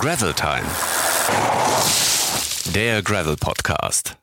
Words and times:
Gravel 0.00 0.32
Time. 0.32 0.64
Der 2.74 3.02
Gravel 3.02 3.36
Podcast. 3.36 4.16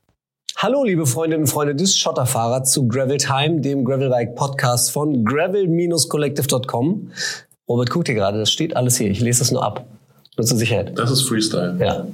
Hallo, 0.55 0.83
liebe 0.83 1.05
Freundinnen 1.05 1.43
und 1.43 1.49
Freunde 1.49 1.75
des 1.75 1.95
Schotterfahrers 1.95 2.71
zu 2.71 2.87
Gravel 2.87 3.17
Time, 3.17 3.61
dem 3.61 3.85
Gravelbike 3.85 4.33
Podcast 4.33 4.89
von 4.89 5.23
gravel-collective.com. 5.23 7.11
Robert, 7.69 7.91
guck 7.91 8.05
dir 8.05 8.15
gerade, 8.15 8.39
das 8.39 8.51
steht 8.51 8.75
alles 8.75 8.97
hier. 8.97 9.11
Ich 9.11 9.19
lese 9.19 9.43
es 9.43 9.51
nur 9.51 9.63
ab. 9.63 9.85
Nur 10.35 10.47
zur 10.47 10.57
Sicherheit. 10.57 10.97
Das 10.97 11.11
ist 11.11 11.21
Freestyle. 11.21 11.77
Ja. 11.79 12.07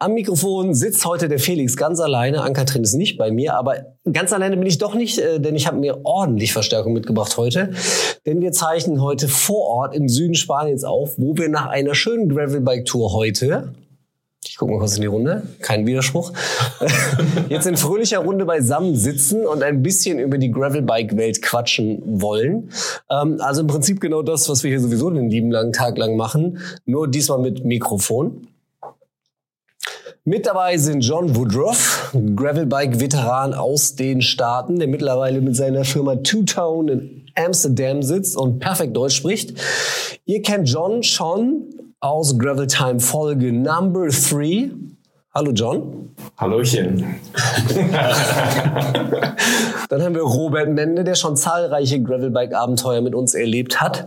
Am 0.00 0.14
Mikrofon 0.14 0.74
sitzt 0.74 1.04
heute 1.04 1.28
der 1.28 1.38
Felix 1.38 1.76
ganz 1.76 2.00
alleine. 2.00 2.42
Ankatrin 2.42 2.82
ist 2.82 2.94
nicht 2.94 3.16
bei 3.16 3.30
mir, 3.30 3.54
aber 3.54 3.96
ganz 4.12 4.32
alleine 4.32 4.56
bin 4.56 4.66
ich 4.66 4.78
doch 4.78 4.94
nicht, 4.94 5.18
äh, 5.18 5.40
denn 5.40 5.54
ich 5.54 5.66
habe 5.66 5.78
mir 5.78 6.04
ordentlich 6.04 6.52
Verstärkung 6.52 6.92
mitgebracht 6.92 7.36
heute. 7.36 7.70
Denn 8.26 8.40
wir 8.40 8.52
zeichnen 8.52 9.00
heute 9.00 9.28
vor 9.28 9.66
Ort 9.68 9.94
im 9.94 10.08
Süden 10.08 10.34
Spaniens 10.34 10.84
auf, 10.84 11.14
wo 11.16 11.36
wir 11.36 11.48
nach 11.48 11.66
einer 11.66 11.94
schönen 11.94 12.28
Gravelbike-Tour 12.28 13.12
heute 13.12 13.74
ich 14.46 14.58
gucke 14.58 14.72
mal 14.72 14.78
kurz 14.78 14.96
in 14.96 15.00
die 15.00 15.08
Runde, 15.08 15.42
kein 15.60 15.86
Widerspruch. 15.86 16.32
Jetzt 17.48 17.66
in 17.66 17.76
fröhlicher 17.76 18.18
Runde 18.18 18.44
beisammen 18.44 18.94
sitzen 18.94 19.46
und 19.46 19.62
ein 19.62 19.82
bisschen 19.82 20.18
über 20.18 20.38
die 20.38 20.50
Gravelbike-Welt 20.50 21.42
quatschen 21.42 22.02
wollen. 22.04 22.70
Ähm, 23.10 23.38
also 23.40 23.62
im 23.62 23.66
Prinzip 23.66 24.00
genau 24.00 24.22
das, 24.22 24.48
was 24.48 24.62
wir 24.62 24.70
hier 24.70 24.80
sowieso 24.80 25.10
den 25.10 25.30
lieben 25.30 25.50
langen 25.50 25.72
Tag 25.72 25.98
lang 25.98 26.16
machen, 26.16 26.58
nur 26.84 27.08
diesmal 27.08 27.40
mit 27.40 27.64
Mikrofon. 27.64 28.46
Mit 30.26 30.46
dabei 30.46 30.78
sind 30.78 31.02
John 31.02 31.36
Woodruff, 31.36 32.10
Gravelbike-Veteran 32.14 33.52
aus 33.52 33.94
den 33.94 34.22
Staaten, 34.22 34.78
der 34.78 34.88
mittlerweile 34.88 35.42
mit 35.42 35.54
seiner 35.54 35.84
Firma 35.84 36.16
Two 36.16 36.44
Tone 36.44 36.92
in 36.92 37.26
Amsterdam 37.34 38.02
sitzt 38.02 38.34
und 38.34 38.58
perfekt 38.58 38.96
Deutsch 38.96 39.16
spricht. 39.16 39.52
Ihr 40.24 40.40
kennt 40.40 40.66
John 40.66 41.02
schon 41.02 41.64
aus 42.00 42.38
Gravel 42.38 42.68
Time 42.68 43.00
Folge 43.00 43.52
Number 43.52 44.08
3. 44.08 44.70
Hallo 45.36 45.50
John. 45.50 46.10
Hallöchen. 46.36 47.04
Dann 49.88 50.00
haben 50.00 50.14
wir 50.14 50.22
Robert 50.22 50.68
Mende, 50.68 51.02
der 51.02 51.16
schon 51.16 51.36
zahlreiche 51.36 52.00
Gravelbike-Abenteuer 52.00 53.00
mit 53.00 53.16
uns 53.16 53.34
erlebt 53.34 53.80
hat. 53.80 54.06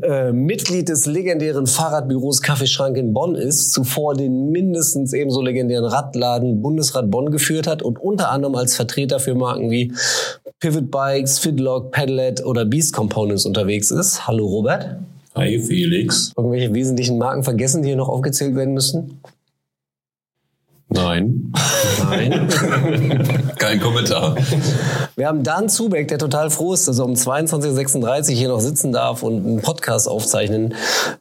Äh, 0.00 0.32
Mitglied 0.32 0.88
des 0.88 1.04
legendären 1.04 1.66
Fahrradbüros 1.66 2.40
Kaffeeschrank 2.40 2.96
in 2.96 3.12
Bonn 3.12 3.34
ist, 3.34 3.74
zuvor 3.74 4.14
den 4.14 4.50
mindestens 4.50 5.12
ebenso 5.12 5.42
legendären 5.42 5.84
Radladen 5.84 6.62
Bundesrad 6.62 7.10
Bonn 7.10 7.30
geführt 7.30 7.66
hat 7.66 7.82
und 7.82 7.98
unter 7.98 8.30
anderem 8.30 8.54
als 8.54 8.74
Vertreter 8.74 9.20
für 9.20 9.34
Marken 9.34 9.70
wie 9.70 9.92
Pivot 10.58 10.90
Bikes, 10.90 11.38
Fidlock, 11.38 11.90
Pedalet 11.90 12.42
oder 12.46 12.64
Beast 12.64 12.94
Components 12.94 13.44
unterwegs 13.44 13.90
ist. 13.90 14.26
Hallo 14.26 14.46
Robert. 14.46 14.96
Hi 15.34 15.58
Felix. 15.58 16.32
Irgendwelche 16.34 16.72
wesentlichen 16.72 17.18
Marken 17.18 17.42
vergessen, 17.42 17.82
die 17.82 17.88
hier 17.88 17.96
noch 17.96 18.08
aufgezählt 18.08 18.54
werden 18.54 18.72
müssen? 18.72 19.20
Nein. 20.92 21.52
Nein. 22.04 22.48
Kein 23.58 23.80
Kommentar. 23.80 24.36
Wir 25.16 25.26
haben 25.26 25.42
Dan 25.42 25.68
Zubeck, 25.68 26.08
der 26.08 26.18
total 26.18 26.50
froh 26.50 26.74
ist, 26.74 26.86
dass 26.86 26.98
er 26.98 27.06
um 27.06 27.14
22.36 27.14 28.30
Uhr 28.30 28.36
hier 28.36 28.48
noch 28.48 28.60
sitzen 28.60 28.92
darf 28.92 29.22
und 29.22 29.46
einen 29.46 29.62
Podcast 29.62 30.08
aufzeichnen 30.08 30.74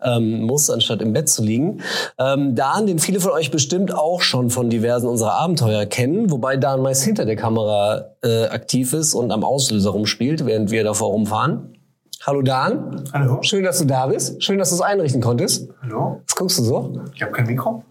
ähm, 0.03 0.41
muss, 0.41 0.69
anstatt 0.69 1.01
im 1.01 1.13
Bett 1.13 1.29
zu 1.29 1.43
liegen. 1.43 1.81
Ähm, 2.17 2.55
Dan, 2.55 2.85
den 2.85 2.99
viele 2.99 3.19
von 3.19 3.31
euch 3.31 3.51
bestimmt 3.51 3.93
auch 3.93 4.21
schon 4.21 4.49
von 4.49 4.69
diversen 4.69 5.07
unserer 5.07 5.33
Abenteuer 5.33 5.85
kennen, 5.85 6.31
wobei 6.31 6.57
Dan 6.57 6.81
meist 6.81 7.03
hinter 7.03 7.25
der 7.25 7.35
Kamera 7.35 8.15
äh, 8.23 8.45
aktiv 8.45 8.93
ist 8.93 9.13
und 9.13 9.31
am 9.31 9.43
Auslöser 9.43 9.91
rumspielt, 9.91 10.45
während 10.45 10.71
wir 10.71 10.83
davor 10.83 11.09
rumfahren. 11.11 11.77
Hallo 12.23 12.41
Dan. 12.41 13.03
Hallo. 13.13 13.39
Schön, 13.41 13.63
dass 13.63 13.79
du 13.79 13.85
da 13.85 14.07
bist. 14.07 14.43
Schön, 14.43 14.59
dass 14.59 14.69
du 14.69 14.75
es 14.75 14.81
einrichten 14.81 15.21
konntest. 15.21 15.69
Hallo. 15.81 16.21
Was 16.27 16.35
guckst 16.35 16.59
du 16.59 16.63
so? 16.63 17.01
Ich 17.15 17.21
habe 17.23 17.31
kein 17.31 17.47
Mikro. 17.47 17.83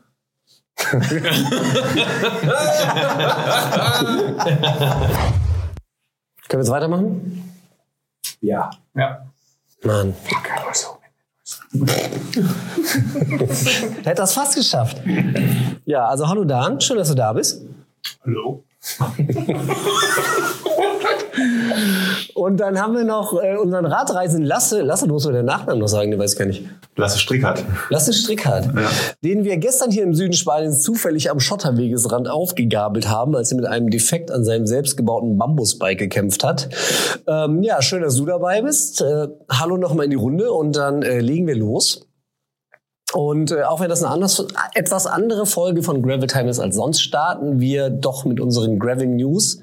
Können 6.49 6.49
wir 6.49 6.59
jetzt 6.59 6.71
weitermachen? 6.71 7.55
Ja. 8.41 8.71
Ja. 8.95 9.27
Mann. 9.85 10.15
Hat 14.07 14.19
das 14.19 14.33
fast 14.33 14.57
geschafft. 14.57 15.01
Ja, 15.85 16.07
also 16.07 16.29
hallo 16.29 16.45
Dan, 16.45 16.81
schön, 16.81 16.97
dass 16.97 17.09
du 17.09 17.15
da 17.15 17.33
bist. 17.33 17.63
Hallo. 18.25 18.65
Und 22.35 22.59
dann 22.59 22.81
haben 22.81 22.95
wir 22.95 23.05
noch 23.05 23.35
äh, 23.43 23.57
unseren 23.57 23.87
Radreisen 23.87 24.43
Lasse. 24.43 24.83
Lasse, 24.83 25.07
du 25.07 25.15
musst 25.15 25.27
mir 25.27 25.33
den 25.33 25.47
Nachnamen 25.47 25.81
noch 25.81 25.89
sagen, 25.89 26.11
den 26.11 26.19
weiß 26.21 26.33
ich 26.33 26.39
gar 26.39 26.47
nicht. 26.47 26.65
Lasse 26.97 27.19
Strickert. 27.19 27.65
Lasse 27.89 28.13
Strickhardt, 28.13 28.67
Ja. 28.67 28.89
den 29.25 29.45
wir 29.45 29.57
gestern 29.57 29.91
hier 29.91 30.03
im 30.03 30.15
Süden 30.15 30.33
Spaniens 30.33 30.83
zufällig 30.83 31.31
am 31.31 31.41
Schotterwegesrand 31.41 32.29
aufgegabelt 32.29 33.09
haben, 33.09 33.35
als 33.37 33.53
er 33.53 33.57
mit 33.57 33.67
einem 33.67 33.91
Defekt 33.91 34.31
an 34.31 34.45
seinem 34.45 34.67
selbstgebauten 34.67 35.39
Bambusbike 35.39 35.99
gekämpft 35.99 36.45
hat. 36.45 36.69
Ähm, 37.27 37.63
ja, 37.63 37.81
schön, 37.83 38.03
dass 38.03 38.17
du 38.17 38.27
dabei 38.27 38.63
bist. 38.63 39.01
Äh, 39.01 39.29
hallo 39.51 39.77
nochmal 39.77 40.05
in 40.05 40.11
die 40.11 40.17
Runde 40.17 40.51
und 40.53 40.77
dann 40.77 41.03
äh, 41.03 41.21
legen 41.21 41.47
wir 41.47 41.57
los. 41.57 42.07
Und 43.13 43.51
äh, 43.51 43.63
auch 43.63 43.81
wenn 43.81 43.89
das 43.89 44.03
eine 44.03 44.13
anders, 44.13 44.47
etwas 44.75 45.07
andere 45.07 45.47
Folge 45.47 45.83
von 45.83 46.03
Gravel 46.03 46.29
Time 46.29 46.49
ist 46.49 46.61
als 46.61 46.77
sonst, 46.77 47.01
starten 47.01 47.59
wir 47.59 47.91
doch 47.91 48.25
mit 48.25 48.41
unseren 48.41 48.79
Gravel 48.79 49.09
News. 49.09 49.61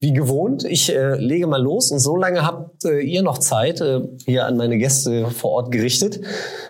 Wie 0.00 0.12
gewohnt, 0.12 0.64
ich 0.64 0.94
äh, 0.94 1.14
lege 1.16 1.46
mal 1.46 1.62
los 1.62 1.90
und 1.90 1.98
so 1.98 2.16
lange 2.16 2.44
habt 2.44 2.84
äh, 2.84 3.00
ihr 3.00 3.22
noch 3.22 3.38
Zeit, 3.38 3.80
äh, 3.80 4.00
hier 4.26 4.46
an 4.46 4.56
meine 4.56 4.78
Gäste 4.78 5.26
vor 5.26 5.52
Ort 5.52 5.72
gerichtet, 5.72 6.20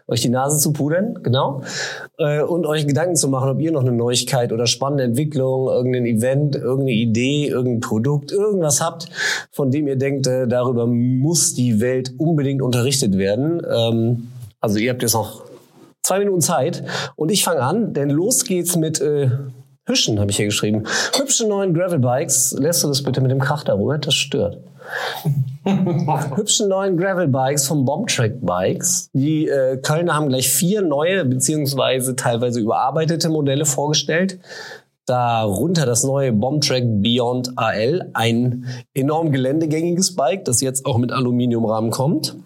euch 0.06 0.22
die 0.22 0.28
Nase 0.30 0.58
zu 0.58 0.72
pudern, 0.72 1.18
genau, 1.22 1.62
äh, 2.18 2.42
und 2.42 2.66
euch 2.66 2.86
Gedanken 2.86 3.16
zu 3.16 3.28
machen, 3.28 3.50
ob 3.50 3.60
ihr 3.60 3.72
noch 3.72 3.82
eine 3.82 3.92
Neuigkeit 3.92 4.52
oder 4.52 4.66
spannende 4.66 5.04
Entwicklung, 5.04 5.68
irgendein 5.68 6.06
Event, 6.06 6.56
irgendeine 6.56 6.92
Idee, 6.92 7.48
irgendein 7.48 7.80
Produkt, 7.80 8.32
irgendwas 8.32 8.80
habt, 8.80 9.08
von 9.50 9.70
dem 9.70 9.86
ihr 9.86 9.96
denkt, 9.96 10.26
äh, 10.26 10.46
darüber 10.46 10.86
muss 10.86 11.54
die 11.54 11.80
Welt 11.80 12.12
unbedingt 12.18 12.62
unterrichtet 12.62 13.16
werden. 13.18 13.62
Ähm, 13.70 14.28
also 14.60 14.78
ihr 14.78 14.90
habt 14.90 15.02
jetzt 15.02 15.14
noch 15.14 15.47
zwei 16.08 16.18
Minuten 16.20 16.40
Zeit 16.40 16.82
und 17.16 17.30
ich 17.30 17.44
fange 17.44 17.60
an, 17.60 17.92
denn 17.92 18.08
los 18.08 18.44
geht's 18.44 18.76
mit 18.76 19.00
äh, 19.00 19.30
Hüschen, 19.84 20.18
habe 20.18 20.30
ich 20.30 20.36
hier 20.36 20.46
geschrieben. 20.46 20.84
Hübsche 21.14 21.46
neuen 21.46 21.72
Gravelbikes. 21.72 22.56
Lässt 22.58 22.82
du 22.82 22.88
das 22.88 23.02
bitte 23.02 23.20
mit 23.20 23.30
dem 23.30 23.40
Krach 23.40 23.64
da, 23.64 23.74
Robert? 23.74 24.06
Das 24.06 24.14
stört. 24.14 24.58
Hübsche 26.36 26.66
neuen 26.66 26.96
Gravelbikes 26.96 27.66
von 27.66 27.84
Bombtrack 27.84 28.40
Bikes. 28.40 29.10
Die 29.12 29.48
äh, 29.48 29.76
Kölner 29.78 30.14
haben 30.14 30.28
gleich 30.28 30.48
vier 30.48 30.82
neue 30.82 31.24
beziehungsweise 31.24 32.16
teilweise 32.16 32.60
überarbeitete 32.60 33.28
Modelle 33.28 33.66
vorgestellt. 33.66 34.38
Darunter 35.04 35.86
das 35.86 36.04
neue 36.04 36.32
Bombtrack 36.32 36.84
Beyond 36.86 37.52
AL, 37.56 38.10
ein 38.12 38.66
enorm 38.94 39.32
geländegängiges 39.32 40.14
Bike, 40.14 40.44
das 40.44 40.60
jetzt 40.60 40.84
auch 40.84 40.98
mit 40.98 41.12
Aluminiumrahmen 41.12 41.90
kommt. 41.90 42.36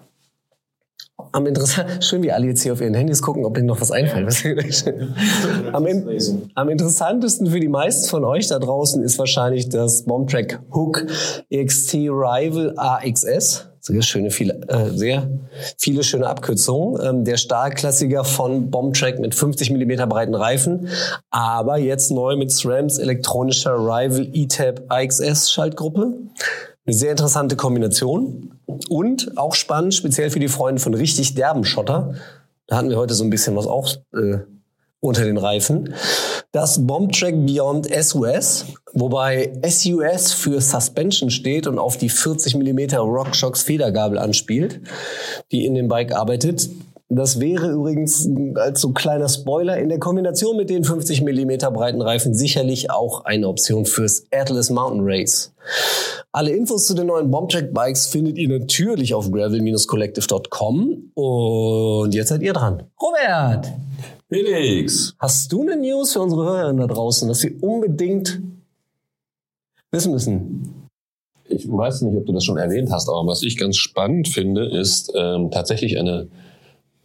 Am 1.32 1.46
interessant, 1.46 1.88
schön, 2.04 2.22
wie 2.22 2.30
alle 2.30 2.46
jetzt 2.46 2.62
hier 2.62 2.74
auf 2.74 2.80
ihren 2.80 2.94
Handys 2.94 3.22
gucken, 3.22 3.44
ob 3.44 3.54
denen 3.54 3.66
noch 3.66 3.80
was 3.80 3.90
einfällt. 3.90 4.44
am, 5.72 5.86
in, 5.86 6.50
am 6.54 6.68
interessantesten 6.68 7.46
für 7.46 7.58
die 7.60 7.68
meisten 7.68 8.08
von 8.08 8.24
euch 8.24 8.48
da 8.48 8.58
draußen 8.58 9.02
ist 9.02 9.18
wahrscheinlich 9.18 9.70
das 9.70 10.02
Bombtrack 10.02 10.60
Hook 10.74 11.06
XT 11.52 11.94
Rival 11.94 12.74
AXS. 12.76 13.66
Sehr 13.80 14.02
schöne, 14.02 14.30
viele, 14.30 14.60
äh, 14.68 14.90
sehr 14.90 15.28
viele 15.76 16.04
schöne 16.04 16.28
Abkürzungen. 16.28 17.00
Ähm, 17.04 17.24
der 17.24 17.36
Stahlklassiker 17.36 18.24
von 18.24 18.70
Bombtrack 18.70 19.18
mit 19.18 19.34
50 19.34 19.72
mm 19.72 20.08
breiten 20.08 20.36
Reifen, 20.36 20.88
aber 21.30 21.78
jetzt 21.78 22.12
neu 22.12 22.36
mit 22.36 22.52
SRAMs 22.52 22.98
elektronischer 22.98 23.74
Rival 23.74 24.28
E-Tab 24.32 24.82
AXS 24.88 25.50
Schaltgruppe. 25.50 26.12
Eine 26.84 26.96
sehr 26.96 27.12
interessante 27.12 27.54
Kombination 27.54 28.58
und 28.88 29.38
auch 29.38 29.54
spannend, 29.54 29.94
speziell 29.94 30.30
für 30.30 30.40
die 30.40 30.48
Freunde 30.48 30.80
von 30.80 30.94
richtig 30.94 31.34
derben 31.34 31.64
Schotter. 31.64 32.14
Da 32.66 32.76
hatten 32.76 32.90
wir 32.90 32.96
heute 32.96 33.14
so 33.14 33.22
ein 33.22 33.30
bisschen 33.30 33.54
was 33.54 33.68
auch 33.68 33.94
äh, 34.14 34.38
unter 34.98 35.24
den 35.24 35.36
Reifen. 35.36 35.94
Das 36.50 36.84
Bombtrack 36.84 37.46
Beyond 37.46 37.88
SUS, 37.94 38.66
wobei 38.92 39.52
SUS 39.64 40.32
für 40.32 40.60
Suspension 40.60 41.30
steht 41.30 41.68
und 41.68 41.78
auf 41.78 41.98
die 41.98 42.08
40 42.08 42.56
mm 42.56 42.96
RockShox 42.96 43.62
Federgabel 43.62 44.18
anspielt, 44.18 44.80
die 45.52 45.66
in 45.66 45.74
dem 45.74 45.86
Bike 45.86 46.12
arbeitet. 46.12 46.68
Das 47.14 47.40
wäre 47.40 47.70
übrigens 47.70 48.26
als 48.54 48.80
so 48.80 48.92
kleiner 48.92 49.28
Spoiler 49.28 49.76
in 49.76 49.90
der 49.90 49.98
Kombination 49.98 50.56
mit 50.56 50.70
den 50.70 50.82
50 50.82 51.20
mm 51.20 51.58
breiten 51.74 52.00
Reifen 52.00 52.32
sicherlich 52.32 52.90
auch 52.90 53.26
eine 53.26 53.48
Option 53.48 53.84
fürs 53.84 54.24
Atlas 54.30 54.70
Mountain 54.70 55.02
Race. 55.04 55.52
Alle 56.32 56.52
Infos 56.52 56.86
zu 56.86 56.94
den 56.94 57.08
neuen 57.08 57.30
Bombtrack 57.30 57.74
Bikes 57.74 58.06
findet 58.06 58.38
ihr 58.38 58.48
natürlich 58.48 59.12
auf 59.12 59.30
gravel-collective.com. 59.30 61.10
Und 61.12 62.14
jetzt 62.14 62.30
seid 62.30 62.40
ihr 62.40 62.54
dran. 62.54 62.84
Robert, 62.98 63.70
Felix. 64.30 65.14
hast 65.18 65.52
du 65.52 65.60
eine 65.60 65.76
News 65.76 66.14
für 66.14 66.20
unsere 66.22 66.44
Hörerinnen 66.44 66.78
da 66.78 66.86
draußen, 66.86 67.28
dass 67.28 67.40
sie 67.40 67.58
unbedingt 67.60 68.40
wissen 69.90 70.12
müssen? 70.12 70.88
Ich 71.44 71.70
weiß 71.70 72.00
nicht, 72.02 72.16
ob 72.16 72.24
du 72.24 72.32
das 72.32 72.44
schon 72.44 72.56
erwähnt 72.56 72.90
hast, 72.90 73.10
aber 73.10 73.26
was 73.26 73.42
ich 73.42 73.58
ganz 73.58 73.76
spannend 73.76 74.28
finde, 74.28 74.64
ist 74.64 75.12
ähm, 75.14 75.50
tatsächlich 75.50 75.98
eine 75.98 76.28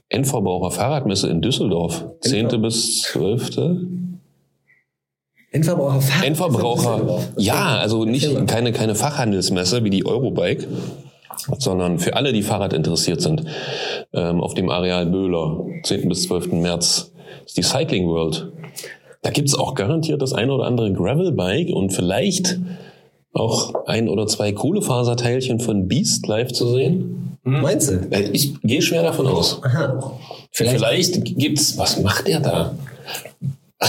Endverbraucher 0.09 0.71
Fahrradmesse 0.71 1.29
in 1.29 1.41
Düsseldorf. 1.41 2.05
10. 2.21 2.61
bis 2.61 3.01
12. 3.01 3.57
Endverbraucher. 5.51 6.25
Endverbraucher. 6.25 7.19
Ja, 7.37 7.77
also 7.77 8.05
nicht 8.05 8.47
keine, 8.47 8.71
keine 8.71 8.95
Fachhandelsmesse 8.95 9.83
wie 9.83 9.89
die 9.89 10.05
Eurobike, 10.05 10.67
sondern 11.57 11.99
für 11.99 12.15
alle, 12.15 12.33
die 12.33 12.43
Fahrrad 12.43 12.73
interessiert 12.73 13.21
sind. 13.21 13.43
Ähm, 14.13 14.41
auf 14.41 14.53
dem 14.53 14.69
Areal 14.69 15.05
Böhler, 15.07 15.65
10. 15.83 16.09
bis 16.09 16.23
12. 16.23 16.53
März, 16.53 17.11
ist 17.45 17.57
die 17.57 17.63
Cycling 17.63 18.07
World. 18.07 18.51
Da 19.23 19.31
gibt's 19.31 19.55
auch 19.55 19.73
garantiert 19.73 20.21
das 20.21 20.33
eine 20.33 20.53
oder 20.53 20.65
andere 20.65 20.91
Gravelbike 20.93 21.69
und 21.73 21.91
vielleicht 21.91 22.59
auch 23.37 23.85
ein 23.85 24.09
oder 24.09 24.27
zwei 24.27 24.51
Kohlefaserteilchen 24.51 25.59
von 25.59 25.87
Beast 25.87 26.27
live 26.27 26.51
zu 26.51 26.67
sehen. 26.69 27.37
Meinst 27.43 27.89
du? 27.89 27.93
Äh, 28.11 28.29
Ich 28.33 28.59
gehe 28.61 28.81
schwer 28.81 29.03
davon 29.03 29.27
aus. 29.27 29.61
Aha. 29.63 30.11
Vielleicht, 30.51 30.77
Vielleicht, 30.77 31.25
gibt's. 31.37 31.77
Was 31.77 32.01
macht 32.01 32.27
der 32.27 32.39
da? 32.41 32.75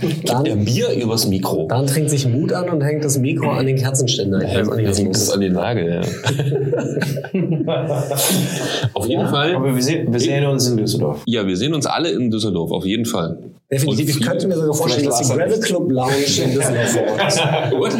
Gibt 0.00 0.28
Dann- 0.28 0.44
der 0.44 0.56
Bier 0.56 0.90
übers 0.92 1.26
Mikro? 1.26 1.66
dann 1.68 1.86
trinkt 1.86 2.10
sich 2.10 2.26
Mut 2.26 2.52
an 2.52 2.68
und 2.70 2.80
hängt 2.82 3.04
das 3.04 3.18
Mikro 3.18 3.50
an 3.50 3.66
den 3.66 3.76
Kerzenständer. 3.76 4.42
Ich 4.42 4.54
weiß 4.56 4.68
auch 4.68 4.76
nicht, 4.76 4.88
was 4.88 4.98
hängt 4.98 5.14
das 5.14 5.22
ist. 5.24 5.30
an 5.30 5.40
den 5.40 5.52
Nagel, 5.52 5.94
ja. 5.94 6.00
auf 8.94 9.06
jeden 9.06 9.26
Fall. 9.28 9.54
Aber 9.56 9.74
wir 9.74 9.82
sehen, 9.82 10.12
wir 10.12 10.20
sehen 10.20 10.46
uns 10.46 10.68
in 10.68 10.76
Düsseldorf. 10.76 11.22
Ja, 11.26 11.46
wir 11.46 11.56
sehen 11.56 11.74
uns 11.74 11.86
alle 11.86 12.10
in 12.10 12.30
Düsseldorf, 12.30 12.70
auf 12.72 12.84
jeden 12.86 13.04
Fall. 13.04 13.38
Definitiv. 13.70 14.08
Ich 14.10 14.20
könnte 14.20 14.46
mir 14.46 14.56
sogar 14.56 14.74
vorstellen, 14.74 15.06
dass 15.06 15.20
die 15.22 15.28
Gravel 15.28 15.58
Club 15.60 15.90
Lounge 15.90 16.12
in 16.44 16.52
Düsseldorf. 16.54 17.70
Gut. 17.70 17.92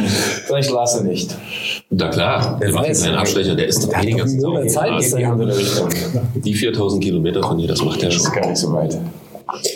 Vielleicht 0.45 0.71
lasse 0.71 1.03
nicht. 1.03 1.35
Na 1.89 2.07
klar, 2.09 2.59
wir 2.61 2.71
machen 2.71 2.89
weiß. 2.89 3.03
einen 3.03 3.15
Abstecher, 3.15 3.55
der 3.55 3.67
ist 3.67 3.83
doch 3.83 4.01
weniger. 4.01 4.25
Monat 4.27 4.69
Zeit 4.71 5.17
Die 5.17 5.25
andere 5.25 5.57
Richtung. 5.57 5.89
Die 6.35 6.53
4000 6.53 7.03
Kilometer 7.03 7.41
von 7.43 7.57
hier, 7.57 7.67
das 7.67 7.83
macht 7.83 8.01
er 8.03 8.09
Das 8.09 8.17
ist 8.17 8.23
schon. 8.25 8.33
gar 8.33 8.47
nicht 8.47 8.57
so 8.57 8.71
weit. 8.73 8.97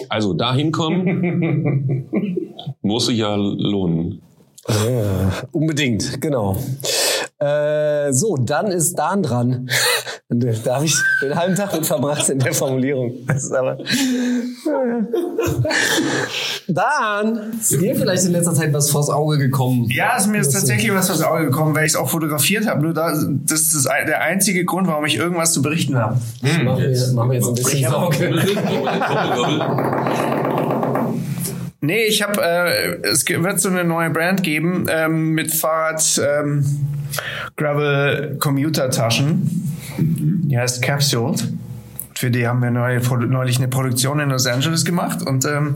Also 0.10 0.34
dahin 0.34 0.72
kommen, 0.72 2.06
muss 2.82 3.08
sich 3.08 3.18
ja 3.18 3.36
lohnen. 3.36 4.22
Unbedingt, 5.52 6.22
genau. 6.22 6.58
Äh, 7.40 8.12
so, 8.12 8.36
dann 8.36 8.68
ist 8.68 8.96
Dan 8.96 9.24
dran. 9.24 9.70
Und 10.32 10.46
Da 10.64 10.76
habe 10.76 10.86
ich 10.86 10.96
den 11.24 11.36
halben 11.36 11.56
Tag 11.56 11.74
mit 11.74 11.88
verbracht 11.88 12.30
in 12.30 12.38
der 12.38 12.54
Formulierung. 12.54 13.14
Das 13.26 13.46
ist 13.46 13.52
aber. 13.52 13.78
Dan, 16.68 17.54
ist 17.60 17.82
dir 17.82 17.96
vielleicht 17.96 18.26
in 18.26 18.34
letzter 18.34 18.54
Zeit 18.54 18.72
was 18.72 18.92
vors 18.92 19.10
Auge 19.10 19.40
gekommen? 19.40 19.88
Ja, 19.90 20.14
es 20.18 20.28
mir 20.28 20.40
ist 20.40 20.52
tatsächlich 20.52 20.94
was 20.94 21.08
vors 21.08 21.24
Auge 21.24 21.46
gekommen, 21.46 21.74
weil 21.74 21.86
ich 21.86 21.94
es 21.94 21.96
auch 21.96 22.10
fotografiert 22.10 22.68
habe. 22.68 22.84
Nur 22.84 22.94
da, 22.94 23.12
das 23.12 23.74
ist 23.74 23.86
der 23.86 24.22
einzige 24.22 24.66
Grund, 24.66 24.86
warum 24.88 25.04
ich 25.06 25.16
irgendwas 25.16 25.52
zu 25.52 25.64
berichten 25.64 25.98
habe. 25.98 26.20
Machen 26.42 26.78
wir, 26.78 27.14
machen 27.14 27.32
wir 27.32 27.38
jetzt 27.38 27.48
ein 27.48 27.56
bisschen 27.56 27.90
Sorge. 27.90 28.30
Nee, 31.82 32.04
ich 32.04 32.22
habe, 32.22 32.42
äh, 32.42 33.08
es 33.08 33.26
wird 33.26 33.62
so 33.62 33.70
eine 33.70 33.86
neue 33.86 34.10
Brand 34.10 34.44
geben 34.44 34.88
ähm, 34.90 35.32
mit 35.32 35.54
Fahrrad 35.54 36.22
ähm, 36.22 36.66
Gravel 37.56 38.38
Commuter 38.40 38.90
Taschen. 38.90 39.50
Die 39.98 40.58
heißt 40.58 40.82
Capsuled. 40.82 41.48
Für 42.16 42.30
die 42.30 42.46
haben 42.48 42.62
wir 42.62 42.72
neulich 42.72 43.58
eine 43.60 43.70
Produktion 43.70 44.20
in 44.20 44.30
Los 44.30 44.46
Angeles 44.46 44.84
gemacht 44.84 45.26
und 45.26 45.46
ähm, 45.46 45.76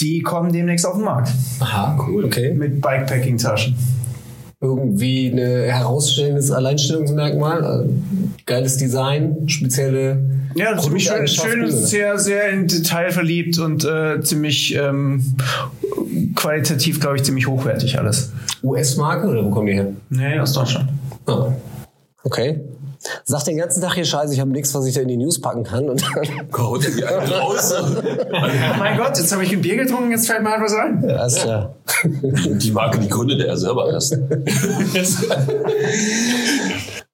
die 0.00 0.22
kommen 0.22 0.50
demnächst 0.50 0.86
auf 0.86 0.94
den 0.94 1.04
Markt 1.04 1.30
Aha, 1.60 1.98
cool, 2.08 2.24
okay. 2.24 2.54
mit 2.54 2.80
Bikepacking 2.80 3.36
Taschen. 3.36 3.76
Irgendwie 4.60 5.28
ein 5.28 5.36
herausstellendes 5.38 6.50
Alleinstellungsmerkmal, 6.50 7.86
äh, 7.86 8.42
geiles 8.46 8.78
Design, 8.78 9.46
spezielle 9.46 10.22
Ja, 10.54 10.76
ziemlich 10.78 11.04
schön, 11.04 11.12
Produktegeigenschaften, 11.12 11.52
schön 11.52 11.62
ist 11.64 11.88
sehr, 11.88 12.18
sehr 12.18 12.48
in 12.48 12.66
Detail 12.66 13.10
verliebt 13.10 13.58
und 13.58 13.84
äh, 13.84 14.20
ziemlich 14.22 14.74
ähm, 14.74 15.36
qualitativ, 16.34 17.00
glaube 17.00 17.16
ich, 17.16 17.24
ziemlich 17.24 17.46
hochwertig 17.46 17.98
alles. 17.98 18.32
US-Marke 18.62 19.28
oder 19.28 19.44
wo 19.44 19.50
kommen 19.50 19.66
die 19.66 19.74
her? 19.74 19.92
Nee, 20.10 20.38
aus 20.38 20.52
Deutschland. 20.52 20.88
Ah. 21.26 21.52
Okay. 22.24 22.60
Sag 23.24 23.44
den 23.44 23.56
ganzen 23.56 23.80
Tag 23.80 23.94
hier 23.94 24.04
Scheiße, 24.04 24.34
ich 24.34 24.40
habe 24.40 24.50
nichts, 24.50 24.74
was 24.74 24.84
ich 24.84 24.94
da 24.94 25.00
in 25.00 25.08
die 25.08 25.16
News 25.16 25.40
packen 25.40 25.62
kann. 25.62 25.88
Und 25.88 26.02
dann 26.02 26.18
einen 26.18 26.50
raus? 27.32 27.72
mein 28.78 28.98
Gott, 28.98 29.16
jetzt 29.16 29.32
habe 29.32 29.44
ich 29.44 29.52
ein 29.52 29.60
Bier 29.60 29.76
getrunken, 29.76 30.10
jetzt 30.10 30.26
fällt 30.26 30.42
mir 30.42 30.50
halt 30.50 30.62
was 30.62 30.74
ein. 30.74 31.08
ja, 31.08 31.24
ist 31.24 31.42
klar. 31.42 31.76
Die 32.04 32.70
Marke, 32.72 32.98
die 32.98 33.08
gründete 33.08 33.46
er 33.46 33.56
selber 33.56 33.90
erst. 33.90 34.18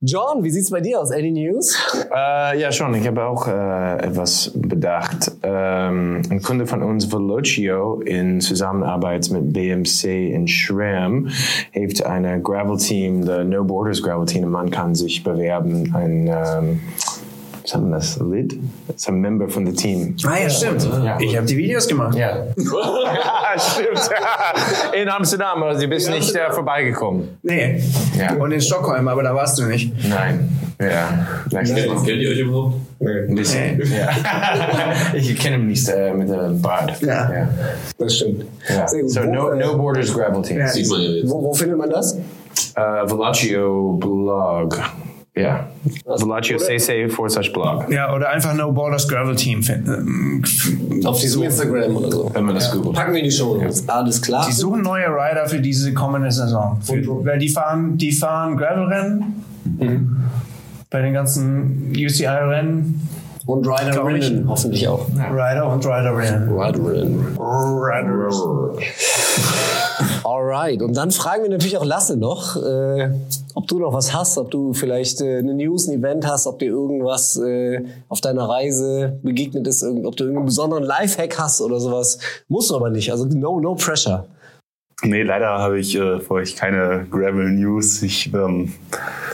John, 0.07 0.45
wie 0.45 0.51
sieht's 0.51 0.69
bei 0.69 0.83
dir 0.83 1.01
aus? 1.01 1.11
Any 1.11 1.31
News? 1.31 1.79
Äh, 2.15 2.61
ja, 2.61 2.71
schon. 2.73 2.95
Ich 2.95 3.07
habe 3.07 3.25
auch 3.25 3.49
äh, 3.49 4.03
etwas 4.03 4.53
bedacht. 4.55 5.33
Ähm, 5.43 6.21
ein 6.29 6.43
Kunde 6.43 6.67
von 6.67 6.83
uns, 6.83 7.11
Velocio, 7.11 8.03
in 8.03 8.43
Zusammenarbeit 8.43 9.31
mit 9.31 9.55
BMC 9.55 10.31
in 10.31 10.47
Schramm, 10.47 11.31
heeft 11.71 12.05
ein 12.05 12.43
Gravel-Team, 12.43 13.23
the 13.23 13.45
No 13.45 13.65
Borders 13.65 14.03
Gravel-Team. 14.03 14.47
Man 14.47 14.71
kann 14.71 14.95
sich 14.95 15.25
bewerben. 15.25 15.95
Ein, 15.95 16.29
ähm, 16.29 16.81
was 17.65 17.75
haben 17.75 17.89
wir 17.89 17.97
das? 17.97 18.21
Lid? 18.21 18.59
Das 18.87 18.97
ist 18.97 19.09
ein 19.09 19.21
Member 19.21 19.49
von 19.49 19.65
dem 19.65 19.75
Team. 19.75 20.15
Ah 20.27 20.39
ja, 20.39 20.51
stimmt. 20.51 20.87
Ja. 21.03 21.19
Ich 21.19 21.35
habe 21.35 21.47
die 21.47 21.57
Videos 21.57 21.89
gemacht. 21.89 22.15
Ja. 22.15 22.45
ja, 22.57 23.59
stimmt. 23.59 24.11
In 25.01 25.09
Amsterdam, 25.09 25.63
aber 25.63 25.75
sie 25.75 25.87
bist 25.87 26.11
nicht 26.11 26.35
äh, 26.35 26.53
vorbeigekommen. 26.53 27.39
Nee. 27.43 27.83
Ja. 28.19 28.35
Und 28.35 28.53
in 28.53 28.61
Stockholm, 28.61 29.09
aber 29.09 29.23
da 29.23 29.35
warst 29.35 29.59
du 29.59 29.65
nicht. 29.65 29.93
Nein. 30.07 30.51
Ja. 30.79 31.27
Kennt 31.51 31.71
ihr 31.79 32.31
euch 32.31 32.39
überhaupt? 32.39 32.77
Ein 33.01 33.35
bisschen. 33.35 33.81
Ja. 33.81 34.11
ich 35.15 35.35
kenne 35.39 35.57
ihn 35.57 35.69
nicht 35.69 35.89
äh, 35.89 36.13
mit 36.13 36.29
dem 36.29 36.61
Bart. 36.61 37.01
Ja. 37.01 37.33
ja. 37.33 37.49
Das 37.97 38.17
stimmt. 38.17 38.45
ja. 38.69 38.87
So, 38.87 39.23
wo, 39.23 39.33
no, 39.33 39.51
äh, 39.51 39.59
no 39.59 39.79
Borders 39.79 40.13
Gravel 40.13 40.43
Team. 40.43 40.59
Ja. 40.59 40.69
Sieht 40.69 40.89
man 40.89 41.01
ja 41.01 41.11
jetzt. 41.11 41.31
wo, 41.31 41.43
wo 41.43 41.55
findet 41.55 41.79
man 41.79 41.89
das? 41.89 42.19
Uh, 42.77 43.09
Velaccio 43.11 43.93
blog. 43.95 44.79
Ja. 45.37 45.69
Velaccio 46.05 46.59
CC 46.59 47.09
forward 47.09 47.33
slash 47.33 47.53
blog. 47.53 47.91
Ja, 47.91 48.15
oder 48.15 48.31
einfach 48.31 48.55
No 48.55 48.71
Borders 48.71 49.09
Gravel 49.09 49.35
Team 49.35 49.63
finden. 49.63 50.45
Auf 51.05 51.21
diesem 51.21 51.43
Instagram 51.43 51.97
oder 51.97 52.13
so. 52.13 52.31
Wenn 52.33 52.45
man 52.45 52.55
das 52.55 52.71
googelt. 52.71 52.95
Packen 52.95 53.15
wir 53.15 53.23
die 53.23 53.33
Show 53.33 53.57
Notes. 53.57 53.89
Alles 53.89 54.23
klar. 54.23 54.47
Die 54.47 54.53
suchen 54.53 54.83
neue 54.83 55.09
Rider 55.09 55.47
für 55.49 55.61
diese 55.61 55.93
kommende 55.93 56.31
Saison. 56.31 56.79
Für, 56.83 57.25
weil 57.25 57.39
die 57.39 57.49
fahren, 57.49 57.99
die 57.99 58.13
fahren 58.13 58.57
Gravel-Rennen. 58.57 59.45
Bei 60.91 61.03
den 61.03 61.13
ganzen 61.13 61.93
UCI-Rennen. 61.97 63.09
Und 63.47 63.67
ich. 63.67 64.05
Rinnen 64.05 64.49
hoffentlich 64.49 64.89
auch. 64.89 65.07
Rider 65.09 65.71
und 65.71 65.85
Rider-Rennen. 65.85 66.49
Ryder 66.49 66.93
Rinnen. 66.93 67.39
Alright. 70.25 70.81
Und 70.81 70.97
dann 70.97 71.11
fragen 71.11 71.43
wir 71.43 71.51
natürlich 71.51 71.77
auch 71.77 71.85
Lasse 71.85 72.17
noch, 72.17 72.57
äh, 72.57 73.11
ob 73.55 73.67
du 73.69 73.79
noch 73.79 73.93
was 73.93 74.13
hast, 74.13 74.37
ob 74.39 74.51
du 74.51 74.73
vielleicht 74.75 75.21
äh, 75.21 75.39
eine 75.39 75.55
News, 75.55 75.87
ein 75.89 75.99
Event 75.99 76.27
hast, 76.27 76.47
ob 76.47 76.59
dir 76.59 76.67
irgendwas 76.71 77.37
äh, 77.37 77.85
auf 78.09 78.21
deiner 78.21 78.49
Reise 78.49 79.19
begegnet 79.23 79.67
ist, 79.67 79.83
irgend- 79.83 80.07
ob 80.07 80.17
du 80.17 80.25
irgendeinen 80.25 80.47
besonderen 80.47 80.85
Lifehack 80.85 81.39
hast 81.39 81.61
oder 81.61 81.79
sowas. 81.81 82.19
Musst 82.49 82.71
du 82.71 82.77
aber 82.77 82.91
nicht. 82.91 83.11
Also 83.13 83.25
no, 83.27 83.61
no 83.61 83.75
pressure. 83.75 84.27
Nee, 85.03 85.23
leider 85.23 85.49
habe 85.59 85.79
ich 85.79 85.97
äh, 85.97 86.21
für 86.21 86.35
euch 86.35 86.57
keine 86.57 87.07
Gravel 87.11 87.51
News. 87.51 88.01
Ich 88.03 88.33
ähm, 88.33 88.73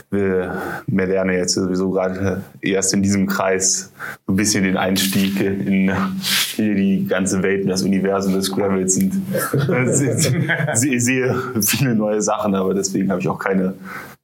will 0.09 0.51
mir 0.87 1.05
lerne 1.05 1.37
jetzt 1.37 1.53
sowieso 1.53 1.91
gerade 1.91 2.41
äh, 2.61 2.71
erst 2.71 2.93
in 2.93 3.01
diesem 3.01 3.25
Kreis 3.27 3.91
so 4.27 4.33
ein 4.33 4.35
bisschen 4.35 4.63
den 4.65 4.75
Einstieg 4.75 5.39
in 5.39 5.93
hier 6.55 6.75
die 6.75 7.07
ganze 7.07 7.41
Welt 7.41 7.63
und 7.63 7.69
das 7.69 7.83
Universum 7.83 8.33
des 8.33 8.51
Gravels 8.51 8.95
sind. 8.95 9.13
Ich 10.83 11.03
sehe 11.05 11.35
viele 11.61 11.95
neue 11.95 12.21
Sachen, 12.21 12.53
aber 12.55 12.73
deswegen 12.73 13.09
habe 13.09 13.21
ich 13.21 13.29
auch 13.29 13.39
keine 13.39 13.73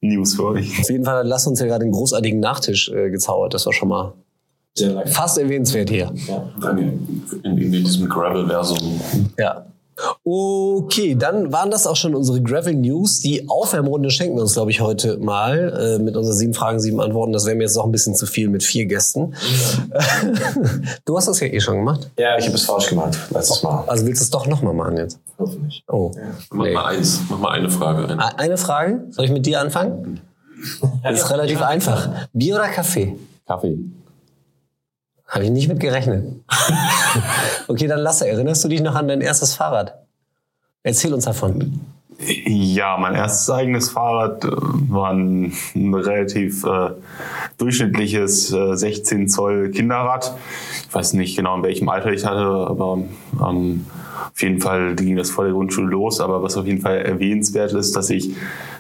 News 0.02 0.36
für 0.36 0.46
euch. 0.46 0.80
Auf 0.80 0.90
jeden 0.90 1.06
Fall 1.06 1.20
hat 1.20 1.26
Lasse 1.26 1.50
uns 1.50 1.60
ja 1.60 1.66
gerade 1.66 1.84
einen 1.84 1.92
großartigen 1.92 2.40
Nachtisch 2.40 2.90
äh, 2.90 3.10
gezaubert. 3.10 3.54
Das 3.54 3.66
war 3.66 3.74
schon 3.74 3.90
mal 3.90 4.14
fast 5.08 5.40
erwähnenswert 5.40 5.90
hier. 5.90 6.14
Danke. 6.62 6.94
In, 7.44 7.58
in 7.58 7.72
diesem 7.72 8.08
Gravel-Versum. 8.08 9.02
Ja. 9.40 9.66
Okay, 10.24 11.16
dann 11.16 11.52
waren 11.52 11.72
das 11.72 11.88
auch 11.88 11.96
schon 11.96 12.14
unsere 12.16 12.42
Gravel 12.42 12.76
News. 12.76 13.20
Die 13.22 13.48
Aufwärmrunde 13.50 14.10
schenken 14.12 14.36
wir 14.38 14.42
uns, 14.44 14.54
glaube 14.54 14.72
ich, 14.72 14.82
heute 14.82 15.18
mal 15.18 15.98
äh, 16.00 16.04
mit 16.04 16.16
unseren 16.18 16.36
sieben 16.36 16.54
Fragen, 16.54 16.80
sieben 16.80 17.00
Antworten. 17.02 17.34
Das 17.34 17.46
wäre 17.46 17.56
mir 17.56 17.64
jetzt 17.64 17.76
noch 17.76 17.86
ein 17.86 17.92
bisschen 17.92 18.16
zu 18.16 18.26
viel 18.26 18.50
mit 18.50 18.64
vier 18.64 18.86
Gästen. 18.86 19.34
du 21.06 21.18
hast 21.18 21.28
das 21.28 21.40
ja 21.40 21.48
eh 21.48 21.60
schon 21.60 21.78
gemacht. 21.78 22.10
Ja, 22.18 22.38
ich 22.38 22.46
habe 22.46 22.56
es 22.56 22.64
falsch 22.66 22.88
gemacht 22.88 23.18
letztes 23.32 23.64
Mal. 23.64 23.84
Also 23.88 24.06
willst 24.06 24.22
du 24.22 24.24
es 24.26 24.30
doch 24.30 24.48
nochmal 24.48 24.74
machen 24.74 24.98
jetzt? 24.98 25.20
Hoffentlich. 25.40 25.84
Oh. 25.88 26.12
Mach 26.52 26.66
Nee. 26.66 26.74
mal 26.74 26.86
eins. 26.86 27.20
Mach 27.30 27.40
mal 27.40 27.52
eine 27.52 27.70
Frage. 27.70 28.08
Ein. 28.10 28.20
A- 28.20 28.34
Eine 28.38 28.58
Frage. 28.58 29.06
Soll 29.12 29.26
ich 29.26 29.32
mit 29.32 29.46
dir 29.46 29.62
anfangen? 29.62 30.20
Das 31.04 31.20
ist 31.20 31.30
relativ 31.32 31.62
einfach. 31.62 32.10
Bier 32.34 32.56
oder 32.56 32.68
Kaffee? 32.68 33.16
Kaffee. 33.46 33.78
Habe 35.38 35.46
ich 35.46 35.52
nicht 35.52 35.68
mit 35.68 35.80
gerechnet. 35.80 36.26
okay, 37.68 37.86
dann 37.86 38.00
Lasse, 38.00 38.28
erinnerst 38.28 38.64
du 38.64 38.70
dich 38.70 38.82
noch 38.82 38.96
an 38.96 39.08
dein 39.08 39.22
erstes 39.22 39.54
Fahrrad? 39.54 39.94
Erzähl 40.82 41.14
uns 41.14 41.26
davon. 41.26 41.80
Ja, 42.18 42.98
mein 42.98 43.14
erstes 43.14 43.48
eigenes 43.52 43.92
Fahrrad 43.92 44.44
äh, 44.44 44.48
war 44.50 45.12
ein, 45.12 45.54
ein 45.76 45.94
relativ 45.94 46.64
äh, 46.64 46.90
durchschnittliches 47.60 48.52
äh, 48.52 48.76
16 48.76 49.30
Zoll 49.30 49.70
Kinderrad. 49.70 50.36
Ich 50.88 50.96
weiß 50.96 51.14
nicht 51.14 51.36
genau, 51.36 51.58
in 51.58 51.62
welchem 51.62 51.88
Alter 51.88 52.12
ich 52.12 52.26
hatte, 52.26 52.40
aber 52.40 53.04
ähm, 53.40 53.86
auf 54.34 54.42
jeden 54.42 54.60
Fall 54.60 54.96
ging 54.96 55.18
das 55.18 55.30
vor 55.30 55.44
der 55.44 55.54
Grundschule 55.54 55.88
los. 55.88 56.20
Aber 56.20 56.42
was 56.42 56.58
auf 56.58 56.66
jeden 56.66 56.82
Fall 56.82 56.98
erwähnenswert 56.98 57.74
ist, 57.74 57.96
dass 57.96 58.10
ich 58.10 58.32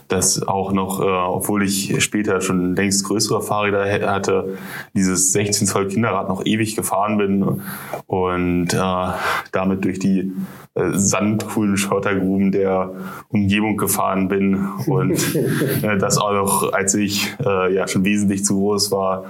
das 0.08 0.48
auch 0.48 0.72
noch, 0.72 1.02
äh, 1.02 1.04
obwohl 1.04 1.64
ich 1.64 2.02
später 2.04 2.42
schon 2.42 2.76
längst 2.76 3.06
größere 3.06 3.42
Fahrräder 3.42 3.86
hatte, 4.10 4.58
dieses 4.94 5.32
16 5.34 5.68
Zoll 5.68 5.88
Kinderrad 5.88 6.30
noch 6.30 6.46
ewig 6.46 6.76
gefahren 6.76 7.18
bin 7.18 7.62
und 8.06 8.74
äh, 8.74 9.08
damit 9.52 9.86
durch 9.86 10.00
die 10.00 10.32
äh, 10.76 10.92
sandcoolen 10.94 11.78
Schottergruben 11.78 12.52
der 12.52 12.92
Umgebung 13.30 13.78
gefahren 13.78 14.28
bin 14.28 14.68
und 14.86 15.36
äh, 15.84 15.98
das 15.98 16.18
auch 16.18 16.34
noch, 16.34 16.72
als 16.72 16.94
ich 16.94 17.36
äh, 17.44 17.74
ja 17.74 17.88
schon 17.88 18.06
wesentlich 18.06 18.46
zu 18.46 18.58
groß 18.58 18.92
war, 18.92 19.26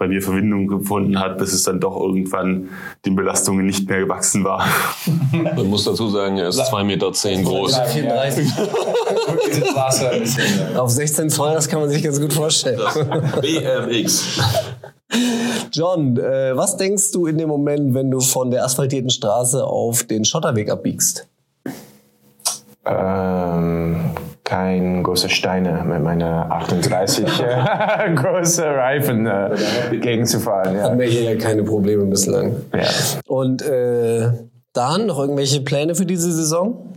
bei 0.00 0.08
mir 0.08 0.22
Verwindung 0.22 0.66
gefunden 0.66 1.20
hat, 1.20 1.36
bis 1.36 1.52
es 1.52 1.62
dann 1.62 1.78
doch 1.78 1.94
irgendwann 1.94 2.70
den 3.04 3.14
Belastungen 3.16 3.66
nicht 3.66 3.86
mehr 3.86 4.00
gewachsen 4.00 4.44
war. 4.44 4.64
Man 5.30 5.66
muss 5.66 5.84
dazu 5.84 6.08
sagen, 6.08 6.38
er 6.38 6.48
ist 6.48 6.58
2,10 6.58 6.84
Meter 6.84 7.10
groß. 7.42 7.78
34. 7.92 8.48
Auf 10.78 10.88
16 10.88 11.28
Zoll, 11.28 11.52
das 11.52 11.68
kann 11.68 11.80
man 11.80 11.90
sich 11.90 12.02
ganz 12.02 12.18
gut 12.18 12.32
vorstellen. 12.32 12.80
BMX. 13.42 14.40
John, 15.70 16.16
äh, 16.16 16.56
was 16.56 16.78
denkst 16.78 17.12
du 17.12 17.26
in 17.26 17.36
dem 17.36 17.50
Moment, 17.50 17.92
wenn 17.92 18.10
du 18.10 18.20
von 18.20 18.50
der 18.50 18.64
asphaltierten 18.64 19.10
Straße 19.10 19.62
auf 19.62 20.04
den 20.04 20.24
Schotterweg 20.24 20.70
abbiegst? 20.70 21.28
Ähm, 22.86 24.00
kein 24.50 25.04
große 25.04 25.28
Steine 25.28 25.84
mit 25.86 26.02
meiner 26.02 26.50
38 26.50 27.24
äh, 27.24 28.14
große 28.16 28.64
Reifen 28.64 29.24
äh, 29.24 29.56
gegenzufahren. 29.92 30.74
Ja. 30.74 30.82
Hatten 30.82 30.98
wir 30.98 31.06
hier 31.06 31.22
ja 31.22 31.36
keine 31.36 31.62
Probleme 31.62 32.04
bislang. 32.06 32.56
Ja. 32.74 32.88
Und 33.26 33.62
äh, 33.62 34.28
Dan, 34.72 35.06
noch 35.06 35.20
irgendwelche 35.20 35.60
Pläne 35.60 35.94
für 35.94 36.04
diese 36.04 36.32
Saison? 36.32 36.94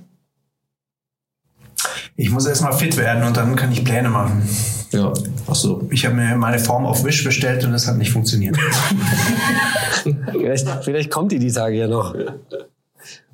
Ich 2.16 2.32
muss 2.32 2.48
erstmal 2.48 2.74
fit 2.74 2.98
werden 2.98 3.24
und 3.24 3.38
dann 3.38 3.56
kann 3.56 3.72
ich 3.72 3.86
Pläne 3.86 4.10
machen. 4.10 4.50
Ja. 4.92 5.14
Ach 5.48 5.56
so. 5.56 5.88
Ich 5.92 6.08
habe 6.08 6.16
mir 6.16 6.36
meine 6.36 6.58
Form 6.58 6.88
auf 6.88 7.04
Wish 7.04 7.24
bestellt 7.24 7.64
und 7.66 7.72
das 7.72 7.88
hat 7.88 7.98
nicht 7.98 8.12
funktioniert. 8.12 8.58
Vielleicht, 10.32 10.68
vielleicht 10.84 11.10
kommt 11.12 11.32
die 11.32 11.40
die 11.40 11.52
Tage 11.52 11.78
ja 11.78 11.88
noch. 11.88 12.14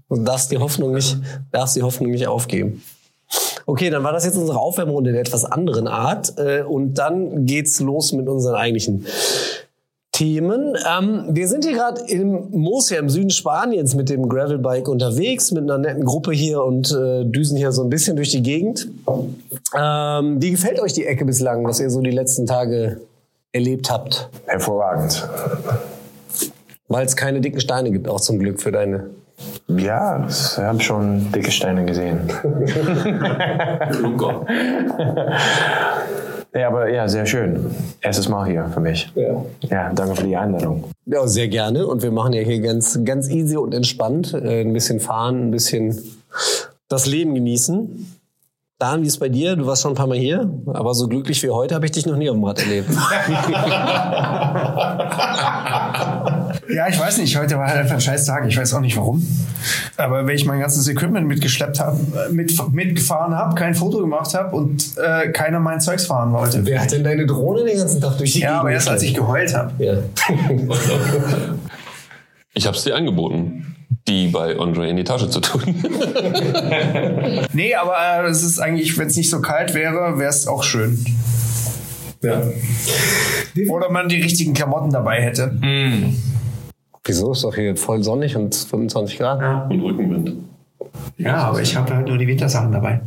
Und 0.08 0.26
darfst 0.26 0.52
die 0.52 0.58
Hoffnung 0.60 0.94
nicht, 0.94 1.18
darfst 1.52 1.76
die 1.76 1.82
Hoffnung 1.82 2.12
nicht 2.12 2.28
aufgeben. 2.28 2.84
Okay, 3.70 3.92
dann 3.92 4.04
war 4.04 4.14
das 4.14 4.26
jetzt 4.26 4.36
unsere 4.36 4.60
Aufwärmrunde 4.60 5.12
der 5.12 5.22
etwas 5.22 5.46
anderen 5.46 5.88
Art. 5.88 6.34
Äh, 6.40 6.64
Und 6.64 6.96
dann 6.96 7.46
geht's 7.46 7.80
los 7.80 8.14
mit 8.14 8.28
unseren 8.28 8.56
eigentlichen 8.56 9.06
Themen. 10.12 10.76
Ähm, 10.92 11.26
wir 11.30 11.48
sind 11.48 11.66
hier 11.66 11.76
gerade 11.76 12.02
im 12.08 12.48
Murcia 12.50 12.98
im 12.98 13.10
Süden 13.10 13.30
Spaniens 13.30 13.94
mit 13.94 14.10
dem 14.10 14.28
Gravelbike 14.28 14.88
unterwegs, 14.88 15.52
mit 15.52 15.66
einer 15.66 15.78
netten 15.78 16.04
Gruppe 16.04 16.32
hier 16.32 16.64
und 16.64 16.92
äh, 16.92 17.24
düsen 17.26 17.58
hier 17.58 17.72
so 17.72 17.84
ein 17.84 17.92
bisschen 17.92 18.16
durch 18.16 18.32
die 18.32 18.42
Gegend. 18.42 18.88
Ähm, 19.78 20.42
wie 20.42 20.50
gefällt 20.50 20.80
euch 20.80 20.94
die 20.94 21.06
Ecke 21.06 21.24
bislang, 21.26 21.64
was 21.64 21.80
ihr 21.80 21.92
so 21.92 22.02
die 22.02 22.10
letzten 22.10 22.48
Tage 22.48 23.02
erlebt 23.52 23.92
habt? 23.92 24.30
Hervorragend. 24.48 25.30
Weil 26.88 27.06
es 27.06 27.16
keine 27.16 27.40
dicken 27.40 27.60
Steine 27.60 27.92
gibt, 27.92 28.08
auch 28.08 28.20
zum 28.20 28.40
Glück 28.40 28.64
für 28.64 28.72
deine. 28.72 29.12
Ja, 29.78 30.26
ich 30.28 30.58
habe 30.58 30.80
schon 30.80 31.32
dicke 31.32 31.52
Steine 31.52 31.86
gesehen. 31.86 32.22
ja, 36.54 36.68
aber 36.68 36.90
ja, 36.90 37.08
sehr 37.08 37.28
schön. 37.28 37.70
Erstes 38.02 38.28
Mal 38.28 38.48
hier 38.48 38.66
für 38.74 38.80
mich. 38.80 39.12
Ja. 39.14 39.46
Ja, 39.62 39.94
danke 39.94 40.16
für 40.16 40.26
die 40.26 40.36
Einladung. 40.36 40.86
Ja, 41.06 41.28
sehr 41.28 41.50
gerne. 41.50 41.86
Und 41.86 42.02
wir 42.02 42.12
machen 42.12 42.34
ja 42.34 42.42
hier 42.42 42.60
ganz, 42.62 43.00
ganz 43.04 43.30
easy 43.30 43.58
und 43.58 43.76
entspannt. 43.76 44.34
Äh, 44.34 44.62
ein 44.62 44.74
bisschen 44.74 45.00
fahren, 45.00 45.50
ein 45.50 45.52
bisschen 45.52 46.02
das 46.88 47.06
Leben 47.06 47.36
genießen. 47.36 48.16
Dan, 48.80 49.04
wie 49.04 49.08
ist 49.08 49.20
bei 49.20 49.30
dir? 49.30 49.56
Du 49.56 49.68
warst 49.68 49.84
schon 49.84 49.92
ein 49.92 49.96
paar 49.96 50.08
Mal 50.08 50.18
hier, 50.18 50.50
aber 50.68 50.96
so 50.96 51.08
glücklich 51.08 51.44
wie 51.44 51.50
heute 51.50 51.76
habe 51.76 51.86
ich 51.86 51.92
dich 51.92 52.06
noch 52.06 52.16
nie 52.16 52.30
auf 52.30 52.36
dem 52.36 52.46
Rad 52.46 52.60
erlebt. 52.60 52.90
Ja, 56.70 56.88
ich 56.88 57.00
weiß 57.00 57.18
nicht. 57.18 57.36
Heute 57.38 57.58
war 57.58 57.68
halt 57.68 57.80
einfach 57.80 57.96
ein 57.96 58.02
scheiß 58.02 58.26
Tag. 58.26 58.46
Ich 58.48 58.56
weiß 58.56 58.74
auch 58.76 58.80
nicht 58.80 58.96
warum. 58.96 59.26
Aber 59.98 60.28
wenn 60.28 60.36
ich 60.36 60.46
mein 60.46 60.60
ganzes 60.60 60.88
Equipment 60.88 61.28
mitgeschleppt 61.28 61.80
habe, 61.80 62.00
mit, 62.32 62.54
mitgefahren 62.72 63.34
habe, 63.34 63.56
kein 63.56 63.74
Foto 63.74 63.98
gemacht 64.00 64.34
habe 64.36 64.56
und 64.56 64.96
äh, 64.98 65.30
keiner 65.32 65.60
mein 65.60 65.82
Zeugs 65.82 66.06
fahren 66.06 66.32
wollte. 66.32 66.66
Wer 66.66 66.82
hat 66.82 66.92
denn 66.92 67.04
deine 67.04 67.26
Drohne 67.26 67.66
den 67.66 67.78
ganzen 67.78 68.00
Tag 68.00 68.18
durch 68.20 68.34
die 68.34 68.42
Ja, 68.42 68.60
aber 68.60 68.72
erst 68.72 68.88
als 68.88 69.02
ich 69.04 69.14
geheult 69.14 69.54
habe. 69.56 69.72
Ja. 69.84 69.98
Ich 72.56 72.66
habe 72.68 72.76
es 72.76 72.84
dir 72.84 72.96
angeboten, 72.96 73.76
die 74.08 74.28
bei 74.28 74.58
Andre 74.58 74.90
in 74.90 74.98
die 74.98 75.04
Tasche 75.06 75.30
zu 75.30 75.40
tun. 75.40 75.62
Nee, 77.54 77.76
aber 77.76 78.26
äh, 78.26 78.28
es 78.30 78.44
ist 78.44 78.60
eigentlich, 78.60 78.98
wenn 78.98 79.08
es 79.08 79.16
nicht 79.16 79.30
so 79.30 79.40
kalt 79.40 79.74
wäre, 79.74 80.18
wäre 80.18 80.30
es 80.30 80.48
auch 80.48 80.64
schön. 80.64 81.06
ja. 82.22 82.42
Oder 83.70 83.92
man 83.92 84.10
die 84.10 84.22
richtigen 84.22 84.54
Klamotten 84.54 84.92
dabei 84.92 85.22
hätte. 85.22 85.58
Wieso 87.10 87.32
ist 87.32 87.44
doch 87.44 87.56
hier 87.56 87.76
voll 87.76 88.04
sonnig 88.04 88.36
und 88.36 88.54
25 88.54 89.18
Grad? 89.18 89.72
Und 89.72 89.82
Rückenwind. 89.82 90.49
Ja, 91.18 91.38
aber 91.38 91.62
ich 91.62 91.76
habe 91.76 91.94
halt 91.94 92.08
nur 92.08 92.18
die 92.18 92.28
Wintersachen 92.28 92.72
dabei. 92.72 93.02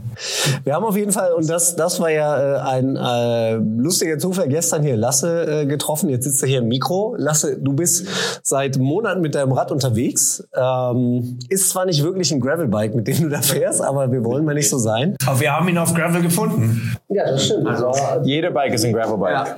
Wir 0.64 0.74
haben 0.74 0.84
auf 0.84 0.96
jeden 0.96 1.12
Fall, 1.12 1.32
und 1.32 1.48
das, 1.48 1.76
das 1.76 1.98
war 1.98 2.10
ja 2.10 2.36
äh, 2.36 2.58
ein 2.60 2.96
äh, 2.96 3.54
lustiger 3.54 4.18
Zufall, 4.18 4.48
gestern 4.48 4.82
hier 4.82 4.96
Lasse 4.96 5.62
äh, 5.62 5.66
getroffen. 5.66 6.10
Jetzt 6.10 6.24
sitzt 6.24 6.42
er 6.42 6.48
hier 6.48 6.58
im 6.58 6.68
Mikro. 6.68 7.14
Lasse, 7.16 7.58
du 7.58 7.72
bist 7.72 8.06
seit 8.42 8.76
Monaten 8.78 9.22
mit 9.22 9.34
deinem 9.34 9.52
Rad 9.52 9.72
unterwegs. 9.72 10.46
Ähm, 10.54 11.38
ist 11.48 11.70
zwar 11.70 11.86
nicht 11.86 12.02
wirklich 12.02 12.30
ein 12.32 12.40
Gravelbike, 12.40 12.94
mit 12.94 13.08
dem 13.08 13.22
du 13.22 13.30
da 13.30 13.40
fährst, 13.40 13.80
aber 13.80 14.12
wir 14.12 14.22
wollen 14.24 14.44
mal 14.44 14.52
nicht 14.54 14.68
so 14.68 14.76
sein. 14.78 15.16
Aber 15.26 15.40
wir 15.40 15.52
haben 15.52 15.66
ihn 15.68 15.78
auf 15.78 15.94
Gravel 15.94 16.20
gefunden. 16.20 16.94
Ja, 17.08 17.30
das 17.30 17.46
stimmt. 17.46 17.66
Also, 17.66 17.90
Jeder 18.24 18.50
Bike 18.50 18.74
ist 18.74 18.84
ein 18.84 18.92
Gravelbike. 18.92 19.56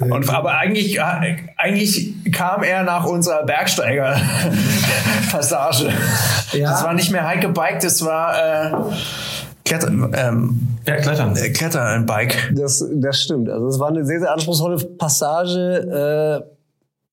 Und, 0.00 0.34
aber 0.34 0.58
eigentlich, 0.58 0.98
äh, 0.98 1.36
eigentlich 1.56 2.14
kam 2.32 2.62
er 2.62 2.82
nach 2.82 3.06
unserer 3.06 3.44
Bergsteiger-Passage. 3.44 5.90
Ja. 6.52 6.70
Das 6.70 6.82
war 6.84 6.94
nicht 6.94 7.10
mehr 7.10 7.26
Heike 7.26 7.48
Bike, 7.50 7.80
das 7.80 8.04
war 8.04 8.34
äh, 8.36 8.72
Kletter, 9.64 9.88
ähm, 9.88 10.60
ja, 10.86 10.96
Klettern. 10.96 11.36
Äh, 11.36 11.50
Kletter 11.50 11.84
ein 11.84 12.06
Bike. 12.06 12.52
das, 12.56 12.84
das 12.94 13.20
stimmt. 13.20 13.50
Also 13.50 13.66
es 13.68 13.78
war 13.78 13.88
eine 13.88 14.04
sehr, 14.04 14.20
sehr 14.20 14.32
anspruchsvolle 14.32 14.78
Passage. 14.78 16.44
Äh, 16.44 16.58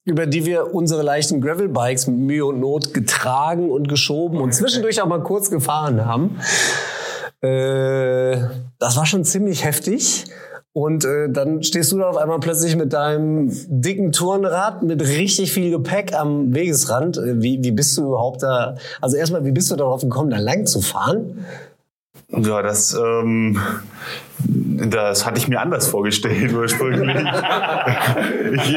über 0.05 0.27
die 0.27 0.45
wir 0.45 0.73
unsere 0.73 1.01
leichten 1.01 1.41
Gravelbikes 1.41 2.05
mit 2.07 2.17
Mühe 2.17 2.45
und 2.45 2.59
Not 2.59 2.93
getragen 2.93 3.71
und 3.71 3.89
geschoben 3.89 4.39
und 4.39 4.53
zwischendurch 4.53 5.01
auch 5.01 5.07
mal 5.07 5.23
kurz 5.23 5.49
gefahren 5.49 6.05
haben. 6.05 6.39
Äh, 7.41 8.37
das 8.77 8.95
war 8.97 9.05
schon 9.05 9.25
ziemlich 9.25 9.65
heftig. 9.65 10.25
Und 10.77 11.05
äh, 11.05 11.29
dann 11.29 11.63
stehst 11.63 11.93
du 11.93 11.99
da 11.99 12.09
auf 12.09 12.17
einmal 12.17 12.41
plötzlich 12.41 12.75
mit 12.75 12.91
deinem 12.91 13.49
dicken 13.69 14.11
Turnrad 14.11 14.83
mit 14.83 15.01
richtig 15.01 15.53
viel 15.53 15.71
Gepäck 15.71 16.13
am 16.13 16.53
Wegesrand. 16.53 17.17
Äh, 17.17 17.41
Wie, 17.41 17.63
wie 17.63 17.71
bist 17.71 17.97
du 17.97 18.07
überhaupt 18.07 18.43
da? 18.43 18.75
Also 18.99 19.15
erstmal, 19.15 19.45
wie 19.45 19.53
bist 19.53 19.71
du 19.71 19.77
darauf 19.77 20.01
gekommen, 20.01 20.31
da 20.31 20.37
lang 20.37 20.65
zu 20.65 20.81
fahren? 20.81 21.45
Ja, 22.27 22.61
das, 22.61 22.93
ähm, 22.93 23.57
das 24.37 25.25
hatte 25.25 25.37
ich 25.37 25.47
mir 25.47 25.61
anders 25.61 25.87
vorgestellt 25.87 26.53
ursprünglich. 26.53 27.15
ich 28.53 28.75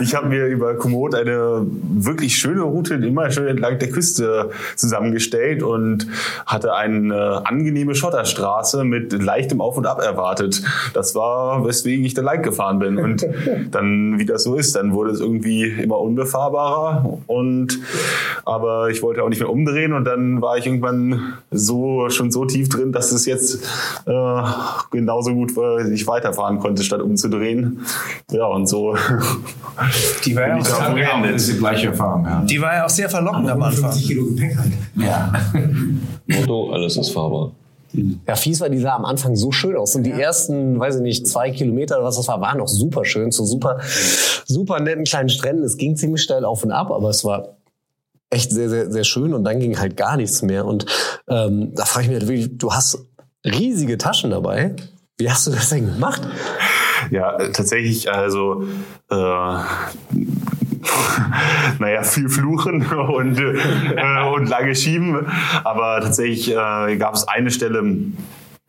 ich 0.00 0.14
habe 0.14 0.28
mir 0.28 0.46
über 0.46 0.74
Komoot 0.74 1.14
eine 1.14 1.66
wirklich 1.66 2.36
schöne 2.36 2.62
Route 2.62 2.94
immer 2.94 3.30
schön 3.30 3.46
entlang 3.46 3.78
der 3.78 3.88
Küste 3.90 4.50
zusammengestellt 4.76 5.62
und 5.62 6.06
hatte 6.46 6.74
eine 6.74 7.42
angenehme 7.46 7.94
Schotterstraße 7.94 8.84
mit 8.84 9.12
leichtem 9.12 9.60
Auf 9.60 9.76
und 9.76 9.86
Ab 9.86 10.00
erwartet. 10.00 10.62
Das 10.92 11.14
war, 11.14 11.64
weswegen 11.66 12.04
ich 12.04 12.14
da 12.14 12.22
lang 12.22 12.42
gefahren 12.42 12.78
bin. 12.78 12.98
Und 12.98 13.26
dann, 13.70 14.18
wie 14.18 14.26
das 14.26 14.44
so 14.44 14.54
ist, 14.54 14.76
dann 14.76 14.92
wurde 14.92 15.10
es 15.10 15.20
irgendwie 15.20 15.64
immer 15.64 15.98
unbefahrbarer. 15.98 17.18
Und, 17.26 17.78
aber 18.44 18.90
ich 18.90 19.02
wollte 19.02 19.22
auch 19.22 19.28
nicht 19.28 19.40
mehr 19.40 19.50
umdrehen 19.50 19.92
und 19.92 20.04
dann 20.04 20.42
war 20.42 20.58
ich 20.58 20.66
irgendwann 20.66 21.34
so, 21.50 22.10
schon 22.10 22.30
so 22.30 22.44
tief 22.44 22.68
drin, 22.68 22.92
dass 22.92 23.12
es 23.12 23.26
jetzt 23.26 23.66
äh, 24.06 24.42
genauso 24.98 25.32
gut 25.34 25.56
war, 25.56 25.86
ich 25.86 26.06
weiterfahren 26.06 26.58
konnte, 26.58 26.82
statt 26.82 27.00
umzudrehen. 27.00 27.80
Ja, 28.30 28.46
und 28.46 28.68
so. 28.68 28.96
Die 30.24 30.34
war 30.34 30.48
ja 30.48 30.56
auch, 30.58 30.94
geendet. 30.94 31.46
die 31.46 31.58
gleiche 31.58 31.88
Erfahrung. 31.88 32.24
Ja. 32.24 32.42
die 32.42 32.60
war 32.60 32.74
ja 32.74 32.84
auch 32.84 32.90
sehr 32.90 33.08
verlockend 33.08 33.48
am 33.48 33.62
Anfang. 33.62 33.92
Kilo 33.92 34.26
Gepäck 34.26 34.56
halt. 34.56 34.72
ja. 34.96 35.32
Motto, 36.26 36.72
alles 36.72 36.96
ist 36.96 37.10
fahrbar. 37.10 37.52
Ja, 38.26 38.36
fies 38.36 38.60
war, 38.60 38.68
die 38.68 38.78
sah 38.78 38.96
am 38.96 39.04
Anfang 39.04 39.34
so 39.34 39.50
schön 39.50 39.76
aus. 39.76 39.94
Und 39.96 40.02
die 40.02 40.12
ersten, 40.12 40.78
weiß 40.78 40.96
ich 40.96 41.02
nicht, 41.02 41.26
zwei 41.26 41.50
Kilometer 41.50 41.96
oder 41.96 42.06
was 42.06 42.16
das 42.16 42.28
war, 42.28 42.40
waren 42.40 42.58
noch 42.58 42.68
super 42.68 43.04
schön, 43.04 43.32
zu 43.32 43.44
super, 43.44 43.78
super 44.46 44.80
netten 44.80 45.04
kleinen 45.04 45.28
Stränden. 45.30 45.64
Es 45.64 45.78
ging 45.78 45.96
ziemlich 45.96 46.22
steil 46.22 46.44
auf 46.44 46.64
und 46.64 46.72
ab, 46.72 46.90
aber 46.90 47.08
es 47.08 47.24
war 47.24 47.56
echt 48.30 48.50
sehr, 48.50 48.68
sehr, 48.68 48.90
sehr 48.90 49.04
schön 49.04 49.32
und 49.32 49.44
dann 49.44 49.58
ging 49.58 49.78
halt 49.78 49.96
gar 49.96 50.16
nichts 50.16 50.42
mehr. 50.42 50.66
Und 50.66 50.84
ähm, 51.28 51.72
da 51.74 51.84
frage 51.84 52.04
ich 52.06 52.10
mich 52.10 52.20
halt 52.20 52.28
wirklich, 52.28 52.58
du 52.58 52.72
hast 52.72 53.06
riesige 53.48 53.98
Taschen 53.98 54.30
dabei. 54.30 54.76
Wie 55.16 55.30
hast 55.30 55.46
du 55.46 55.50
das 55.50 55.70
denn 55.70 55.86
gemacht? 55.86 56.22
Ja, 57.10 57.36
tatsächlich, 57.52 58.12
also 58.12 58.64
äh, 59.10 59.14
naja, 61.78 62.02
viel 62.02 62.28
fluchen 62.28 62.86
und, 62.86 63.38
äh, 63.38 63.58
und 64.32 64.48
lange 64.48 64.74
schieben. 64.74 65.26
Aber 65.64 66.00
tatsächlich 66.00 66.50
äh, 66.50 66.96
gab 66.96 67.14
es 67.14 67.26
eine 67.26 67.50
Stelle, 67.50 67.82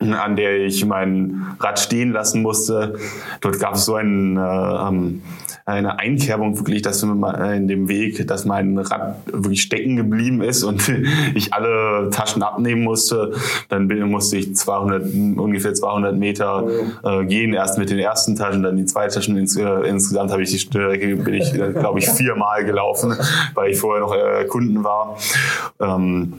an 0.00 0.36
der 0.36 0.64
ich 0.64 0.84
mein 0.84 1.46
Rad 1.60 1.78
stehen 1.78 2.12
lassen 2.12 2.42
musste. 2.42 2.98
Dort 3.40 3.60
gab 3.60 3.74
es 3.74 3.84
so 3.84 3.94
einen 3.94 4.36
äh, 4.36 4.40
ähm, 4.40 5.22
eine 5.70 5.98
Einkerbung 5.98 6.58
wirklich, 6.58 6.82
dass 6.82 7.02
in 7.02 7.68
dem 7.68 7.88
Weg, 7.88 8.26
dass 8.26 8.44
mein 8.44 8.76
Rad 8.78 9.16
wirklich 9.26 9.62
stecken 9.62 9.96
geblieben 9.96 10.42
ist 10.42 10.62
und 10.62 10.92
ich 11.34 11.52
alle 11.52 12.10
Taschen 12.10 12.42
abnehmen 12.42 12.82
musste. 12.82 13.32
Dann 13.68 13.86
musste 14.08 14.36
ich 14.36 14.56
200, 14.56 15.04
ungefähr 15.36 15.74
200 15.74 16.16
Meter 16.16 16.66
äh, 17.04 17.24
gehen, 17.24 17.52
erst 17.52 17.78
mit 17.78 17.90
den 17.90 17.98
ersten 17.98 18.36
Taschen, 18.36 18.62
dann 18.62 18.76
die 18.76 18.86
zwei 18.86 19.08
Taschen. 19.08 19.36
Ins, 19.36 19.56
äh, 19.56 19.88
insgesamt 19.88 20.32
habe 20.32 20.42
ich 20.42 20.50
die 20.50 20.58
Strecke, 20.58 21.16
bin 21.16 21.34
ich, 21.34 21.54
äh, 21.54 21.72
glaube 21.72 22.00
ich, 22.00 22.08
viermal 22.08 22.64
gelaufen, 22.64 23.14
weil 23.54 23.70
ich 23.70 23.78
vorher 23.78 24.00
noch 24.00 24.14
äh, 24.14 24.44
Kunden 24.46 24.82
war. 24.82 25.16
Ähm, 25.78 26.34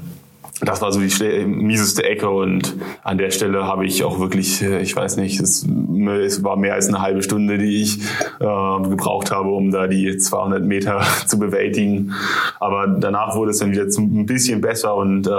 das 0.63 0.81
war 0.81 0.91
so 0.91 0.99
die 0.99 1.45
mieseste 1.45 2.03
Ecke 2.03 2.29
und 2.29 2.75
an 3.03 3.17
der 3.17 3.31
Stelle 3.31 3.65
habe 3.65 3.85
ich 3.85 4.03
auch 4.03 4.19
wirklich, 4.19 4.61
äh, 4.61 4.81
ich 4.81 4.95
weiß 4.95 5.17
nicht, 5.17 5.39
es, 5.39 5.65
es 5.65 6.43
war 6.43 6.55
mehr 6.55 6.75
als 6.75 6.87
eine 6.87 7.01
halbe 7.01 7.23
Stunde, 7.23 7.57
die 7.57 7.81
ich 7.81 7.99
äh, 8.39 8.89
gebraucht 8.89 9.31
habe, 9.31 9.49
um 9.49 9.71
da 9.71 9.87
die 9.87 10.17
200 10.17 10.63
Meter 10.63 11.01
zu 11.25 11.39
bewältigen. 11.39 12.13
Aber 12.59 12.87
danach 12.87 13.35
wurde 13.35 13.51
es 13.51 13.59
dann 13.59 13.71
wieder 13.71 13.85
ein 13.85 14.25
bisschen 14.25 14.61
besser 14.61 14.95
und 14.95 15.27
äh, 15.27 15.31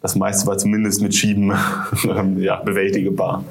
das 0.00 0.16
meiste 0.16 0.46
war 0.46 0.56
zumindest 0.56 1.02
mit 1.02 1.14
Schieben 1.14 1.52
ja, 2.38 2.56
bewältigbar. 2.56 3.44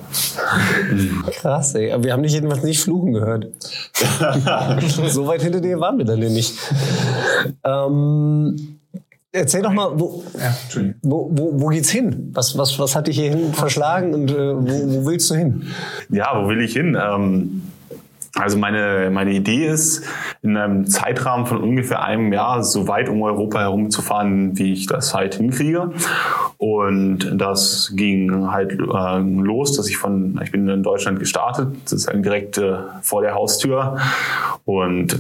Krass, 1.32 1.76
ey. 1.76 1.92
Aber 1.92 2.04
wir 2.04 2.14
haben 2.14 2.22
nicht 2.22 2.34
jedenfalls 2.34 2.64
nicht 2.64 2.82
fluchen 2.82 3.14
gehört. 3.14 3.48
so 5.08 5.28
weit 5.28 5.42
hinter 5.42 5.62
dir 5.62 5.80
waren 5.80 5.98
wir 5.98 6.06
dann 6.06 6.20
nicht. 6.20 6.58
Ähm, 7.64 8.73
Erzähl 9.36 9.64
doch 9.64 9.74
mal, 9.74 10.00
wo, 10.00 10.24
ja, 10.40 10.56
wo, 11.02 11.28
wo, 11.32 11.60
wo, 11.60 11.68
geht's 11.70 11.90
hin? 11.90 12.30
Was, 12.34 12.56
was, 12.56 12.78
was 12.78 12.96
hat 12.96 13.08
dich 13.08 13.18
hierhin 13.18 13.52
verschlagen 13.52 14.14
und 14.14 14.30
äh, 14.30 14.36
wo, 14.36 14.94
wo 14.94 15.06
willst 15.08 15.32
du 15.32 15.36
hin? 15.36 15.64
Ja, 16.10 16.40
wo 16.40 16.48
will 16.48 16.62
ich 16.62 16.74
hin? 16.74 16.96
Ähm, 17.02 17.64
also 18.36 18.60
meine, 18.60 19.10
meine 19.12 19.32
Idee 19.32 19.66
ist, 19.66 20.04
in 20.44 20.56
einem 20.56 20.86
Zeitrahmen 20.86 21.48
von 21.48 21.64
ungefähr 21.64 22.04
einem 22.04 22.32
Jahr 22.32 22.64
so 22.64 22.88
weit 22.88 23.10
um 23.10 23.24
Europa 23.24 23.60
herumzufahren, 23.60 24.56
wie 24.58 24.74
ich 24.74 24.86
das 24.86 25.16
halt 25.16 25.36
hinkriege. 25.36 25.92
Und 26.58 27.32
das 27.34 27.92
ging 27.96 28.52
halt 28.52 28.74
äh, 28.74 29.18
los, 29.18 29.76
dass 29.76 29.90
ich 29.90 29.98
von, 29.98 30.40
ich 30.44 30.52
bin 30.52 30.68
in 30.68 30.84
Deutschland 30.84 31.20
gestartet, 31.20 31.76
sozusagen 31.86 32.22
direkt 32.22 32.60
äh, 32.60 32.76
vor 33.02 33.24
der 33.24 33.34
Haustür 33.34 33.98
und 34.66 35.18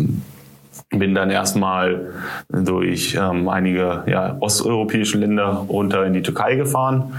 bin 0.89 1.13
dann 1.13 1.30
erstmal 1.30 2.13
durch 2.50 3.15
ähm, 3.20 3.50
einige 3.50 4.03
ja, 4.08 4.38
osteuropäische 4.39 5.18
Länder 5.18 5.65
runter 5.70 6.06
in 6.06 6.13
die 6.13 6.22
Türkei 6.22 6.56
gefahren 6.56 7.13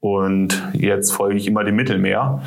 und 0.00 0.62
jetzt 0.72 1.12
folge 1.12 1.36
ich 1.36 1.46
immer 1.46 1.64
dem 1.64 1.76
Mittelmeer. 1.76 2.42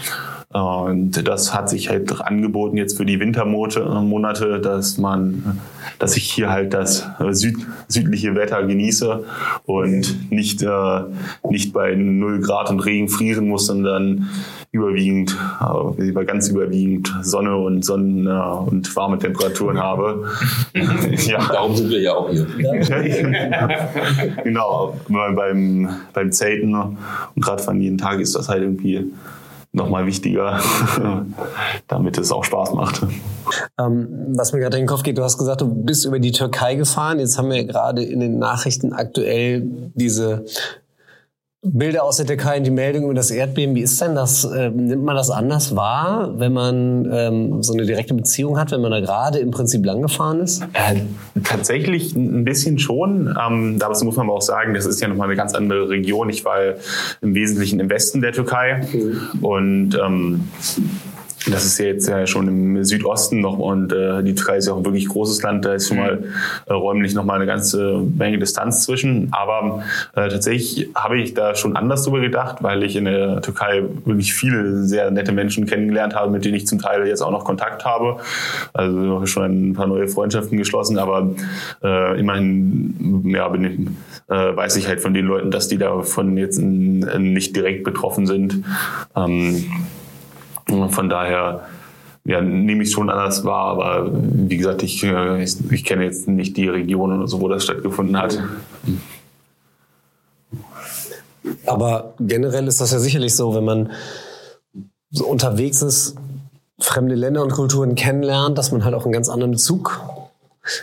Und 0.51 1.27
das 1.27 1.53
hat 1.53 1.69
sich 1.69 1.89
halt 1.89 2.21
angeboten 2.21 2.75
jetzt 2.75 2.97
für 2.97 3.05
die 3.05 3.19
Wintermonate, 3.19 4.59
dass 4.59 4.97
man, 4.97 5.59
dass 5.99 6.17
ich 6.17 6.23
hier 6.23 6.49
halt 6.49 6.73
das 6.73 7.07
süd, 7.31 7.55
südliche 7.87 8.33
Wetter 8.33 8.63
genieße 8.63 9.25
und 9.65 10.31
nicht, 10.31 10.63
äh, 10.63 11.01
nicht 11.47 11.71
bei 11.71 11.93
0 11.93 12.41
Grad 12.41 12.71
und 12.71 12.79
Regen 12.79 13.09
frieren 13.09 13.47
muss, 13.47 13.67
sondern 13.67 14.27
überwiegend, 14.71 15.37
äh, 15.99 16.25
ganz 16.25 16.49
überwiegend 16.49 17.13
Sonne 17.21 17.55
und 17.55 17.85
Sonnen 17.85 18.25
äh, 18.25 18.29
und 18.31 18.95
warme 18.95 19.19
Temperaturen 19.19 19.77
habe. 19.77 20.31
ja. 21.27 21.47
Darum 21.47 21.75
sind 21.75 21.91
wir 21.91 22.01
ja 22.01 22.13
auch 22.13 22.27
hier. 22.27 22.47
genau, 24.43 24.95
beim, 25.07 25.89
beim 26.11 26.31
Zelten 26.31 26.73
und 26.73 26.97
gerade 27.35 27.61
von 27.61 27.79
jeden 27.79 27.99
Tag 27.99 28.19
ist 28.19 28.33
das 28.35 28.49
halt 28.49 28.63
irgendwie 28.63 29.11
nochmal 29.71 30.05
wichtiger, 30.05 30.59
damit 31.87 32.17
es 32.17 32.31
auch 32.31 32.43
Spaß 32.43 32.73
macht. 32.73 33.05
Ähm, 33.77 34.07
was 34.35 34.53
mir 34.53 34.59
gerade 34.59 34.77
in 34.77 34.83
den 34.83 34.87
Kopf 34.87 35.03
geht, 35.03 35.17
du 35.17 35.23
hast 35.23 35.37
gesagt, 35.37 35.61
du 35.61 35.67
bist 35.67 36.05
über 36.05 36.19
die 36.19 36.31
Türkei 36.31 36.75
gefahren. 36.75 37.19
Jetzt 37.19 37.37
haben 37.37 37.49
wir 37.49 37.63
gerade 37.65 38.03
in 38.03 38.19
den 38.19 38.39
Nachrichten 38.39 38.93
aktuell 38.93 39.63
diese 39.93 40.45
Bilder 41.61 42.05
aus 42.05 42.15
der 42.15 42.25
Türkei 42.25 42.57
und 42.57 42.63
die 42.63 42.71
Meldung 42.71 43.03
über 43.03 43.13
das 43.13 43.31
Erdbeben. 43.31 43.75
Wie 43.75 43.81
ist 43.81 43.99
denn 43.99 44.15
das? 44.15 44.45
Ähm, 44.45 44.85
nimmt 44.85 45.03
man 45.03 45.17
das 45.17 45.29
anders 45.29 45.75
wahr, 45.75 46.39
wenn 46.39 46.53
man 46.53 47.09
ähm, 47.11 47.61
so 47.61 47.73
eine 47.73 47.85
direkte 47.85 48.13
Beziehung 48.13 48.57
hat, 48.57 48.71
wenn 48.71 48.79
man 48.79 48.91
da 48.91 49.01
gerade 49.01 49.39
im 49.39 49.51
Prinzip 49.51 49.85
lang 49.85 50.01
gefahren 50.01 50.39
ist? 50.39 50.63
Äh, 50.71 51.01
tatsächlich 51.43 52.15
ein 52.15 52.45
bisschen 52.45 52.79
schon. 52.79 53.35
Ähm, 53.37 53.77
dazu 53.77 54.05
muss 54.05 54.15
man 54.15 54.27
aber 54.27 54.37
auch 54.37 54.41
sagen, 54.41 54.73
das 54.73 54.85
ist 54.85 55.01
ja 55.01 55.09
nochmal 55.09 55.27
eine 55.27 55.35
ganz 55.35 55.53
andere 55.53 55.89
Region. 55.89 56.29
Ich 56.29 56.45
war 56.45 56.59
im 57.21 57.35
Wesentlichen 57.35 57.81
im 57.81 57.89
Westen 57.89 58.21
der 58.21 58.31
Türkei 58.31 58.87
mhm. 58.93 59.43
und 59.43 59.99
ähm, 60.01 60.47
das 61.51 61.65
ist 61.65 61.79
ja 61.79 61.85
jetzt 61.85 62.07
ja 62.07 62.25
schon 62.27 62.47
im 62.47 62.83
Südosten 62.83 63.41
noch 63.41 63.57
und 63.57 63.91
äh, 63.93 64.23
die 64.23 64.35
Türkei 64.35 64.57
ist 64.57 64.67
ja 64.67 64.73
auch 64.73 64.77
ein 64.77 64.85
wirklich 64.85 65.07
großes 65.07 65.41
Land, 65.41 65.65
da 65.65 65.73
ist 65.73 65.87
schon 65.87 65.97
mal 65.97 66.23
äh, 66.65 66.73
räumlich 66.73 67.13
noch 67.13 67.23
mal 67.23 67.35
eine 67.35 67.45
ganze 67.45 68.01
Menge 68.17 68.39
Distanz 68.39 68.83
zwischen. 68.83 69.29
Aber 69.31 69.83
äh, 70.15 70.29
tatsächlich 70.29 70.89
habe 70.95 71.19
ich 71.19 71.33
da 71.33 71.55
schon 71.55 71.75
anders 71.75 72.03
drüber 72.03 72.19
gedacht, 72.19 72.57
weil 72.61 72.83
ich 72.83 72.95
in 72.95 73.05
der 73.05 73.41
Türkei 73.41 73.83
wirklich 74.05 74.33
viele 74.33 74.83
sehr 74.83 75.11
nette 75.11 75.31
Menschen 75.31 75.65
kennengelernt 75.65 76.15
habe, 76.15 76.31
mit 76.31 76.45
denen 76.45 76.55
ich 76.55 76.67
zum 76.67 76.79
Teil 76.79 77.07
jetzt 77.07 77.21
auch 77.21 77.31
noch 77.31 77.45
Kontakt 77.45 77.85
habe. 77.85 78.17
Also 78.73 79.25
schon 79.25 79.69
ein 79.69 79.73
paar 79.73 79.87
neue 79.87 80.07
Freundschaften 80.07 80.57
geschlossen, 80.57 80.97
aber 80.97 81.29
äh, 81.83 82.19
immerhin 82.19 83.23
ja, 83.25 83.47
bin 83.49 83.63
ich, 83.63 84.35
äh, 84.35 84.55
weiß 84.55 84.75
ich 84.77 84.87
halt 84.87 85.01
von 85.01 85.13
den 85.13 85.25
Leuten, 85.25 85.51
dass 85.51 85.67
die 85.67 85.77
davon 85.77 86.37
jetzt 86.37 86.59
nicht 86.59 87.55
direkt 87.55 87.83
betroffen 87.83 88.27
sind. 88.27 88.63
Ähm, 89.15 89.65
von 90.89 91.09
daher 91.09 91.67
ja, 92.25 92.41
nehme 92.41 92.83
ich 92.83 92.91
schon 92.91 93.09
anders 93.09 93.43
wahr, 93.43 93.71
aber 93.71 94.09
wie 94.11 94.57
gesagt, 94.57 94.83
ich, 94.83 95.03
äh, 95.03 95.43
ich, 95.43 95.55
ich 95.71 95.83
kenne 95.83 96.03
jetzt 96.03 96.27
nicht 96.27 96.57
die 96.57 96.67
Region 96.67 97.17
oder 97.17 97.27
so, 97.27 97.41
wo 97.41 97.47
das 97.47 97.63
stattgefunden 97.63 98.17
hat. 98.17 98.39
Aber 101.65 102.13
generell 102.19 102.67
ist 102.67 102.81
das 102.81 102.91
ja 102.91 102.99
sicherlich 102.99 103.35
so, 103.35 103.55
wenn 103.55 103.65
man 103.65 103.91
so 105.11 105.25
unterwegs 105.25 105.81
ist, 105.81 106.15
fremde 106.79 107.15
Länder 107.15 107.41
und 107.41 107.51
Kulturen 107.51 107.95
kennenlernt, 107.95 108.57
dass 108.57 108.71
man 108.71 108.83
halt 108.83 108.93
auch 108.95 109.05
einen 109.05 109.13
ganz 109.13 109.29
anderen 109.29 109.51
Bezug 109.51 109.99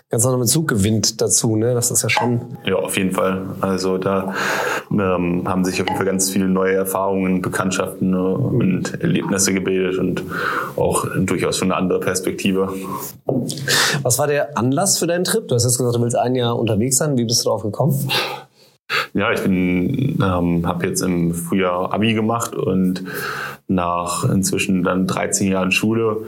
ganz 0.08 0.24
anderen 0.24 0.42
Bezug 0.42 0.68
gewinnt 0.68 1.20
dazu. 1.20 1.56
Ne? 1.56 1.74
Das 1.74 1.90
ist 1.90 2.02
ja 2.02 2.08
schon. 2.08 2.40
Ja, 2.64 2.76
auf 2.76 2.96
jeden 2.96 3.12
Fall. 3.12 3.42
Also 3.60 3.98
da 3.98 4.34
ähm, 4.90 5.42
haben 5.46 5.64
sich 5.64 5.80
auf 5.80 5.86
jeden 5.86 5.96
Fall 5.96 6.06
ganz 6.06 6.30
viele 6.30 6.48
neue 6.48 6.74
Erfahrungen, 6.74 7.42
Bekanntschaften 7.42 8.12
äh, 8.12 8.16
und 8.16 9.00
Erlebnisse 9.00 9.52
gebildet 9.52 9.98
und 9.98 10.22
auch 10.76 11.06
durchaus 11.16 11.58
schon 11.58 11.72
eine 11.72 11.80
andere 11.80 12.00
Perspektive. 12.00 12.72
Was 14.02 14.18
war 14.18 14.26
der 14.26 14.56
Anlass 14.58 14.98
für 14.98 15.06
deinen 15.06 15.24
Trip? 15.24 15.46
Du 15.48 15.54
hast 15.54 15.64
jetzt 15.64 15.78
gesagt, 15.78 15.96
du 15.96 16.02
willst 16.02 16.16
ein 16.16 16.34
Jahr 16.34 16.58
unterwegs 16.58 16.96
sein. 16.96 17.16
Wie 17.16 17.24
bist 17.24 17.40
du 17.40 17.44
darauf 17.44 17.62
gekommen? 17.62 18.08
Ja, 19.14 19.32
ich 19.32 19.40
bin, 19.40 20.18
ähm, 20.22 20.66
habe 20.66 20.86
jetzt 20.86 21.00
im 21.00 21.34
Frühjahr 21.34 21.92
Abi 21.92 22.14
gemacht 22.14 22.54
und 22.54 23.02
nach 23.66 24.24
inzwischen 24.24 24.84
dann 24.84 25.06
13 25.06 25.50
Jahren 25.50 25.72
Schule 25.72 26.18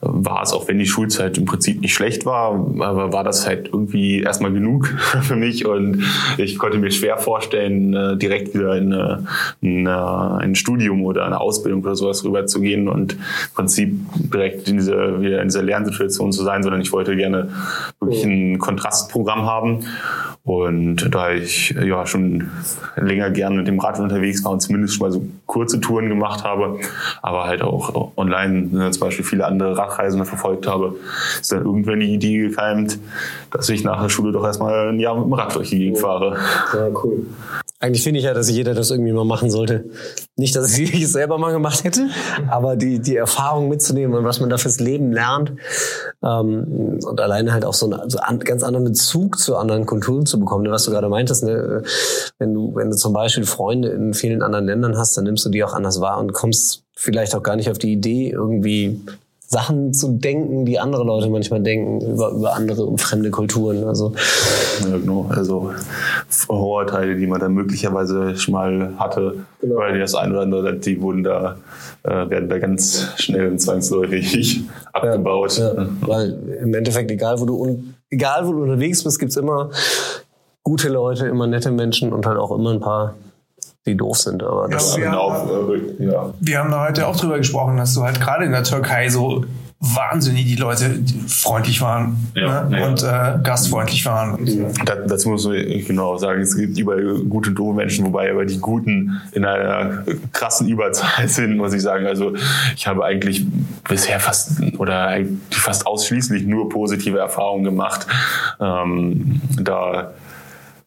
war 0.00 0.42
es, 0.42 0.52
auch 0.52 0.68
wenn 0.68 0.78
die 0.78 0.86
Schulzeit 0.86 1.38
im 1.38 1.44
Prinzip 1.44 1.80
nicht 1.80 1.94
schlecht 1.94 2.26
war, 2.26 2.52
aber 2.80 3.12
war 3.12 3.24
das 3.24 3.46
halt 3.46 3.68
irgendwie 3.68 4.20
erstmal 4.20 4.52
genug 4.52 4.86
für 5.22 5.36
mich 5.36 5.66
und 5.66 6.02
ich 6.36 6.58
konnte 6.58 6.78
mir 6.78 6.90
schwer 6.90 7.18
vorstellen, 7.18 7.94
äh, 7.94 8.16
direkt 8.16 8.54
wieder 8.54 8.76
in, 8.76 9.26
in 9.60 9.88
ein 9.88 10.54
Studium 10.54 11.04
oder 11.04 11.24
eine 11.26 11.40
Ausbildung 11.40 11.82
oder 11.82 11.96
sowas 11.96 12.24
rüber 12.24 12.46
zu 12.46 12.60
gehen 12.60 12.88
und 12.88 13.12
im 13.14 13.18
Prinzip 13.54 13.94
direkt 14.14 14.68
in 14.68 14.76
dieser, 14.76 15.20
wieder 15.20 15.40
in 15.40 15.48
dieser 15.48 15.62
Lernsituation 15.62 16.32
zu 16.32 16.44
sein, 16.44 16.62
sondern 16.62 16.80
ich 16.80 16.92
wollte 16.92 17.16
gerne 17.16 17.48
wirklich 18.00 18.24
ein 18.24 18.58
Kontrastprogramm 18.58 19.46
haben. 19.46 19.84
Und 20.46 21.12
da 21.12 21.32
ich 21.32 21.70
ja 21.70 22.06
schon 22.06 22.48
länger 22.94 23.30
gerne 23.30 23.56
mit 23.56 23.66
dem 23.66 23.80
Rad 23.80 23.98
unterwegs 23.98 24.44
war 24.44 24.52
und 24.52 24.60
zumindest 24.60 24.94
schon 24.94 25.08
mal 25.08 25.12
so 25.12 25.26
kurze 25.46 25.80
Touren 25.80 26.08
gemacht 26.08 26.44
habe, 26.44 26.78
aber 27.20 27.46
halt 27.46 27.62
auch 27.62 28.12
online 28.16 28.68
ne, 28.70 28.90
zum 28.92 29.00
Beispiel 29.00 29.24
viele 29.24 29.44
andere 29.44 29.76
Radreisen 29.86 30.24
verfolgt 30.24 30.66
habe, 30.66 30.96
ist 31.40 31.52
dann 31.52 31.64
irgendwann 31.64 32.00
die 32.00 32.12
Idee 32.12 32.38
gekeimt, 32.48 32.98
dass 33.50 33.68
ich 33.68 33.84
nach 33.84 34.02
der 34.02 34.08
Schule 34.08 34.32
doch 34.32 34.44
erstmal 34.44 34.88
ein 34.88 35.00
Jahr 35.00 35.16
mit 35.16 35.24
dem 35.24 35.32
Rad 35.32 35.54
durch 35.54 35.70
die 35.70 35.78
Gegend 35.78 35.98
fahre. 35.98 36.36
Ja, 36.74 36.88
cool. 37.02 37.26
Eigentlich 37.78 38.02
finde 38.02 38.18
ich 38.18 38.24
ja, 38.24 38.32
dass 38.32 38.48
jeder 38.50 38.72
das 38.72 38.90
irgendwie 38.90 39.12
mal 39.12 39.26
machen 39.26 39.50
sollte. 39.50 39.84
Nicht, 40.36 40.56
dass 40.56 40.78
ich 40.78 41.02
es 41.02 41.12
selber 41.12 41.36
mal 41.36 41.52
gemacht 41.52 41.84
hätte, 41.84 42.08
aber 42.48 42.74
die, 42.74 43.00
die 43.00 43.16
Erfahrung 43.16 43.68
mitzunehmen 43.68 44.16
und 44.16 44.24
was 44.24 44.40
man 44.40 44.48
da 44.48 44.56
fürs 44.56 44.80
Leben 44.80 45.12
lernt 45.12 45.52
ähm, 46.22 46.98
und 47.04 47.20
alleine 47.20 47.52
halt 47.52 47.66
auch 47.66 47.74
so 47.74 47.90
einen 47.90 48.08
so 48.08 48.18
an, 48.18 48.38
ganz 48.38 48.62
anderen 48.62 48.86
Bezug 48.86 49.38
zu 49.38 49.56
anderen 49.56 49.84
Kulturen 49.84 50.24
zu 50.24 50.40
bekommen. 50.40 50.64
Ne, 50.64 50.70
Was 50.70 50.84
du 50.84 50.90
gerade 50.90 51.10
meintest, 51.10 51.44
ne? 51.44 51.82
wenn, 52.38 52.54
du, 52.54 52.74
wenn 52.74 52.90
du 52.90 52.96
zum 52.96 53.12
Beispiel 53.12 53.44
Freunde 53.44 53.90
in 53.90 54.14
vielen 54.14 54.40
anderen 54.40 54.64
Ländern 54.64 54.96
hast, 54.96 55.14
dann 55.18 55.24
nimmst 55.24 55.44
du 55.44 55.50
die 55.50 55.62
auch 55.62 55.74
anders 55.74 56.00
wahr 56.00 56.18
und 56.18 56.32
kommst 56.32 56.84
vielleicht 56.94 57.34
auch 57.34 57.42
gar 57.42 57.56
nicht 57.56 57.70
auf 57.70 57.76
die 57.76 57.92
Idee, 57.92 58.30
irgendwie 58.30 59.02
Sachen 59.48 59.94
zu 59.94 60.08
denken, 60.12 60.64
die 60.66 60.80
andere 60.80 61.04
Leute 61.04 61.30
manchmal 61.30 61.62
denken 61.62 62.00
über, 62.00 62.30
über 62.30 62.54
andere 62.54 62.84
und 62.84 63.00
fremde 63.00 63.30
Kulturen. 63.30 63.84
Also 63.84 64.12
Ja, 64.80 64.96
genau. 64.96 65.26
Also 65.30 65.72
Vorurteile, 66.28 67.14
die 67.14 67.28
man 67.28 67.38
dann 67.38 67.54
möglicherweise 67.54 68.36
schon 68.36 68.52
mal 68.52 68.94
hatte, 68.98 69.44
weil 69.62 70.00
das 70.00 70.16
eine 70.16 70.32
oder 70.32 70.42
andere, 70.42 70.74
die 70.74 71.00
wurden 71.00 71.22
da, 71.22 71.56
äh, 72.02 72.28
werden 72.28 72.48
da 72.48 72.58
ganz 72.58 73.08
schnell 73.16 73.52
und 73.52 73.60
zwangsläufig 73.60 74.62
abgebaut. 74.92 75.58
Ja, 75.58 75.74
weil 76.00 76.36
im 76.62 76.74
Endeffekt, 76.74 77.12
egal 77.12 77.40
wo 77.40 77.44
du, 77.44 77.84
egal 78.10 78.48
wo 78.48 78.52
du 78.52 78.62
unterwegs 78.62 79.04
bist, 79.04 79.20
gibt's 79.20 79.36
immer 79.36 79.70
gute 80.64 80.88
Leute, 80.88 81.28
immer 81.28 81.46
nette 81.46 81.70
Menschen 81.70 82.12
und 82.12 82.26
halt 82.26 82.38
auch 82.38 82.50
immer 82.50 82.72
ein 82.72 82.80
paar, 82.80 83.14
die 83.86 83.96
doof 83.96 84.18
sind. 84.18 84.42
Aber 84.42 84.68
das, 84.68 84.96
Ja, 84.96 85.02
wir 85.02 85.10
haben- 85.12 85.48
äh, 86.00 86.04
ja. 86.04 86.34
Wir 86.40 86.58
haben 86.58 86.70
da 86.70 86.86
heute 86.88 87.06
auch 87.06 87.16
drüber 87.16 87.38
gesprochen, 87.38 87.76
dass 87.76 87.94
du 87.94 88.02
halt 88.02 88.20
gerade 88.20 88.44
in 88.44 88.52
der 88.52 88.64
Türkei 88.64 89.08
so 89.08 89.44
wahnsinnig 89.78 90.46
die 90.46 90.56
Leute 90.56 90.88
die 90.88 91.20
freundlich 91.28 91.82
waren 91.82 92.16
Ja, 92.34 92.64
ne? 92.64 92.80
ja. 92.80 92.86
und 92.88 93.02
äh, 93.02 93.38
gastfreundlich 93.42 94.06
waren. 94.06 94.34
Und, 94.34 94.88
Da, 94.88 94.94
dazu 95.06 95.28
muss 95.28 95.44
man 95.46 95.54
genau 95.86 96.16
sagen, 96.16 96.40
es 96.40 96.56
gibt 96.56 96.78
überall 96.78 97.18
gute 97.28 97.50
und 97.50 97.56
doofe 97.56 97.76
Menschen, 97.76 98.06
wobei 98.06 98.30
aber 98.30 98.46
die 98.46 98.58
Guten 98.58 99.20
in 99.32 99.44
einer 99.44 100.02
krassen 100.32 100.66
Überzahl 100.68 101.28
sind, 101.28 101.58
muss 101.58 101.74
ich 101.74 101.82
sagen. 101.82 102.06
Also 102.06 102.32
ich 102.74 102.86
habe 102.86 103.04
eigentlich 103.04 103.46
bisher 103.86 104.18
fast 104.18 104.52
oder 104.78 105.14
fast 105.50 105.86
ausschließlich 105.86 106.46
nur 106.46 106.70
positive 106.70 107.18
Erfahrungen 107.18 107.64
gemacht. 107.64 108.06
Ähm, 108.58 109.42
da 109.60 110.10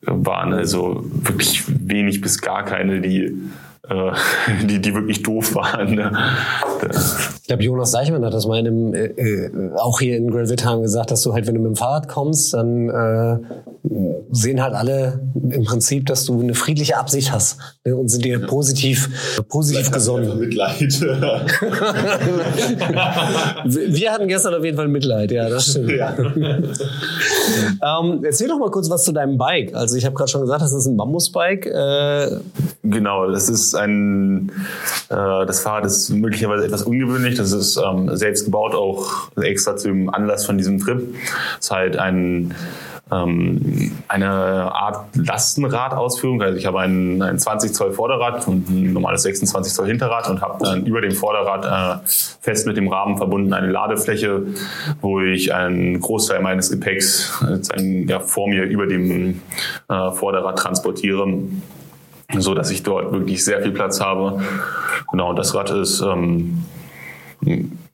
waren 0.01 0.53
also 0.53 1.03
wirklich 1.03 1.63
wenig 1.67 2.21
bis 2.21 2.41
gar 2.41 2.63
keine, 2.63 3.01
die, 3.01 3.37
äh, 3.87 4.11
die, 4.63 4.79
die 4.79 4.93
wirklich 4.93 5.23
doof 5.23 5.55
waren. 5.55 5.95
Ne? 5.95 6.17
Ich 7.49 7.51
glaube, 7.51 7.63
Jonas 7.63 7.89
Deichmann 7.89 8.23
hat 8.23 8.31
das 8.35 8.45
mal 8.45 8.59
in 8.59 8.67
einem, 8.67 8.93
äh, 8.93 9.05
äh, 9.05 9.71
auch 9.77 9.99
hier 9.99 10.15
in 10.15 10.29
Gravitam 10.29 10.83
gesagt, 10.83 11.09
dass 11.09 11.23
du 11.23 11.33
halt, 11.33 11.47
wenn 11.47 11.55
du 11.55 11.61
mit 11.61 11.69
dem 11.69 11.75
Fahrrad 11.75 12.07
kommst, 12.07 12.53
dann 12.53 12.89
äh, 12.89 13.39
sehen 14.29 14.61
halt 14.61 14.75
alle 14.75 15.19
im 15.33 15.63
Prinzip, 15.63 16.05
dass 16.05 16.25
du 16.25 16.39
eine 16.39 16.53
friedliche 16.53 16.95
Absicht 16.97 17.31
hast 17.31 17.57
ne? 17.83 17.95
und 17.95 18.07
sind 18.09 18.23
dir 18.23 18.37
positiv, 18.45 19.09
positiv 19.49 19.89
gesonnen. 19.89 20.37
Mitleid. 20.37 21.01
Wir 23.65 23.93
wir 23.93 24.11
hatten 24.11 24.27
gestern 24.27 24.53
auf 24.53 24.63
jeden 24.63 24.77
Fall 24.77 24.87
Mitleid, 24.87 25.31
ja, 25.31 25.49
das 25.49 25.71
stimmt. 25.71 25.89
ja. 25.89 26.15
Ähm, 27.81 28.23
erzähl 28.23 28.47
doch 28.47 28.59
mal 28.59 28.69
kurz 28.69 28.89
was 28.89 29.03
zu 29.03 29.11
deinem 29.11 29.37
Bike. 29.37 29.73
Also 29.73 29.95
ich 29.95 30.05
habe 30.05 30.13
gerade 30.13 30.29
schon 30.29 30.41
gesagt, 30.41 30.61
das 30.61 30.71
ist 30.71 30.85
ein 30.85 30.97
Bambusbike. 30.97 31.65
Äh, 31.65 32.37
Genau, 32.89 33.29
das 33.29 33.49
ist 33.49 33.75
ein, 33.75 34.51
äh, 35.09 35.45
das 35.45 35.59
Fahrrad 35.59 35.85
ist 35.85 36.09
möglicherweise 36.09 36.65
etwas 36.65 36.83
ungewöhnlich. 36.83 37.35
Das 37.39 37.53
ist 37.53 37.77
ähm, 37.77 38.15
selbst 38.15 38.45
gebaut, 38.45 38.75
auch 38.75 39.31
extra 39.41 39.77
zum 39.77 40.13
Anlass 40.13 40.45
von 40.45 40.57
diesem 40.57 40.79
Trip. 40.79 41.15
Es 41.57 41.65
ist 41.65 41.71
halt 41.71 41.97
ein, 41.97 42.53
ähm, 43.11 43.91
eine 44.09 44.29
Art 44.29 45.15
Lastenradausführung. 45.15 46.41
Also 46.41 46.57
ich 46.57 46.65
habe 46.65 46.81
ein, 46.81 47.21
ein 47.21 47.39
20 47.39 47.73
Zoll 47.73 47.93
Vorderrad 47.93 48.45
und 48.47 48.69
ein 48.69 48.93
normales 48.93 49.23
26 49.23 49.73
Zoll 49.73 49.87
Hinterrad 49.87 50.29
und 50.29 50.41
habe 50.41 50.63
dann 50.63 50.85
über 50.85 50.99
dem 50.99 51.11
Vorderrad 51.11 52.03
äh, 52.03 52.07
fest 52.41 52.67
mit 52.67 52.75
dem 52.75 52.89
Rahmen 52.89 53.17
verbunden 53.17 53.53
eine 53.53 53.71
Ladefläche, 53.71 54.43
wo 55.01 55.21
ich 55.21 55.53
einen 55.53 56.01
Großteil 56.01 56.41
meines 56.41 56.69
Gepäcks 56.69 57.41
äh, 57.73 58.05
ja, 58.05 58.19
vor 58.19 58.49
mir 58.49 58.63
über 58.63 58.85
dem 58.85 59.41
äh, 59.87 60.11
Vorderrad 60.11 60.59
transportiere 60.59 61.39
so 62.37 62.53
dass 62.53 62.69
ich 62.69 62.83
dort 62.83 63.11
wirklich 63.11 63.43
sehr 63.43 63.61
viel 63.63 63.71
Platz 63.71 63.99
habe. 63.99 64.39
Genau, 65.09 65.31
und 65.31 65.39
das 65.39 65.55
Rad 65.55 65.71
ist 65.71 66.01
ähm, 66.01 66.63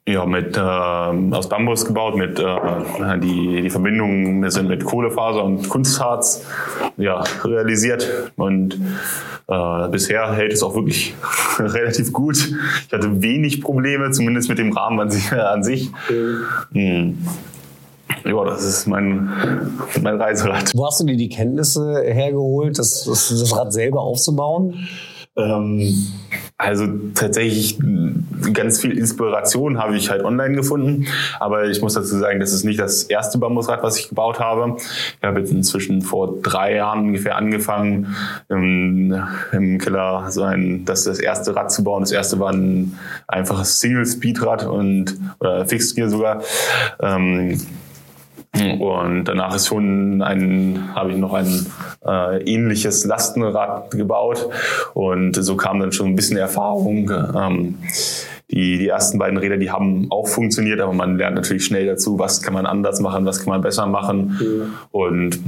ja 0.07 0.25
mit 0.25 0.57
ähm, 0.57 1.33
aus 1.33 1.49
Bambus 1.49 1.85
gebaut, 1.85 2.15
mit 2.15 2.39
äh, 2.39 3.19
die 3.19 3.63
die 3.63 3.69
Verbindungen 3.69 4.49
sind 4.51 4.67
mit 4.67 4.85
Kohlefaser 4.85 5.43
und 5.43 5.67
Kunstharz 5.69 6.45
ja 6.97 7.23
realisiert 7.43 8.31
und 8.35 8.79
äh, 9.47 9.87
bisher 9.89 10.33
hält 10.33 10.53
es 10.53 10.63
auch 10.63 10.75
wirklich 10.75 11.13
relativ 11.59 12.11
gut. 12.13 12.37
Ich 12.87 12.93
hatte 12.93 13.21
wenig 13.21 13.61
Probleme, 13.61 14.11
zumindest 14.11 14.49
mit 14.49 14.57
dem 14.57 14.71
Rahmen 14.73 14.99
an 14.99 15.11
sich. 15.11 15.31
An 15.31 15.63
sich. 15.63 15.91
Hm. 16.71 17.17
Ja, 18.23 18.43
das 18.43 18.63
ist 18.63 18.87
mein, 18.87 19.29
mein 20.01 20.19
Reiserad. 20.19 20.71
wo 20.75 20.87
hast 20.87 20.99
du 20.99 21.05
dir 21.05 21.17
die 21.17 21.29
Kenntnisse 21.29 22.01
hergeholt, 22.03 22.79
das, 22.79 23.03
das, 23.03 23.29
das 23.29 23.55
Rad 23.55 23.71
selber 23.71 24.01
aufzubauen? 24.01 24.87
Ähm, 25.37 26.11
also 26.57 26.87
tatsächlich 27.13 27.77
ganz 28.53 28.79
viel 28.79 28.97
Inspiration 28.97 29.77
habe 29.77 29.97
ich 29.97 30.09
halt 30.09 30.23
online 30.23 30.55
gefunden. 30.55 31.07
Aber 31.39 31.65
ich 31.65 31.81
muss 31.81 31.95
dazu 31.95 32.17
sagen, 32.17 32.39
das 32.39 32.53
ist 32.53 32.63
nicht 32.63 32.79
das 32.79 33.03
erste 33.03 33.37
Bambusrad, 33.37 33.83
was 33.83 33.99
ich 33.99 34.09
gebaut 34.09 34.39
habe. 34.39 34.77
Ich 34.77 35.23
habe 35.23 35.41
jetzt 35.41 35.51
inzwischen 35.51 36.01
vor 36.01 36.39
drei 36.41 36.75
Jahren 36.75 37.07
ungefähr 37.07 37.35
angefangen, 37.35 38.15
im, 38.47 39.21
im 39.51 39.77
Keller 39.79 40.31
so 40.31 40.43
ein, 40.43 40.85
das, 40.85 41.03
das 41.03 41.19
erste 41.19 41.55
Rad 41.55 41.71
zu 41.71 41.83
bauen. 41.83 42.01
Das 42.01 42.13
erste 42.13 42.39
war 42.39 42.53
ein 42.53 42.97
einfaches 43.27 43.79
Single-Speed-Rad 43.79 44.65
und 44.65 45.17
oder 45.39 45.65
Fixed 45.65 45.95
Gear 45.95 46.09
sogar. 46.09 46.41
Ähm, 47.01 47.59
und 48.79 49.25
danach 49.25 49.55
ist 49.55 49.67
schon 49.67 50.21
ein, 50.21 50.89
habe 50.95 51.11
ich 51.11 51.17
noch 51.17 51.33
ein 51.33 51.65
äh, 52.05 52.43
ähnliches 52.43 53.05
Lastenrad 53.05 53.91
gebaut. 53.91 54.49
Und 54.93 55.33
so 55.35 55.55
kam 55.55 55.79
dann 55.79 55.91
schon 55.91 56.07
ein 56.07 56.15
bisschen 56.15 56.37
Erfahrung. 56.37 57.11
Ähm, 57.35 57.75
die, 58.51 58.77
die 58.77 58.87
ersten 58.87 59.17
beiden 59.17 59.37
Räder, 59.37 59.57
die 59.57 59.71
haben 59.71 60.07
auch 60.11 60.27
funktioniert, 60.27 60.79
aber 60.79 60.93
man 60.93 61.17
lernt 61.17 61.35
natürlich 61.35 61.65
schnell 61.65 61.85
dazu, 61.85 62.19
was 62.19 62.41
kann 62.41 62.53
man 62.53 62.65
anders 62.65 62.99
machen, 62.99 63.25
was 63.25 63.39
kann 63.39 63.49
man 63.49 63.61
besser 63.61 63.87
machen. 63.87 64.39
Und 64.91 65.39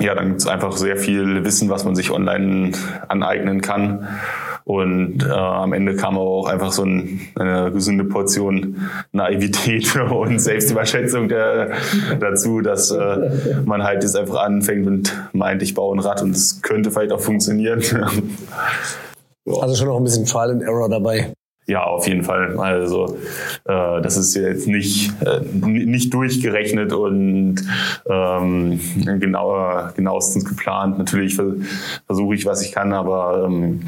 ja, 0.00 0.14
dann 0.14 0.28
gibt 0.28 0.40
es 0.40 0.46
einfach 0.46 0.72
sehr 0.76 0.96
viel 0.96 1.44
Wissen, 1.44 1.68
was 1.68 1.84
man 1.84 1.94
sich 1.94 2.10
online 2.10 2.72
aneignen 3.08 3.60
kann. 3.60 4.06
Und 4.68 5.24
äh, 5.24 5.30
am 5.30 5.72
Ende 5.72 5.96
kam 5.96 6.16
aber 6.18 6.26
auch 6.26 6.46
einfach 6.46 6.72
so 6.72 6.84
ein, 6.84 7.20
eine 7.36 7.72
gesunde 7.72 8.04
Portion 8.04 8.76
Naivität 9.12 9.96
und 9.96 10.38
Selbstüberschätzung 10.40 11.26
der, 11.26 11.70
dazu, 12.20 12.60
dass 12.60 12.90
äh, 12.90 13.30
man 13.64 13.82
halt 13.82 14.02
jetzt 14.02 14.14
einfach 14.14 14.42
anfängt 14.44 14.86
und 14.86 15.16
meint, 15.32 15.62
ich 15.62 15.72
baue 15.72 15.96
ein 15.96 16.00
Rad 16.00 16.20
und 16.20 16.32
es 16.32 16.60
könnte 16.60 16.90
vielleicht 16.90 17.12
auch 17.12 17.20
funktionieren. 17.20 17.82
Also 19.62 19.76
schon 19.76 19.86
noch 19.88 19.96
ein 19.96 20.04
bisschen 20.04 20.26
Trial 20.26 20.50
and 20.50 20.62
Error 20.62 20.90
dabei. 20.90 21.32
Ja, 21.66 21.84
auf 21.84 22.06
jeden 22.06 22.22
Fall. 22.22 22.58
Also 22.58 23.16
äh, 23.64 24.02
das 24.02 24.18
ist 24.18 24.34
jetzt 24.34 24.66
nicht, 24.66 25.10
äh, 25.22 25.40
nicht 25.40 26.12
durchgerechnet 26.12 26.92
und 26.92 27.56
ähm, 28.10 28.78
genauer, 29.18 29.94
genauestens 29.96 30.44
geplant. 30.44 30.98
Natürlich 30.98 31.36
vers- 31.36 31.54
versuche 32.04 32.34
ich, 32.34 32.44
was 32.44 32.60
ich 32.60 32.72
kann, 32.72 32.92
aber 32.92 33.44
ähm, 33.46 33.80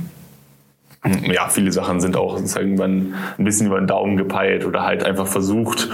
ja, 1.05 1.49
viele 1.49 1.73
Sachen 1.73 2.01
sind 2.01 2.17
auch 2.17 2.39
irgendwann 2.39 3.15
ein 3.39 3.45
bisschen 3.45 3.67
über 3.67 3.79
den 3.79 3.87
Daumen 3.87 4.17
gepeilt 4.17 4.67
oder 4.67 4.83
halt 4.83 5.05
einfach 5.05 5.27
versucht. 5.27 5.89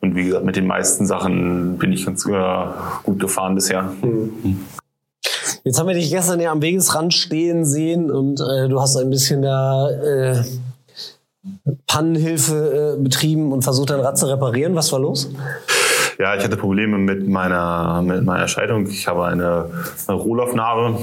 Und 0.00 0.14
wie 0.16 0.24
gesagt, 0.24 0.44
mit 0.44 0.56
den 0.56 0.66
meisten 0.66 1.06
Sachen 1.06 1.78
bin 1.78 1.92
ich 1.92 2.04
ganz 2.04 2.26
äh, 2.26 2.66
gut 3.02 3.20
gefahren 3.20 3.54
bisher. 3.54 3.92
Jetzt 5.64 5.78
haben 5.78 5.88
wir 5.88 5.94
dich 5.94 6.10
gestern 6.10 6.40
ja 6.40 6.52
am 6.52 6.62
Wegesrand 6.62 7.14
stehen 7.14 7.64
sehen 7.64 8.10
und 8.10 8.40
äh, 8.40 8.68
du 8.68 8.80
hast 8.80 8.96
ein 8.96 9.10
bisschen 9.10 9.42
da 9.42 9.90
äh, 9.90 10.42
Pannenhilfe 11.86 12.96
äh, 12.98 13.02
betrieben 13.02 13.52
und 13.52 13.62
versucht, 13.62 13.90
dein 13.90 14.00
Rad 14.00 14.18
zu 14.18 14.26
reparieren. 14.26 14.74
Was 14.74 14.92
war 14.92 15.00
los? 15.00 15.30
Ja, 16.18 16.34
ich 16.36 16.44
hatte 16.44 16.58
Probleme 16.58 16.98
mit 16.98 17.26
meiner, 17.26 18.02
mit 18.02 18.24
meiner 18.24 18.46
Scheidung. 18.46 18.86
Ich 18.86 19.08
habe 19.08 19.24
eine, 19.24 19.70
eine 20.06 20.16
Rohlaufnarbe. 20.16 20.98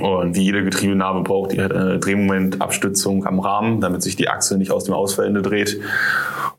Und 0.00 0.36
wie 0.36 0.42
jede 0.42 0.64
Getriebenarbe 0.64 1.22
braucht 1.22 1.52
die 1.52 1.60
eine 1.60 1.98
Drehmomentabstützung 1.98 3.26
am 3.26 3.40
Rahmen, 3.40 3.80
damit 3.80 4.02
sich 4.02 4.16
die 4.16 4.28
Achse 4.28 4.56
nicht 4.56 4.70
aus 4.70 4.84
dem 4.84 4.94
Ausfallende 4.94 5.42
dreht. 5.42 5.80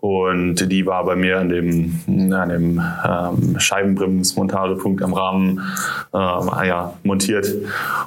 Und 0.01 0.71
die 0.71 0.85
war 0.85 1.03
bei 1.03 1.15
mir 1.15 1.39
an 1.39 1.49
dem, 1.49 2.33
an 2.33 2.49
dem 2.49 2.81
ähm, 3.05 3.59
Scheibenbremsmontagepunkt 3.59 5.03
am 5.03 5.13
Rahmen 5.13 5.61
ähm, 6.13 6.49
ja, 6.65 6.93
montiert. 7.03 7.53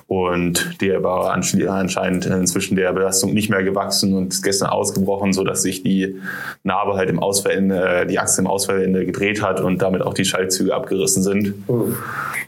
Und 0.06 0.80
der 0.80 1.02
war 1.02 1.32
anscheinend 1.32 2.24
inzwischen 2.26 2.76
der 2.76 2.92
Belastung 2.92 3.34
nicht 3.34 3.50
mehr 3.50 3.62
gewachsen 3.62 4.16
und 4.16 4.32
ist 4.32 4.42
gestern 4.42 4.70
ausgebrochen, 4.70 5.34
so 5.34 5.44
dass 5.44 5.62
sich 5.62 5.82
die 5.82 6.16
Narbe 6.62 6.94
halt 6.94 7.10
im 7.10 7.18
Ausfallende, 7.18 8.06
die 8.08 8.18
Achse 8.18 8.40
im 8.40 8.46
Ausfallende 8.46 9.04
gedreht 9.04 9.42
hat 9.42 9.60
und 9.60 9.82
damit 9.82 10.00
auch 10.02 10.14
die 10.14 10.24
Schaltzüge 10.24 10.74
abgerissen 10.74 11.22
sind. 11.22 11.54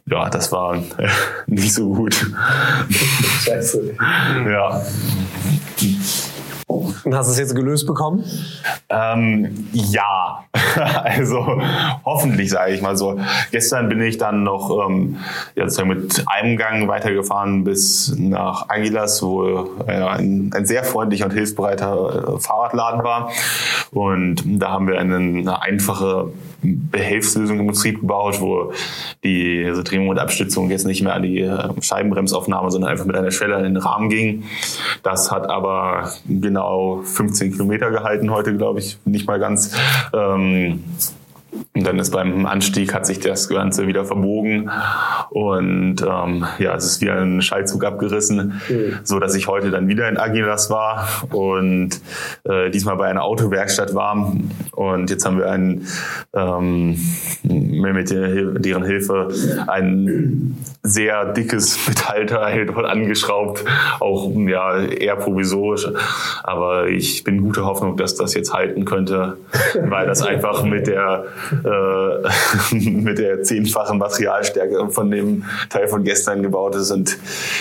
Ja, 0.06 0.28
das 0.28 0.52
war 0.52 0.82
nicht 1.46 1.74
so 1.74 1.92
gut. 1.92 2.30
Scheiße. 3.44 3.94
Ja. 4.48 4.82
Und 7.04 7.14
hast 7.14 7.26
du 7.26 7.32
es 7.32 7.38
jetzt 7.38 7.54
gelöst 7.54 7.86
bekommen? 7.86 8.24
Ähm, 8.88 9.68
ja, 9.72 10.44
also 11.04 11.60
hoffentlich 12.04 12.50
sage 12.50 12.72
ich 12.72 12.82
mal 12.82 12.96
so. 12.96 13.20
Gestern 13.50 13.88
bin 13.88 14.00
ich 14.00 14.18
dann 14.18 14.42
noch 14.42 14.88
ähm, 14.88 15.18
ja, 15.54 15.64
sozusagen 15.64 15.88
mit 15.90 16.24
einem 16.26 16.56
Gang 16.56 16.88
weitergefahren 16.88 17.64
bis 17.64 18.14
nach 18.16 18.68
Aguilas, 18.70 19.22
wo 19.22 19.68
äh, 19.86 19.92
ein, 19.92 20.50
ein 20.54 20.66
sehr 20.66 20.84
freundlicher 20.84 21.26
und 21.26 21.32
hilfsbereiter 21.32 22.36
äh, 22.36 22.40
Fahrradladen 22.40 23.04
war. 23.04 23.30
Und 23.92 24.42
da 24.46 24.70
haben 24.70 24.88
wir 24.88 24.98
eine, 24.98 25.16
eine 25.16 25.62
einfache 25.62 26.32
Behelfslösung 26.64 27.60
im 27.60 27.66
Betrieb 27.66 28.00
gebaut, 28.00 28.40
wo 28.40 28.72
die 29.22 29.64
also 29.66 29.82
Drehung 29.82 30.08
und 30.08 30.18
Abstützung 30.18 30.70
jetzt 30.70 30.86
nicht 30.86 31.02
mehr 31.02 31.14
an 31.14 31.22
die 31.22 31.40
äh, 31.40 31.68
Scheibenbremsaufnahme, 31.80 32.70
sondern 32.70 32.90
einfach 32.90 33.04
mit 33.04 33.16
einer 33.16 33.30
Schwelle 33.30 33.56
in 33.58 33.64
den 33.64 33.76
Rahmen 33.76 34.08
ging. 34.08 34.44
Das 35.02 35.30
hat 35.30 35.48
aber 35.48 36.10
genau 36.26 37.02
15 37.02 37.52
Kilometer 37.52 37.90
gehalten 37.90 38.30
heute, 38.30 38.56
glaube 38.56 38.80
ich, 38.80 38.98
nicht 39.04 39.26
mal 39.26 39.38
ganz. 39.38 39.76
Ähm, 40.12 40.84
und 41.74 41.84
dann 41.84 41.98
ist 41.98 42.10
beim 42.10 42.46
Anstieg 42.46 42.94
hat 42.94 43.04
sich 43.06 43.20
das 43.20 43.48
Ganze 43.48 43.86
wieder 43.86 44.04
verbogen 44.04 44.70
und 45.30 45.96
ähm, 46.02 46.46
ja, 46.58 46.74
es 46.76 46.84
ist 46.84 47.00
wieder 47.00 47.20
ein 47.20 47.42
Schaltzug 47.42 47.84
abgerissen, 47.84 48.60
mhm. 48.68 48.98
so 49.02 49.18
dass 49.18 49.34
ich 49.34 49.48
heute 49.48 49.70
dann 49.70 49.88
wieder 49.88 50.08
in 50.08 50.16
Agilas 50.16 50.70
war 50.70 51.08
und 51.30 52.00
äh, 52.44 52.70
diesmal 52.70 52.96
bei 52.96 53.08
einer 53.08 53.24
Autowerkstatt 53.24 53.94
war. 53.94 54.36
Und 54.72 55.10
jetzt 55.10 55.26
haben 55.26 55.38
wir 55.38 55.50
einen 55.50 55.86
ähm, 56.32 56.96
mit 57.42 58.10
deren 58.10 58.84
Hilfe 58.84 59.28
ein 59.66 60.56
sehr 60.82 61.32
dickes 61.32 61.88
Metallteil 61.88 62.66
dort 62.66 62.86
angeschraubt, 62.86 63.64
auch 64.00 64.30
ja 64.36 64.78
eher 64.78 65.16
provisorisch. 65.16 65.88
Aber 66.42 66.88
ich 66.88 67.24
bin 67.24 67.42
gute 67.42 67.64
Hoffnung, 67.64 67.96
dass 67.96 68.14
das 68.14 68.34
jetzt 68.34 68.52
halten 68.52 68.84
könnte, 68.84 69.38
weil 69.80 70.06
das 70.06 70.22
einfach 70.26 70.64
mit 70.64 70.86
der 70.86 71.24
äh, 71.52 72.74
mit 72.74 73.18
der 73.18 73.42
zehnfachen 73.42 73.98
Materialstärke 73.98 74.90
von 74.90 75.10
dem 75.10 75.44
Teil 75.70 75.88
von 75.88 76.04
gestern 76.04 76.42
gebaut 76.42 76.74
ist. 76.74 76.90
Und 76.90 77.16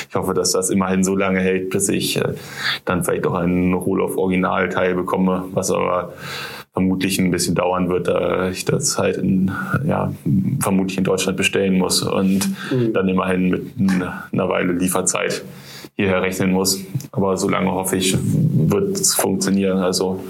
ich 0.09 0.15
hoffe, 0.15 0.33
dass 0.33 0.51
das 0.51 0.69
immerhin 0.69 1.03
so 1.03 1.15
lange 1.15 1.39
hält, 1.39 1.69
bis 1.69 1.89
ich 1.89 2.17
äh, 2.17 2.33
dann 2.85 3.03
vielleicht 3.03 3.25
auch 3.27 3.35
ein 3.35 3.73
Rohloff-Originalteil 3.73 4.95
bekomme, 4.95 5.45
was 5.53 5.71
aber 5.71 6.13
vermutlich 6.73 7.19
ein 7.19 7.29
bisschen 7.29 7.53
dauern 7.53 7.87
wird, 7.89 8.07
da 8.07 8.49
ich 8.49 8.65
das 8.65 8.97
halt 8.97 9.17
in, 9.17 9.51
ja, 9.85 10.11
vermutlich 10.59 10.97
in 10.97 11.03
Deutschland 11.03 11.37
bestellen 11.37 11.77
muss 11.77 12.01
und 12.01 12.49
mhm. 12.71 12.93
dann 12.93 13.07
immerhin 13.07 13.49
mit 13.49 13.91
einer 14.31 14.49
Weile 14.49 14.73
Lieferzeit 14.73 15.43
hierher 15.95 16.23
rechnen 16.23 16.51
muss. 16.51 16.79
Aber 17.11 17.37
solange 17.37 17.71
hoffe 17.71 17.97
ich, 17.97 18.17
wird 18.19 18.99
es 18.99 19.13
funktionieren. 19.13 19.77
Also 19.77 20.23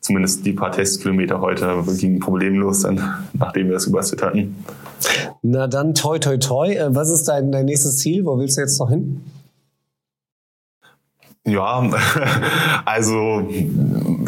zumindest 0.00 0.44
die 0.46 0.52
paar 0.52 0.72
Testkilometer 0.72 1.40
heute 1.40 1.82
gingen 1.98 2.20
problemlos 2.20 2.80
dann, 2.82 3.02
nachdem 3.32 3.66
wir 3.66 3.74
das 3.74 3.86
gebastelt 3.86 4.22
hatten. 4.22 4.56
Na 5.42 5.66
dann 5.66 5.94
toi 5.94 6.18
toi 6.18 6.36
toi. 6.38 6.72
Äh, 6.72 6.94
was 6.94 7.10
ist 7.10 7.24
dein, 7.24 7.52
dein 7.52 7.66
nächstes 7.66 7.98
Ziel? 7.98 8.24
Wo 8.24 8.38
willst 8.38 8.56
du 8.56 8.62
jetzt 8.62 8.78
noch 8.78 8.90
hin? 8.90 9.22
Ja, 11.46 11.88
also 12.84 13.48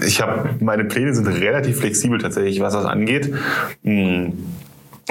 ich 0.06 0.22
habe 0.22 0.50
meine 0.60 0.84
Pläne 0.84 1.14
sind 1.14 1.26
relativ 1.26 1.78
flexibel 1.78 2.18
tatsächlich, 2.18 2.60
was 2.60 2.72
das 2.72 2.86
angeht. 2.86 3.34
Hm 3.82 4.32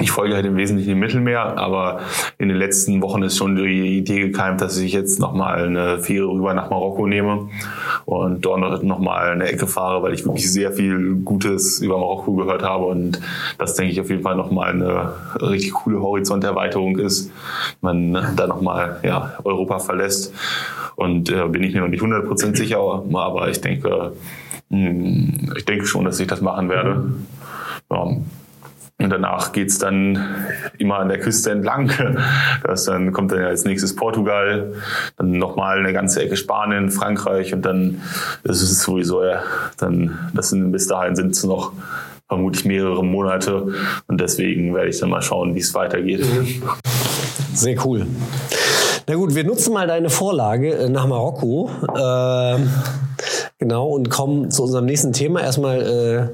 ich 0.00 0.10
folge 0.10 0.34
halt 0.34 0.46
im 0.46 0.56
Wesentlichen 0.56 0.92
im 0.92 0.98
Mittelmeer, 0.98 1.58
aber 1.58 2.00
in 2.38 2.48
den 2.48 2.56
letzten 2.56 3.02
Wochen 3.02 3.22
ist 3.22 3.36
schon 3.36 3.56
die 3.56 3.98
Idee 3.98 4.20
gekeimt, 4.20 4.60
dass 4.60 4.78
ich 4.78 4.92
jetzt 4.92 5.20
nochmal 5.20 5.64
eine 5.64 5.98
Fähre 5.98 6.28
rüber 6.28 6.54
nach 6.54 6.70
Marokko 6.70 7.06
nehme 7.06 7.48
und 8.04 8.44
dort 8.44 8.82
nochmal 8.82 9.30
eine 9.30 9.48
Ecke 9.48 9.66
fahre, 9.66 10.02
weil 10.02 10.14
ich 10.14 10.24
wirklich 10.24 10.50
sehr 10.50 10.72
viel 10.72 11.16
Gutes 11.24 11.80
über 11.80 11.98
Marokko 11.98 12.34
gehört 12.34 12.62
habe 12.62 12.86
und 12.86 13.20
das 13.58 13.74
denke 13.74 13.92
ich 13.92 14.00
auf 14.00 14.10
jeden 14.10 14.22
Fall 14.22 14.36
nochmal 14.36 14.70
eine 14.70 15.12
richtig 15.40 15.72
coole 15.72 16.00
Horizonterweiterung 16.00 16.98
ist, 16.98 17.30
man 17.80 18.12
da 18.36 18.46
nochmal 18.46 19.00
ja, 19.02 19.34
Europa 19.44 19.78
verlässt 19.78 20.34
und 20.96 21.30
äh, 21.30 21.46
bin 21.48 21.62
ich 21.62 21.74
mir 21.74 21.80
noch 21.80 21.88
nicht 21.88 22.02
100% 22.02 22.56
sicher, 22.56 22.78
aber 22.78 23.48
ich 23.48 23.60
denke, 23.60 24.12
hm, 24.70 25.52
ich 25.56 25.64
denke 25.64 25.86
schon, 25.86 26.04
dass 26.04 26.20
ich 26.20 26.26
das 26.26 26.40
machen 26.40 26.68
werde. 26.68 27.12
Ja, 27.90 28.06
und 29.00 29.10
danach 29.10 29.52
geht's 29.52 29.78
dann 29.78 30.26
immer 30.78 30.98
an 30.98 31.08
der 31.08 31.18
Küste 31.18 31.50
entlang. 31.50 31.90
Das 32.62 32.84
dann 32.84 33.12
kommt 33.12 33.32
dann 33.32 33.42
als 33.42 33.64
nächstes 33.64 33.96
Portugal, 33.96 34.74
dann 35.16 35.32
nochmal 35.32 35.78
eine 35.78 35.92
ganze 35.92 36.22
Ecke 36.22 36.36
Spanien, 36.36 36.90
Frankreich 36.90 37.52
und 37.52 37.62
dann 37.62 38.02
ist 38.44 38.62
es 38.62 38.82
sowieso 38.82 39.24
ja, 39.24 39.42
dann 39.78 40.30
das 40.34 40.50
sind 40.50 40.70
bis 40.70 40.86
dahin 40.86 41.16
sind 41.16 41.32
es 41.32 41.44
noch 41.44 41.72
vermutlich 42.28 42.64
mehrere 42.64 43.04
Monate 43.04 43.68
und 44.06 44.20
deswegen 44.20 44.74
werde 44.74 44.90
ich 44.90 45.00
dann 45.00 45.10
mal 45.10 45.22
schauen, 45.22 45.54
wie 45.54 45.60
es 45.60 45.74
weitergeht. 45.74 46.24
Sehr 47.54 47.76
cool. 47.84 48.06
Na 49.08 49.16
gut, 49.16 49.34
wir 49.34 49.42
nutzen 49.42 49.72
mal 49.74 49.88
deine 49.88 50.10
Vorlage 50.10 50.72
äh, 50.72 50.88
nach 50.88 51.08
Marokko. 51.08 51.68
Äh, 51.96 52.58
genau, 53.58 53.88
und 53.88 54.08
kommen 54.08 54.52
zu 54.52 54.62
unserem 54.62 54.84
nächsten 54.86 55.12
Thema. 55.12 55.42
Erstmal 55.42 55.82
äh, 55.82 56.28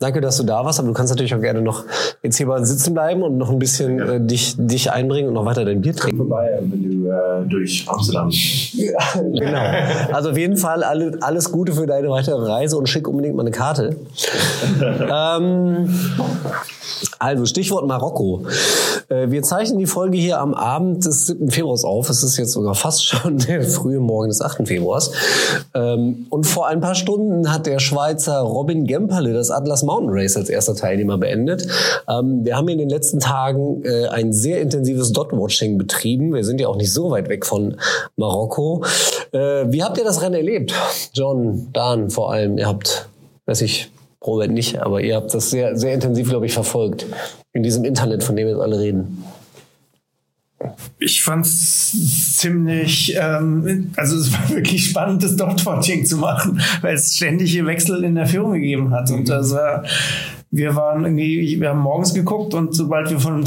Danke, 0.00 0.20
dass 0.20 0.36
du 0.36 0.44
da 0.44 0.64
warst, 0.64 0.78
aber 0.78 0.86
du 0.86 0.94
kannst 0.94 1.10
natürlich 1.12 1.34
auch 1.34 1.40
gerne 1.40 1.60
noch 1.60 1.84
jetzt 2.22 2.36
hier 2.36 2.46
mal 2.46 2.64
sitzen 2.64 2.94
bleiben 2.94 3.22
und 3.22 3.36
noch 3.36 3.50
ein 3.50 3.58
bisschen 3.58 3.98
äh, 3.98 4.20
dich, 4.20 4.54
dich 4.56 4.92
einbringen 4.92 5.26
und 5.26 5.34
noch 5.34 5.44
weiter 5.44 5.64
dein 5.64 5.80
Bier 5.80 5.92
trinken. 5.94 6.18
Vorbei, 6.18 6.56
wenn 6.60 7.02
du 7.02 7.10
äh, 7.10 7.44
durch 7.48 7.84
Amsterdam. 7.88 8.30
Ja, 8.30 8.98
genau. 9.16 10.14
Also 10.14 10.30
auf 10.30 10.38
jeden 10.38 10.56
Fall 10.56 10.84
alle, 10.84 11.18
alles 11.20 11.50
Gute 11.50 11.72
für 11.72 11.88
deine 11.88 12.10
weitere 12.10 12.46
Reise 12.46 12.78
und 12.78 12.88
schick 12.88 13.08
unbedingt 13.08 13.34
mal 13.34 13.42
eine 13.42 13.50
Karte. 13.50 13.96
ähm, 14.80 15.92
also 17.18 17.46
Stichwort 17.46 17.86
Marokko. 17.86 18.46
Äh, 19.08 19.30
wir 19.30 19.42
zeichnen 19.42 19.78
die 19.78 19.86
Folge 19.86 20.18
hier 20.18 20.38
am 20.40 20.54
Abend 20.54 21.04
des 21.04 21.26
7. 21.26 21.50
Februars 21.50 21.84
auf. 21.84 22.08
Es 22.10 22.22
ist 22.22 22.36
jetzt 22.36 22.52
sogar 22.52 22.74
fast 22.74 23.04
schon 23.04 23.38
der 23.48 23.62
frühe 23.62 24.00
Morgen 24.00 24.28
des 24.28 24.40
8. 24.40 24.66
Februars. 24.66 25.10
Ähm, 25.74 26.26
und 26.30 26.46
vor 26.46 26.66
ein 26.68 26.80
paar 26.80 26.94
Stunden 26.94 27.52
hat 27.52 27.66
der 27.66 27.78
Schweizer 27.78 28.38
Robin 28.40 28.86
Gemperle 28.86 29.32
das 29.32 29.50
Atlas 29.50 29.82
Mountain 29.82 30.10
Race 30.12 30.36
als 30.36 30.48
erster 30.48 30.74
Teilnehmer 30.74 31.18
beendet. 31.18 31.66
Ähm, 32.08 32.44
wir 32.44 32.56
haben 32.56 32.68
in 32.68 32.78
den 32.78 32.88
letzten 32.88 33.20
Tagen 33.20 33.82
äh, 33.84 34.06
ein 34.08 34.32
sehr 34.32 34.60
intensives 34.60 35.12
Dot-Watching 35.12 35.78
betrieben. 35.78 36.34
Wir 36.34 36.44
sind 36.44 36.60
ja 36.60 36.68
auch 36.68 36.76
nicht 36.76 36.92
so 36.92 37.10
weit 37.10 37.28
weg 37.28 37.46
von 37.46 37.76
Marokko. 38.16 38.84
Äh, 39.32 39.66
wie 39.72 39.82
habt 39.82 39.98
ihr 39.98 40.04
das 40.04 40.22
Rennen 40.22 40.34
erlebt? 40.34 40.72
John, 41.12 41.68
Dan 41.72 42.10
vor 42.10 42.32
allem. 42.32 42.58
Ihr 42.58 42.66
habt, 42.66 43.08
weiß 43.46 43.62
ich, 43.62 43.90
Robert 44.24 44.50
nicht, 44.50 44.80
aber 44.80 45.00
ihr 45.00 45.16
habt 45.16 45.32
das 45.32 45.50
sehr, 45.50 45.76
sehr 45.76 45.94
intensiv, 45.94 46.28
glaube 46.28 46.46
ich, 46.46 46.52
verfolgt. 46.52 47.06
In 47.52 47.62
diesem 47.62 47.84
Internet, 47.84 48.24
von 48.24 48.36
dem 48.36 48.48
jetzt 48.48 48.60
alle 48.60 48.78
reden. 48.80 49.24
Ich 50.98 51.22
fand 51.22 51.46
es 51.46 52.36
ziemlich, 52.36 53.14
ähm, 53.16 53.92
also 53.96 54.16
es 54.16 54.32
war 54.32 54.48
wirklich 54.56 54.86
spannend, 54.86 55.22
das 55.22 55.36
Dot-Watching 55.36 56.04
zu 56.04 56.16
machen, 56.16 56.60
weil 56.80 56.94
es 56.94 57.14
ständige 57.14 57.64
Wechsel 57.64 58.02
in 58.02 58.16
der 58.16 58.26
Führung 58.26 58.54
gegeben 58.54 58.90
hat. 58.90 59.10
Und 59.10 59.28
das 59.28 59.52
war 59.52 59.84
wir 60.50 60.74
waren 60.74 61.04
irgendwie, 61.04 61.60
wir 61.60 61.68
haben 61.68 61.80
morgens 61.80 62.14
geguckt 62.14 62.54
und 62.54 62.74
sobald 62.74 63.10
wir 63.10 63.20
von, 63.20 63.44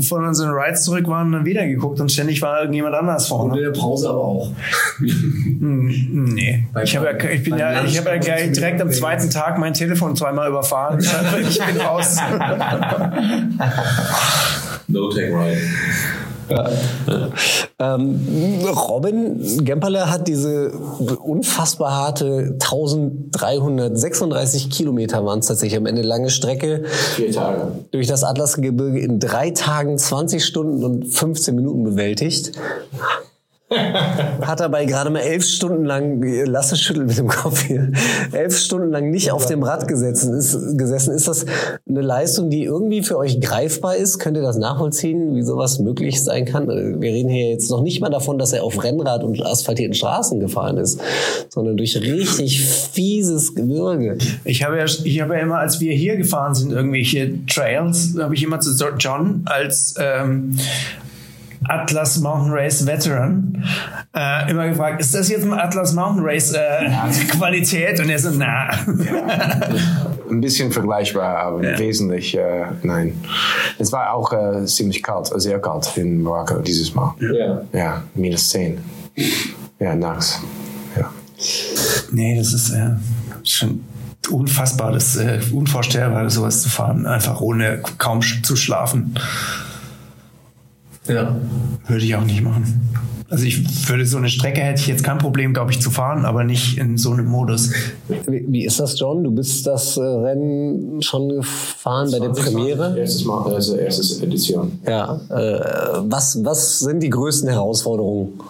von 0.00 0.26
unseren 0.26 0.50
Rides 0.50 0.84
zurück 0.84 1.08
waren, 1.08 1.32
dann 1.32 1.46
wieder 1.46 1.66
geguckt 1.66 2.00
und 2.00 2.12
ständig 2.12 2.42
war 2.42 2.60
irgendjemand 2.60 2.94
anders 2.94 3.28
vorne. 3.28 3.52
Und 3.52 3.58
in 3.58 3.64
der 3.64 3.78
Pause 3.78 4.10
aber 4.10 4.24
auch. 4.24 4.52
Hm, 4.98 6.34
nee. 6.34 6.66
ich 6.82 6.96
habe 6.96 7.06
ja, 7.06 7.30
ich 7.30 7.42
bin 7.44 7.56
ja, 7.56 7.82
ich 7.82 7.98
habe 7.98 8.10
ja 8.10 8.18
gleich 8.18 8.52
direkt 8.52 8.82
am 8.82 8.90
zweiten 8.90 9.30
Tag 9.30 9.58
mein 9.58 9.72
Telefon 9.72 10.14
zweimal 10.16 10.48
überfahren. 10.48 10.98
Ich 11.48 11.58
bin 11.58 11.80
raus. 11.80 12.16
no 14.88 15.08
take 15.10 15.32
Ähm, 17.80 18.66
Robin 18.66 19.64
Gemperle 19.64 20.10
hat 20.10 20.26
diese 20.26 20.70
unfassbar 20.70 21.94
harte 21.94 22.54
1336 22.54 24.68
Kilometer 24.68 25.24
waren 25.24 25.38
es 25.38 25.46
tatsächlich 25.46 25.78
am 25.78 25.86
Ende 25.86 26.02
lange 26.02 26.28
Strecke. 26.28 26.86
Vier 27.14 27.30
Tage. 27.30 27.70
Durch 27.92 28.08
das 28.08 28.24
Atlasgebirge 28.24 28.98
in 28.98 29.20
drei 29.20 29.52
Tagen 29.52 29.96
20 29.96 30.44
Stunden 30.44 30.82
und 30.82 31.06
15 31.06 31.54
Minuten 31.54 31.84
bewältigt. 31.84 32.50
Hat 33.70 34.60
dabei 34.60 34.86
gerade 34.86 35.10
mal 35.10 35.20
elf 35.20 35.44
Stunden 35.44 35.84
lang, 35.84 36.22
lass 36.46 36.72
es 36.72 36.80
schütteln 36.80 37.06
mit 37.06 37.18
dem 37.18 37.28
Kopf 37.28 37.64
hier, 37.64 37.92
elf 38.32 38.56
Stunden 38.56 38.90
lang 38.90 39.10
nicht 39.10 39.30
auf 39.30 39.44
dem 39.44 39.62
Rad 39.62 39.86
gesessen 39.86 40.32
ist, 40.34 40.78
gesessen. 40.78 41.12
Ist 41.12 41.28
das 41.28 41.44
eine 41.86 42.00
Leistung, 42.00 42.48
die 42.48 42.64
irgendwie 42.64 43.02
für 43.02 43.18
euch 43.18 43.40
greifbar 43.42 43.96
ist? 43.96 44.20
Könnt 44.20 44.38
ihr 44.38 44.42
das 44.42 44.56
nachvollziehen, 44.56 45.34
wie 45.34 45.42
sowas 45.42 45.80
möglich 45.80 46.22
sein 46.22 46.46
kann? 46.46 46.66
Wir 46.66 47.12
reden 47.12 47.28
hier 47.28 47.50
jetzt 47.50 47.70
noch 47.70 47.82
nicht 47.82 48.00
mal 48.00 48.08
davon, 48.08 48.38
dass 48.38 48.54
er 48.54 48.64
auf 48.64 48.82
Rennrad 48.82 49.22
und 49.22 49.44
asphaltierten 49.44 49.94
Straßen 49.94 50.40
gefahren 50.40 50.78
ist, 50.78 51.00
sondern 51.50 51.76
durch 51.76 51.94
richtig 52.00 52.64
fieses 52.64 53.54
Gebirge. 53.54 54.16
Ich 54.44 54.62
habe 54.62 54.78
ja, 54.78 54.84
ich 54.84 55.20
habe 55.20 55.34
ja 55.34 55.40
immer, 55.40 55.58
als 55.58 55.78
wir 55.78 55.92
hier 55.92 56.16
gefahren 56.16 56.54
sind, 56.54 56.72
irgendwelche 56.72 57.44
Trails, 57.46 58.14
habe 58.18 58.34
ich 58.34 58.42
immer 58.42 58.60
zu 58.60 58.70
John 58.98 59.42
als, 59.44 59.94
ähm, 59.98 60.56
Atlas 61.64 62.18
Mountain 62.20 62.52
Race 62.52 62.86
Veteran 62.86 63.64
äh, 64.14 64.50
immer 64.50 64.68
gefragt, 64.68 65.00
ist 65.00 65.14
das 65.14 65.28
jetzt 65.28 65.44
ein 65.44 65.52
Atlas 65.52 65.92
Mountain 65.92 66.24
Race 66.24 66.52
äh, 66.52 66.88
Qualität? 67.30 67.98
Und 68.00 68.08
er 68.10 68.18
so, 68.18 68.30
na. 68.30 68.68
Ein 70.30 70.40
bisschen 70.40 70.70
vergleichbar, 70.72 71.36
aber 71.38 71.62
Ja. 71.64 71.78
wesentlich 71.78 72.36
äh, 72.36 72.66
nein. 72.82 73.14
Es 73.78 73.90
war 73.92 74.12
auch 74.12 74.32
äh, 74.32 74.64
ziemlich 74.66 75.02
kalt, 75.02 75.30
äh, 75.34 75.40
sehr 75.40 75.58
kalt 75.60 75.90
in 75.96 76.22
Marokko 76.22 76.58
dieses 76.60 76.94
Mal. 76.94 77.14
Ja. 77.20 77.62
Ja, 77.72 78.02
minus 78.14 78.48
10. 78.50 78.78
Ja, 79.78 79.94
nachts. 79.94 80.40
Ja. 80.96 81.10
Nee, 82.12 82.36
das 82.38 82.52
ist 82.52 82.70
äh, 82.70 82.90
schon 83.44 83.84
unfassbar, 84.30 84.92
das 84.92 85.16
äh, 85.16 85.40
unvorstellbar, 85.52 86.28
sowas 86.28 86.62
zu 86.62 86.68
fahren, 86.68 87.06
einfach 87.06 87.40
ohne 87.40 87.80
kaum 87.98 88.20
sch- 88.20 88.42
zu 88.42 88.56
schlafen. 88.56 89.14
Ja. 91.08 91.36
Würde 91.86 92.04
ich 92.04 92.14
auch 92.14 92.24
nicht 92.24 92.42
machen. 92.42 92.88
Also 93.30 93.44
ich 93.44 93.88
würde 93.88 94.06
so 94.06 94.16
eine 94.16 94.30
Strecke 94.30 94.62
hätte 94.62 94.80
ich 94.80 94.86
jetzt 94.86 95.04
kein 95.04 95.18
Problem, 95.18 95.52
glaube 95.52 95.70
ich, 95.70 95.82
zu 95.82 95.90
fahren, 95.90 96.24
aber 96.24 96.44
nicht 96.44 96.78
in 96.78 96.96
so 96.96 97.10
einem 97.10 97.26
Modus. 97.26 97.70
Wie, 98.26 98.44
wie 98.48 98.64
ist 98.64 98.80
das, 98.80 98.98
John? 98.98 99.22
Du 99.22 99.30
bist 99.30 99.66
das 99.66 99.98
äh, 99.98 100.02
Rennen 100.02 101.02
schon 101.02 101.28
gefahren 101.28 102.10
bei 102.10 102.20
der 102.20 102.30
Premiere? 102.30 102.98
Erstes 102.98 103.26
Mal, 103.26 103.52
also 103.52 103.76
erstes 103.76 104.22
Edition. 104.22 104.78
Ja. 104.86 105.20
Äh, 105.28 105.60
was, 106.08 106.42
was 106.42 106.78
sind 106.78 107.02
die 107.02 107.10
größten 107.10 107.50
Herausforderungen? 107.50 108.40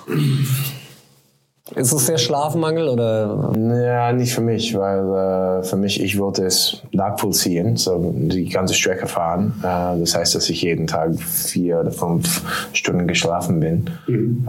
Ist 1.74 1.92
es 1.92 2.06
der 2.06 2.16
Schlafmangel 2.18 2.88
oder? 2.88 3.52
Ja, 3.56 4.12
nicht 4.12 4.34
für 4.34 4.40
mich, 4.40 4.76
weil 4.76 5.60
äh, 5.60 5.62
für 5.62 5.76
mich, 5.76 6.02
ich 6.02 6.18
wollte 6.18 6.44
es 6.44 6.82
nachvollziehen, 6.92 7.76
so 7.76 8.12
die 8.14 8.48
ganze 8.48 8.74
Strecke 8.74 9.06
fahren. 9.06 9.54
Äh, 9.62 10.00
das 10.00 10.14
heißt, 10.16 10.34
dass 10.34 10.48
ich 10.48 10.62
jeden 10.62 10.86
Tag 10.86 11.18
vier 11.20 11.80
oder 11.80 11.90
fünf 11.90 12.42
Stunden 12.72 13.06
geschlafen 13.06 13.60
bin. 13.60 13.90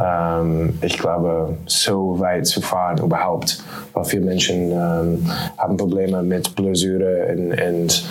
Ähm, 0.01 0.73
ich 0.81 0.97
glaube, 0.97 1.57
so 1.65 2.19
weit 2.19 2.47
zu 2.47 2.61
fahren 2.61 2.99
überhaupt, 2.99 3.63
weil 3.93 4.05
viele 4.05 4.25
Menschen 4.25 4.71
ähm, 4.71 5.29
haben 5.57 5.77
Probleme 5.77 6.23
mit 6.23 6.55
Blessure 6.55 7.27
und, 7.31 7.51
und 7.51 8.05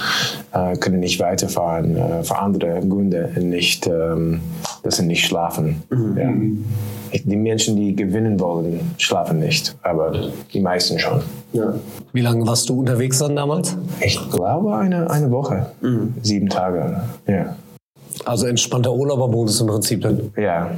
äh, 0.53 0.77
können 0.77 1.01
nicht 1.01 1.19
weiterfahren 1.21 1.97
äh, 1.97 2.23
für 2.23 2.39
andere 2.39 2.81
Gründe 2.87 3.31
und 3.35 3.49
nicht, 3.49 3.87
ähm, 3.87 4.41
dass 4.83 4.97
sie 4.97 5.07
nicht 5.07 5.25
schlafen. 5.25 5.83
Ja. 6.17 6.31
Die 7.13 7.37
Menschen, 7.37 7.77
die 7.77 7.95
gewinnen 7.95 8.39
wollen, 8.41 8.93
schlafen 8.99 9.39
nicht, 9.39 9.77
aber 9.83 10.13
die 10.53 10.61
meisten 10.61 10.99
schon. 10.99 11.23
Wie 12.13 12.21
lange 12.21 12.47
warst 12.47 12.69
du 12.69 12.81
unterwegs 12.81 13.19
dann 13.19 13.37
damals? 13.37 13.77
Ich 14.01 14.19
glaube 14.31 14.77
eine, 14.77 15.11
eine 15.11 15.31
Woche, 15.31 15.67
sieben 16.23 16.49
Tage. 16.49 17.01
Ja. 17.27 17.57
Also 18.25 18.47
entspannter 18.47 18.93
Urlaubermodus 18.93 19.61
im 19.61 19.69
Prinzip 19.69 20.03
dann. 20.03 20.33
Ja. 20.37 20.71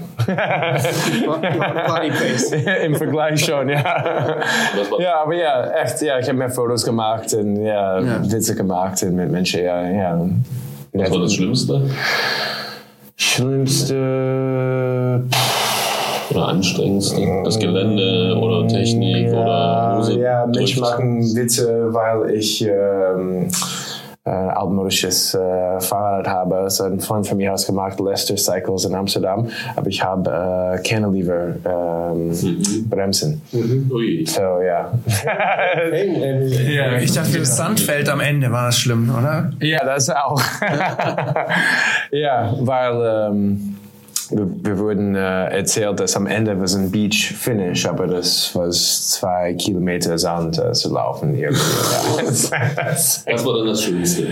Party 1.87 2.11
Pace. 2.11 2.53
Im 2.85 2.95
Vergleich 2.95 3.45
schon, 3.45 3.69
ja. 3.69 3.83
Ja, 4.99 5.23
aber 5.23 5.35
ja, 5.35 5.71
echt, 5.83 6.03
ja, 6.03 6.19
ich 6.19 6.29
habe 6.29 6.39
mehr 6.39 6.51
Fotos 6.51 6.85
gemacht 6.85 7.33
und 7.35 7.65
ja, 7.65 7.99
Witze 8.31 8.55
gemacht 8.55 9.03
und 9.03 9.15
mit 9.15 9.31
Menschen, 9.31 9.65
ja, 9.65 9.83
ja. 9.89 10.29
Was 10.93 11.11
war 11.11 11.21
das 11.21 11.35
Schlimmste 11.35 11.89
Schlimmste. 13.23 13.95
Oder 16.31 16.49
anstrengendste? 16.49 17.43
Das 17.45 17.59
Gelände 17.59 18.37
oder 18.41 18.67
Technik 18.69 19.33
oder 19.33 19.97
Hose? 19.99 20.19
Ja, 20.19 20.47
drückt? 20.47 20.81
machen 20.81 21.35
Witze, 21.35 21.89
weil 21.93 22.31
ich 22.31 22.63
ähm, 22.63 23.49
äh, 24.25 24.31
altmodisches 24.31 25.35
äh, 25.35 25.81
Fahrrad 25.81 26.29
habe. 26.29 26.69
So 26.71 26.85
ein 26.85 27.01
Freund 27.01 27.27
von 27.27 27.39
mir 27.39 27.51
hat 27.51 27.59
es 27.59 27.67
gemacht, 27.67 27.99
Leicester 27.99 28.37
Cycles 28.37 28.85
in 28.85 28.95
Amsterdam. 28.95 29.49
Aber 29.77 29.89
ich 29.89 30.03
habe 30.03 30.31
äh, 30.31 30.83
Cantilever 30.83 31.55
ähm, 31.65 32.31
Bremsen. 32.89 33.43
Ui. 33.91 34.25
So, 34.27 34.61
ja. 34.61 34.93
Ja, 36.71 36.97
ich 36.99 37.13
dachte, 37.13 37.39
das 37.39 37.57
Sandfeld 37.57 38.09
am 38.09 38.21
Ende 38.21 38.51
war 38.51 38.67
das 38.67 38.79
schlimm, 38.79 39.13
oder? 39.17 39.51
ja, 39.61 39.85
das 39.85 40.11
auch. 40.11 40.41
ja, 42.11 42.55
weil 42.61 43.31
ähm, 43.31 43.77
wir, 44.31 44.49
wir 44.63 44.79
wurden 44.79 45.15
äh, 45.15 45.47
erzählt, 45.47 46.01
dass 46.01 46.17
am 46.17 46.27
Ende 46.27 46.61
was 46.61 46.75
ein 46.75 46.91
Beach 46.91 47.35
Finish, 47.37 47.87
aber 47.87 48.07
das 48.07 48.55
war 48.55 48.71
zwei 48.71 49.55
Kilometer 49.55 50.19
Sand 50.19 50.59
äh, 50.59 50.73
zu 50.73 50.93
laufen. 50.93 51.35
Irgendwie. 51.35 51.61
Das 52.31 53.47
war 53.47 53.59
dann 53.59 53.67
das 53.67 53.83
Schönste. 53.83 54.27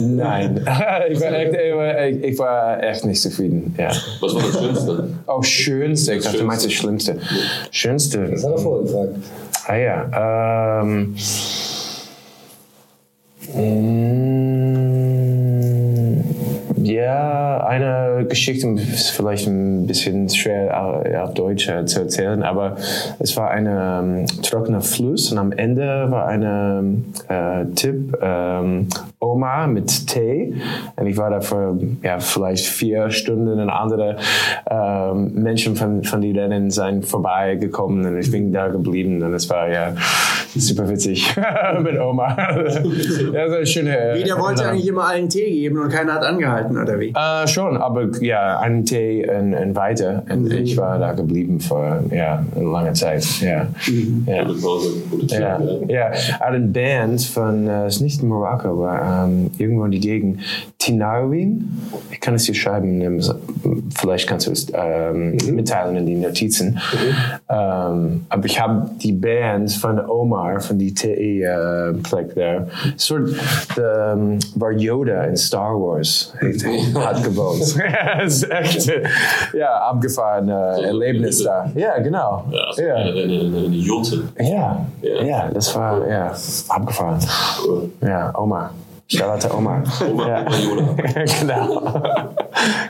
Nein, 0.00 0.56
ich 1.10 1.20
war, 1.20 1.32
echt, 1.32 1.54
ich, 1.54 1.74
war, 1.74 2.06
ich 2.06 2.38
war 2.38 2.82
echt 2.82 3.04
nicht 3.04 3.20
zufrieden. 3.20 3.74
Ja. 3.78 3.90
Was 4.20 4.34
war 4.34 4.42
das 4.42 4.58
Schönste? 4.58 5.08
Oh, 5.26 5.42
schönste. 5.42 6.14
Ich 6.14 6.24
dachte, 6.24 6.38
du 6.38 6.44
meinst 6.44 6.64
das 6.64 6.72
Schlimmste. 6.72 7.18
Schönste. 7.70 8.30
Das 8.30 8.44
hat 8.44 8.52
er 8.52 8.58
vorhin 8.58 8.86
gefragt. 8.86 9.16
Ah 9.66 9.76
ja. 9.76 10.82
Ähm, 10.82 11.16
mm, 13.54 14.75
ja, 16.86 17.66
eine 17.66 18.26
Geschichte 18.28 18.68
ist 18.68 19.10
vielleicht 19.10 19.48
ein 19.48 19.86
bisschen 19.86 20.28
schwer 20.28 21.02
äh, 21.04 21.16
auf 21.16 21.34
Deutsch 21.34 21.68
äh, 21.68 21.84
zu 21.84 22.00
erzählen, 22.00 22.42
aber 22.42 22.76
es 23.18 23.36
war 23.36 23.50
ein 23.50 23.66
ähm, 23.68 24.26
trockener 24.42 24.80
Fluss 24.80 25.32
und 25.32 25.38
am 25.38 25.52
Ende 25.52 26.06
war 26.10 26.26
ein 26.26 27.12
äh, 27.28 27.66
Tipp 27.74 28.16
ähm, 28.22 28.88
Oma 29.18 29.66
mit 29.66 30.06
Tee 30.06 30.54
und 30.94 31.06
ich 31.06 31.16
war 31.16 31.30
da 31.30 31.40
für 31.40 31.76
ja, 32.02 32.20
vielleicht 32.20 32.66
vier 32.66 33.10
Stunden 33.10 33.58
und 33.58 33.70
andere 33.70 34.18
ähm, 34.70 35.34
Menschen 35.34 35.74
von, 35.74 36.04
von 36.04 36.20
die 36.20 36.38
Rennen 36.38 36.70
sind 36.70 37.04
vorbeigekommen 37.04 38.06
und 38.06 38.18
ich 38.18 38.30
bin 38.30 38.52
da 38.52 38.68
geblieben 38.68 39.22
und 39.22 39.34
es 39.34 39.50
war 39.50 39.68
ja 39.68 39.94
super 40.54 40.88
witzig 40.88 41.34
mit 41.82 41.98
Oma. 41.98 42.36
ja, 43.32 43.48
so 43.50 43.64
schöne 43.64 44.22
Der 44.24 44.38
wollte 44.38 44.68
eigentlich 44.68 44.88
immer 44.88 45.08
allen 45.08 45.28
Tee 45.28 45.50
geben 45.50 45.78
und 45.78 45.90
keiner 45.90 46.14
hat 46.14 46.24
angehalten, 46.24 46.75
oder 46.78 46.98
wie? 47.00 47.12
äh, 47.14 47.46
schon, 47.46 47.76
aber 47.76 48.08
ja, 48.20 48.58
einen 48.60 48.84
Tee 48.84 49.28
und, 49.28 49.54
und 49.54 49.74
weiter. 49.76 50.22
Und 50.30 50.52
ich 50.52 50.76
war 50.76 50.98
da 50.98 51.12
geblieben 51.12 51.60
für 51.60 52.04
ja, 52.10 52.44
eine 52.54 52.64
lange 52.64 52.92
Zeit. 52.92 53.24
Ja. 53.40 53.66
Ja. 54.26 54.44
Gute 54.44 55.26
Zeit, 55.26 55.40
Ja, 55.40 55.60
ja. 55.88 56.10
ja, 56.12 56.40
eine 56.40 56.60
Band 56.60 57.22
von, 57.22 57.68
äh, 57.68 57.86
ist 57.86 58.00
nicht 58.00 58.22
in 58.22 58.28
Marokko, 58.28 58.68
aber 58.68 59.26
ähm, 59.26 59.50
irgendwo 59.58 59.84
in 59.84 59.90
die 59.92 60.00
Gegend, 60.00 60.40
Tinarwin. 60.86 61.68
Ich 62.12 62.20
kann 62.20 62.34
es 62.34 62.44
dir 62.44 62.54
schreiben, 62.54 63.00
ähm, 63.00 63.20
vielleicht 63.96 64.28
kannst 64.28 64.46
du 64.46 64.52
es 64.52 64.68
ähm, 64.72 65.36
mitteilen 65.50 65.96
in 65.96 66.06
die 66.06 66.14
Notizen. 66.14 66.78
Ähm, 67.48 68.24
aber 68.28 68.44
ich 68.44 68.60
habe 68.60 68.88
die 69.02 69.10
Band 69.10 69.72
von 69.72 69.98
Omar, 70.08 70.60
von 70.60 70.78
die 70.78 70.94
TE 70.94 71.42
äh, 71.42 71.92
Plek 72.04 72.34
there, 72.34 72.68
soort 72.96 73.30
ähm, 73.76 74.38
waar 74.54 74.70
Yoda 74.70 75.24
in 75.24 75.36
Star 75.36 75.74
Wars 75.74 76.32
heeft, 76.38 76.64
hat 76.94 77.24
gewohnt. 77.24 77.76
ja, 77.76 78.18
das 78.22 78.36
ist 78.36 78.50
echt, 78.50 78.92
ja, 79.52 79.88
abgefahren 79.88 80.48
äh, 80.48 80.82
Erlebnis 80.82 81.42
da. 81.42 81.68
Ja, 81.74 81.98
genau. 81.98 82.44
Ja, 82.52 82.84
Ja. 82.86 82.94
Eine, 82.94 83.10
eine, 83.10 83.56
eine, 83.66 83.76
Jurte. 83.76 84.22
Ja, 84.38 84.86
Ja. 85.02 85.22
ja, 85.24 85.50
das 85.52 85.74
war 85.74 86.06
ja 86.08 86.32
abgefahren. 86.68 87.18
Ja, 88.02 88.30
Charlotte 89.08 89.54
Oma. 89.54 89.82
Oma, 90.10 90.28
ja. 90.28 90.40
Oma 90.46 90.56
Yoda. 90.56 90.96
genau. 91.40 92.02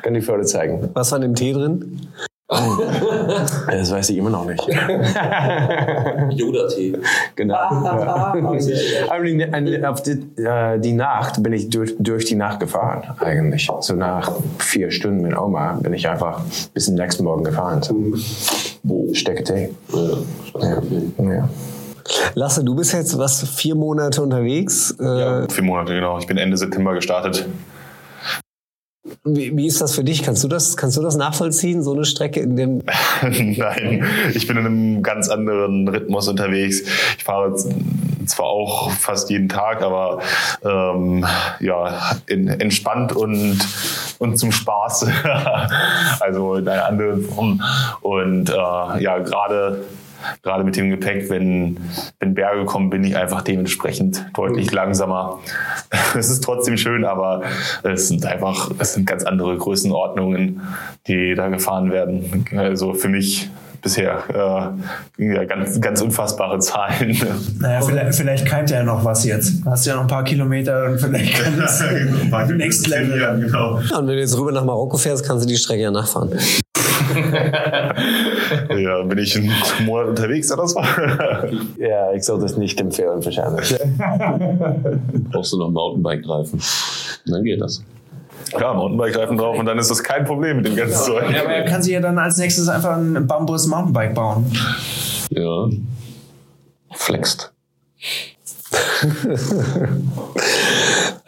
Kann 0.03 0.15
die 0.15 0.21
Foto 0.23 0.43
zeigen. 0.45 0.89
Was 0.95 1.11
war 1.13 1.17
in 1.19 1.23
dem 1.23 1.35
Tee 1.35 1.53
drin? 1.53 2.01
Das 2.49 3.91
weiß 3.91 4.11
ich 4.11 4.17
immer 4.19 4.31
noch 4.31 4.45
nicht. 4.47 4.63
Yoda-Tee. 6.31 6.97
genau. 7.35 7.55
ja. 7.55 8.33
Aber 9.11 9.25
die, 9.25 9.45
an- 9.53 9.85
auf 9.85 10.01
die, 10.03 10.13
äh, 10.41 10.79
die 10.79 10.93
Nacht 10.93 11.43
bin 11.43 11.53
ich 11.53 11.69
durch, 11.71 11.97
durch 11.99 12.25
die 12.27 12.37
Nacht 12.37 12.61
gefahren, 12.61 13.03
eigentlich. 13.19 13.69
So 13.81 13.95
nach 13.95 14.31
vier 14.59 14.93
Stunden 14.93 15.23
mit 15.23 15.37
Oma 15.37 15.79
bin 15.83 15.93
ich 15.93 16.09
einfach 16.09 16.41
bis 16.73 16.85
zum 16.87 16.95
nächsten 16.95 17.25
Morgen 17.25 17.43
gefahren. 17.43 17.83
So. 17.83 17.97
Stecke 19.13 19.43
Tee. 19.43 19.71
Ja, 20.61 20.81
Ja. 21.19 21.33
ja. 21.33 21.49
Lasse, 22.35 22.65
du 22.65 22.75
bist 22.75 22.93
jetzt 22.93 23.17
was 23.19 23.43
vier 23.49 23.75
Monate 23.75 24.23
unterwegs. 24.23 24.95
Äh, 25.01 25.05
Ja, 25.05 25.49
vier 25.49 25.65
Monate, 25.65 25.95
genau. 25.95 26.19
Ich 26.19 26.27
bin 26.27 26.37
Ende 26.39 26.57
September 26.57 26.95
gestartet. 26.95 27.47
wie, 29.25 29.57
wie 29.57 29.67
ist 29.67 29.81
das 29.81 29.95
für 29.95 30.05
dich? 30.05 30.23
Kannst 30.23 30.43
du 30.45 30.49
das, 30.49 30.77
kannst 30.77 30.97
du 30.97 31.03
das 31.03 31.17
nachvollziehen? 31.17 31.83
So 31.83 31.93
eine 31.95 32.05
Strecke 32.05 32.41
in 32.41 32.57
dem 32.57 32.83
Nein, 33.23 34.05
ich 34.35 34.47
bin 34.47 34.57
in 34.57 34.67
einem 34.67 35.03
ganz 35.03 35.29
anderen 35.29 35.89
Rhythmus 35.89 36.29
unterwegs. 36.29 36.83
Ich 37.19 37.25
fahre 37.25 37.55
zwar 38.27 38.47
auch 38.47 38.91
fast 38.93 39.31
jeden 39.31 39.49
Tag, 39.49 39.83
aber 39.83 40.21
ähm, 40.65 41.25
ja, 41.61 42.17
in, 42.27 42.49
entspannt 42.49 43.13
und, 43.15 43.59
und 44.19 44.37
zum 44.39 44.53
Spaß. 44.53 45.07
also 46.21 46.55
in 46.57 46.69
einer 46.69 46.87
anderen 46.87 47.23
Form. 47.23 47.63
Und 48.01 48.51
äh, 48.51 48.53
ja, 49.03 49.19
gerade 49.19 49.85
gerade 50.43 50.65
mit 50.65 50.77
dem 50.77 50.91
Gepäck, 50.91 51.31
wenn, 51.31 51.79
wenn 52.19 52.35
Berge 52.35 52.65
kommen, 52.65 52.91
bin 52.91 53.05
ich 53.05 53.17
einfach 53.17 53.43
dementsprechend 53.43 54.25
deutlich 54.35 54.71
langsamer. 54.73 55.39
Es 56.17 56.31
ist 56.31 56.43
trotzdem 56.43 56.77
schön, 56.77 57.05
aber 57.05 57.43
es 57.83 58.09
sind 58.09 58.25
einfach, 58.25 58.71
es 58.79 58.95
sind 58.95 59.07
ganz 59.07 59.25
andere 59.25 59.57
Größenordnungen, 59.57 60.63
die 61.07 61.35
da 61.35 61.49
gefahren 61.49 61.91
werden. 61.91 62.47
Also 62.57 62.95
für 62.95 63.09
mich 63.09 63.51
bisher 63.87 64.75
äh, 65.19 65.25
ja, 65.25 65.45
ganz, 65.45 65.81
ganz 65.81 66.01
unfassbare 66.01 66.59
Zahlen. 66.59 67.17
Naja, 67.59 67.81
vielleicht, 67.81 68.15
vielleicht 68.15 68.47
keimt 68.47 68.71
ja 68.71 68.83
noch 68.83 69.05
was 69.05 69.25
jetzt. 69.25 69.65
Du 69.65 69.71
hast 69.71 69.87
ja 69.87 69.95
noch 69.95 70.03
ein 70.03 70.07
paar 70.07 70.25
Kilometer 70.25 70.87
und 70.87 71.01
vielleicht 71.01 71.43
kann 71.43 71.57
das 71.59 71.83
Next 72.51 72.87
Level. 72.89 73.21
Ja, 73.21 73.35
genau. 73.35 73.81
Ja, 73.81 73.99
und 73.99 74.07
wenn 74.07 74.15
du 74.15 74.21
jetzt 74.21 74.37
rüber 74.37 74.53
nach 74.53 74.65
Marokko 74.65 74.97
fährst, 74.97 75.25
kannst 75.27 75.45
du 75.45 75.49
die 75.49 75.57
Strecke 75.57 75.83
ja 75.83 75.91
nachfahren. 75.91 76.31
Ja, 78.77 79.03
bin 79.03 79.19
ich 79.19 79.37
einen 79.37 79.53
Monat 79.85 80.09
unterwegs 80.09 80.53
oder 80.53 80.67
so? 80.67 80.81
Ja, 81.79 82.13
ich 82.13 82.23
soll 82.25 82.41
das 82.41 82.57
nicht 82.57 82.81
empfehlen 82.81 83.25
wahrscheinlich. 83.25 83.75
Brauchst 85.31 85.53
du 85.53 85.59
noch 85.59 85.71
Mountainbike-Reifen. 85.71 86.61
Dann 87.27 87.45
geht 87.45 87.61
das. 87.61 87.83
Ja, 88.53 88.75
Mountainbike-Reifen 88.75 89.37
drauf 89.37 89.59
und 89.59 89.67
dann 89.67 89.79
ist 89.79 89.91
das 89.91 90.03
kein 90.03 90.25
Problem 90.25 90.59
mit 90.59 90.67
dem 90.67 90.77
ganzen 90.77 91.05
Zeug. 91.05 91.31
Ja, 91.31 91.43
aber 91.43 91.53
er 91.53 91.65
kann 91.65 91.83
sich 91.83 91.93
ja 91.93 92.01
dann 92.01 92.19
als 92.19 92.37
nächstes 92.37 92.69
einfach 92.69 92.97
ein 92.97 93.27
Bambus 93.27 93.67
Mountainbike 93.67 94.15
bauen. 94.15 94.47
Ja. 95.31 95.69
Flext. 96.93 97.53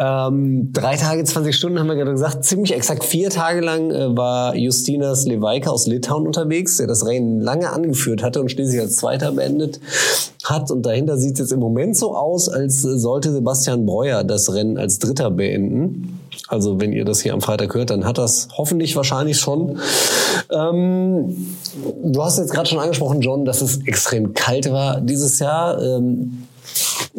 Ähm, 0.00 0.72
drei 0.72 0.96
Tage, 0.96 1.24
20 1.24 1.56
Stunden 1.56 1.80
haben 1.80 1.88
wir 1.88 1.96
gerade 1.96 2.12
gesagt. 2.12 2.44
Ziemlich 2.44 2.72
exakt 2.72 3.02
vier 3.02 3.30
Tage 3.30 3.60
lang 3.60 3.90
äh, 3.90 4.16
war 4.16 4.54
Justinas 4.54 5.24
Leweika 5.24 5.70
aus 5.70 5.88
Litauen 5.88 6.24
unterwegs, 6.24 6.76
der 6.76 6.86
das 6.86 7.04
Rennen 7.04 7.40
lange 7.40 7.72
angeführt 7.72 8.22
hatte 8.22 8.40
und 8.40 8.48
schließlich 8.48 8.80
als 8.80 8.96
Zweiter 8.96 9.32
beendet 9.32 9.80
hat. 10.44 10.70
Und 10.70 10.86
dahinter 10.86 11.18
sieht 11.18 11.32
es 11.34 11.38
jetzt 11.40 11.52
im 11.52 11.58
Moment 11.58 11.96
so 11.96 12.16
aus, 12.16 12.48
als 12.48 12.82
sollte 12.82 13.32
Sebastian 13.32 13.86
Breuer 13.86 14.22
das 14.22 14.54
Rennen 14.54 14.78
als 14.78 15.00
Dritter 15.00 15.32
beenden. 15.32 16.20
Also 16.46 16.80
wenn 16.80 16.92
ihr 16.92 17.04
das 17.04 17.20
hier 17.20 17.34
am 17.34 17.40
Freitag 17.40 17.74
hört, 17.74 17.90
dann 17.90 18.04
hat 18.04 18.18
das 18.18 18.48
hoffentlich 18.56 18.94
wahrscheinlich 18.94 19.38
schon. 19.38 19.80
Ähm, 20.50 21.56
du 22.04 22.22
hast 22.22 22.38
jetzt 22.38 22.52
gerade 22.52 22.68
schon 22.68 22.78
angesprochen, 22.78 23.20
John, 23.20 23.44
dass 23.44 23.62
es 23.62 23.84
extrem 23.84 24.32
kalt 24.32 24.70
war 24.70 25.00
dieses 25.00 25.40
Jahr. 25.40 25.82
Ähm, 25.82 26.44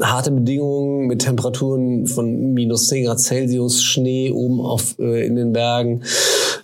harte 0.02 0.32
Bedingungen 0.32 1.08
mit 1.08 1.22
Temperaturen 1.22 2.08
von 2.08 2.54
minus 2.54 2.88
10 2.88 3.06
Grad 3.06 3.20
Celsius, 3.20 3.84
Schnee 3.84 4.32
oben 4.32 4.62
auf, 4.62 4.98
äh, 5.00 5.26
in 5.26 5.36
den 5.36 5.54
Bergen. 5.54 6.04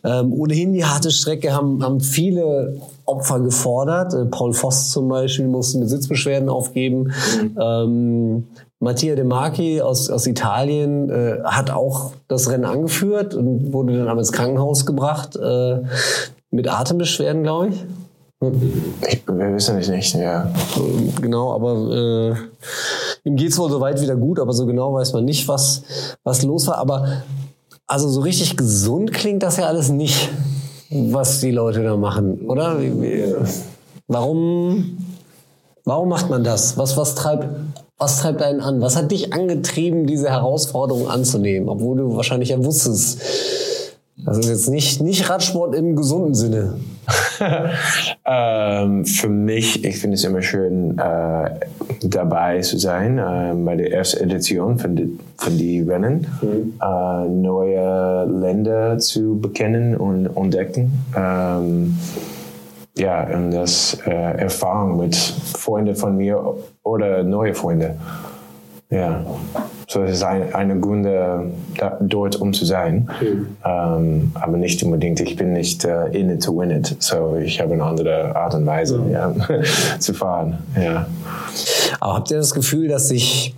Ähm, 0.04 0.34
ohnehin 0.34 0.74
die 0.74 0.86
harte 0.86 1.12
Strecke 1.12 1.54
haben, 1.54 1.84
haben 1.84 2.00
viele 2.00 2.78
Opfer 3.06 3.40
gefordert. 3.40 4.14
Äh, 4.14 4.26
Paul 4.26 4.54
Voss 4.54 4.92
zum 4.92 5.10
Beispiel 5.10 5.48
musste 5.48 5.80
mit 5.80 5.90
Sitzbeschwerden 5.90 6.50
aufgeben. 6.50 7.12
Ähm, 7.60 8.48
Mattia 8.80 9.16
De 9.16 9.24
Marchi 9.24 9.82
aus, 9.82 10.10
aus 10.10 10.28
Italien 10.28 11.10
äh, 11.10 11.40
hat 11.44 11.72
auch 11.72 12.12
das 12.28 12.50
Rennen 12.50 12.66
angeführt 12.66 13.34
und 13.34 13.74
wurde 13.74 13.98
dann 13.98 14.08
aber 14.08 14.20
ins 14.20 14.32
Krankenhaus 14.32 14.86
gebracht 14.86 15.36
äh, 15.36 15.82
mit 16.52 16.68
Atembeschwerden, 16.68 17.44
glaube 17.44 17.70
ich. 17.70 17.86
Ich, 19.08 19.28
wir 19.28 19.56
wissen 19.56 19.78
es 19.78 19.88
nicht, 19.88 20.14
ja. 20.14 20.52
Genau, 21.22 21.54
aber 21.54 22.36
äh, 22.36 22.36
ihm 23.26 23.36
geht's 23.36 23.58
wohl 23.58 23.70
soweit 23.70 24.02
wieder 24.02 24.16
gut, 24.16 24.40
aber 24.40 24.54
so 24.54 24.66
genau 24.66 24.94
weiß 24.94 25.14
man 25.14 25.26
nicht, 25.26 25.48
was, 25.48 25.82
was 26.24 26.44
los 26.44 26.68
war. 26.68 26.78
Aber 26.78 27.24
also 27.88 28.08
so 28.08 28.22
richtig 28.22 28.56
gesund 28.56 29.12
klingt 29.12 29.44
das 29.44 29.58
ja 29.58 29.66
alles 29.66 29.90
nicht, 29.90 30.30
was 30.90 31.42
die 31.42 31.52
Leute 31.52 31.84
da 31.84 31.98
machen, 31.98 32.48
oder? 32.48 32.78
Warum, 34.08 34.98
warum 35.84 36.10
macht 36.10 36.30
man 36.30 36.44
das? 36.44 36.78
Was, 36.78 36.96
was, 36.96 37.16
treibt, 37.16 37.48
was 37.98 38.20
treibt 38.20 38.44
einen 38.44 38.62
an? 38.62 38.82
Was 38.82 38.96
hat 38.96 39.12
dich 39.12 39.34
angetrieben, 39.34 40.06
diese 40.06 40.30
Herausforderung 40.30 41.10
anzunehmen, 41.10 41.68
obwohl 41.68 41.98
du 41.98 42.16
wahrscheinlich 42.16 42.50
ja 42.50 42.64
wusstest, 42.64 43.22
das 44.26 44.40
ist 44.40 44.50
jetzt 44.50 44.70
nicht, 44.70 45.02
nicht 45.02 45.30
Radsport 45.30 45.76
im 45.76 45.96
gesunden 45.96 46.34
Sinne. 46.34 46.80
ähm, 48.26 49.06
für 49.06 49.30
mich, 49.30 49.86
ich 49.86 50.00
finde 50.00 50.16
es 50.16 50.24
immer 50.24 50.42
schön, 50.42 50.98
äh, 50.98 51.52
dabei 52.02 52.62
zu 52.62 52.80
sein 52.80 53.20
äh, 53.20 53.54
bei 53.56 53.76
der 53.76 53.94
ersten 53.94 54.24
Edition 54.24 54.80
von 54.80 54.96
die, 54.96 55.20
von 55.38 55.58
die 55.58 55.82
Rennen, 55.82 56.26
äh, 56.82 57.30
neue 57.30 58.26
Länder 58.26 58.98
zu 58.98 59.40
bekennen 59.40 59.96
und 59.96 60.36
entdecken. 60.36 60.92
Ähm, 61.16 61.98
ja, 62.98 63.28
und 63.28 63.52
das 63.52 64.00
äh, 64.08 64.12
Erfahrung 64.12 64.98
mit 64.98 65.16
Freunden 65.16 65.96
von 65.96 66.18
mir 66.18 66.42
oder 66.84 67.24
neue 67.24 67.54
Freunde. 67.54 67.96
Ja, 68.90 69.24
so 69.88 70.04
es 70.04 70.18
ist 70.18 70.24
ein, 70.24 70.54
eine 70.54 70.80
Gründe, 70.80 71.52
da, 71.78 71.98
dort 72.02 72.36
um 72.38 72.54
zu 72.54 72.66
sein. 72.66 73.10
Ähm, 73.64 74.32
aber 74.34 74.58
nicht 74.58 74.82
unbedingt, 74.84 75.20
ich 75.20 75.36
bin 75.36 75.54
nicht 75.54 75.86
äh, 75.86 76.08
in 76.08 76.30
it 76.30 76.44
to 76.44 76.58
win 76.58 76.72
it. 76.72 76.96
So 77.00 77.38
ich 77.38 77.62
habe 77.62 77.74
eine 77.74 77.84
andere 77.84 78.36
Art 78.36 78.56
und 78.56 78.66
Weise 78.66 79.04
ja. 79.12 79.34
zu 80.00 80.14
fahren. 80.14 80.60
Ja. 80.76 81.08
Aber 82.00 82.16
habt 82.16 82.32
ihr 82.32 82.38
das 82.38 82.54
Gefühl, 82.54 82.88
dass 82.88 83.10
sich 83.10 83.56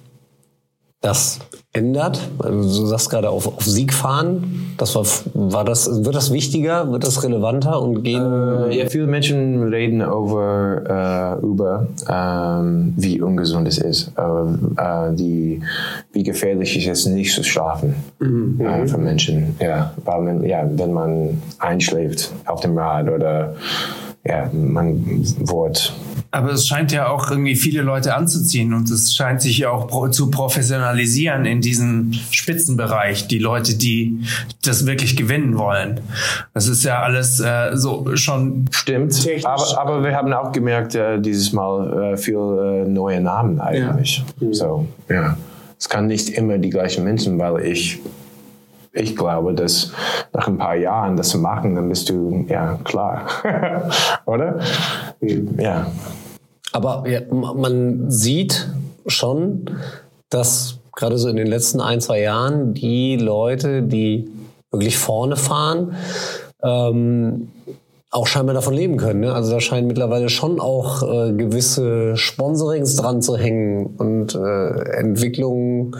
das 1.01 1.39
ändert? 1.77 2.19
Also 2.39 2.81
du 2.81 2.87
sagst 2.87 3.09
gerade 3.09 3.29
auf, 3.29 3.47
auf 3.47 3.63
Sieg 3.63 3.93
fahren. 3.93 4.73
Das 4.77 4.95
war, 4.95 5.05
war 5.33 5.63
das, 5.63 6.03
wird 6.03 6.15
das 6.15 6.33
wichtiger? 6.33 6.91
Wird 6.91 7.03
das 7.03 7.23
relevanter 7.23 7.81
und 7.81 8.03
gehen? 8.03 8.21
Äh, 8.21 8.77
ja, 8.77 8.85
viele 8.87 9.07
Menschen 9.07 9.63
reden 9.69 10.01
over, 10.01 11.37
äh, 11.41 11.45
über, 11.45 11.87
ähm, 12.09 12.93
wie 12.97 13.21
ungesund 13.21 13.67
es 13.67 13.77
ist, 13.77 14.11
äh, 14.17 15.13
die, 15.13 15.61
wie 16.11 16.23
gefährlich 16.23 16.75
es 16.77 16.87
ist, 16.87 17.05
nicht 17.07 17.33
zu 17.33 17.43
schlafen 17.43 17.95
äh, 18.19 18.87
für 18.87 18.97
Menschen. 18.97 19.55
Ja, 19.59 19.93
weil 20.03 20.21
man, 20.21 20.43
ja, 20.43 20.67
wenn 20.69 20.93
man 20.93 21.41
einschläft 21.59 22.31
auf 22.45 22.61
dem 22.61 22.77
Rad 22.77 23.09
oder 23.09 23.55
ja, 24.27 24.49
man 24.53 25.23
wird 25.39 25.93
Aber 26.31 26.51
es 26.51 26.67
scheint 26.67 26.91
ja 26.91 27.09
auch 27.09 27.31
irgendwie 27.31 27.55
viele 27.55 27.81
Leute 27.81 28.15
anzuziehen 28.15 28.73
und 28.73 28.89
es 28.89 29.15
scheint 29.15 29.41
sich 29.41 29.59
ja 29.59 29.71
auch 29.71 30.09
zu 30.09 30.29
professionalisieren 30.29 31.45
in 31.45 31.61
diesem 31.61 32.13
Spitzenbereich. 32.31 33.27
Die 33.27 33.39
Leute, 33.39 33.75
die 33.75 34.19
das 34.63 34.85
wirklich 34.85 35.15
gewinnen 35.15 35.57
wollen. 35.57 36.01
Das 36.53 36.67
ist 36.67 36.83
ja 36.83 37.01
alles 37.01 37.39
äh, 37.39 37.71
so 37.75 38.15
schon 38.15 38.65
Stimmt, 38.71 39.27
aber, 39.43 39.79
aber 39.79 40.03
wir 40.03 40.15
haben 40.15 40.31
auch 40.33 40.51
gemerkt, 40.51 40.95
äh, 40.95 41.19
dieses 41.19 41.53
Mal 41.53 42.13
äh, 42.13 42.17
viel 42.17 42.35
äh, 42.35 42.87
neue 42.87 43.21
Namen 43.21 43.59
eigentlich. 43.61 44.23
So, 44.51 44.87
ja. 45.09 45.37
Es 45.79 45.87
kann 45.89 46.07
nicht 46.07 46.29
immer 46.29 46.57
die 46.57 46.71
gleichen 46.71 47.03
Menschen, 47.03 47.37
weil 47.37 47.63
ich, 47.65 47.99
ich 48.97 49.15
glaube, 49.15 49.53
dass 49.53 49.91
nach 50.33 50.47
ein 50.47 50.57
paar 50.57 50.75
Jahren 50.75 51.17
das 51.17 51.29
zu 51.29 51.39
machen, 51.39 51.75
dann 51.75 51.89
bist 51.89 52.09
du, 52.09 52.45
ja, 52.49 52.79
klar. 52.83 53.27
Oder? 54.25 54.59
Ja. 55.57 55.87
Aber 56.73 57.03
ja, 57.07 57.21
man 57.31 58.09
sieht 58.09 58.69
schon, 59.05 59.69
dass 60.29 60.79
gerade 60.95 61.17
so 61.17 61.29
in 61.29 61.35
den 61.35 61.47
letzten 61.47 61.79
ein, 61.79 62.01
zwei 62.01 62.21
Jahren 62.21 62.73
die 62.73 63.17
Leute, 63.17 63.83
die 63.83 64.29
wirklich 64.71 64.97
vorne 64.97 65.37
fahren, 65.37 65.95
ähm, 66.61 67.49
auch 68.09 68.27
scheinbar 68.27 68.55
davon 68.55 68.73
leben 68.73 68.97
können. 68.97 69.21
Ne? 69.21 69.33
Also 69.33 69.51
da 69.51 69.59
scheinen 69.59 69.87
mittlerweile 69.87 70.29
schon 70.29 70.59
auch 70.59 71.03
äh, 71.03 71.33
gewisse 71.33 72.17
Sponsorings 72.17 72.95
dran 72.95 73.21
zu 73.21 73.37
hängen 73.37 73.85
und 73.97 74.33
äh, 74.35 74.97
Entwicklungen, 74.97 75.95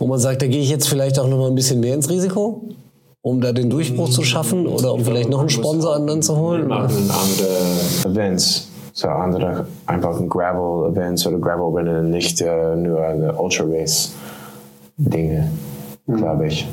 wo 0.00 0.06
man 0.06 0.18
sagt, 0.18 0.40
da 0.40 0.46
gehe 0.46 0.62
ich 0.62 0.70
jetzt 0.70 0.88
vielleicht 0.88 1.18
auch 1.18 1.28
noch 1.28 1.36
mal 1.36 1.48
ein 1.48 1.54
bisschen 1.54 1.80
mehr 1.80 1.92
ins 1.94 2.08
Risiko, 2.08 2.62
um 3.20 3.42
da 3.42 3.52
den 3.52 3.68
Durchbruch 3.68 4.08
zu 4.08 4.22
schaffen 4.22 4.66
oder 4.66 4.94
um 4.94 5.04
vielleicht 5.04 5.28
noch 5.28 5.40
einen 5.40 5.50
Sponsor 5.50 5.94
an 5.94 6.06
dann 6.06 6.22
zu 6.22 6.38
holen. 6.38 6.66
machen 6.66 7.10
andere 7.10 7.50
Events. 8.10 8.68
So 8.94 9.08
andere 9.08 9.66
einfach 9.86 10.18
Gravel-Events 10.26 11.26
oder 11.26 11.38
Gravel-Rennen, 11.38 12.08
nicht 12.10 12.40
äh, 12.40 12.76
nur 12.76 13.02
eine 13.02 13.34
Ultra-Race-Dinge, 13.34 15.50
glaube 16.06 16.46
ich. 16.46 16.66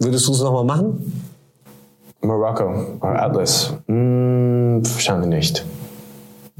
Würdest 0.00 0.26
du 0.26 0.32
es 0.32 0.42
nochmal 0.42 0.64
machen? 0.64 1.12
Marokko 2.20 2.98
oder 3.00 3.22
Atlas? 3.22 3.72
Hm, 3.86 4.80
wahrscheinlich 4.82 5.30
nicht. 5.30 5.64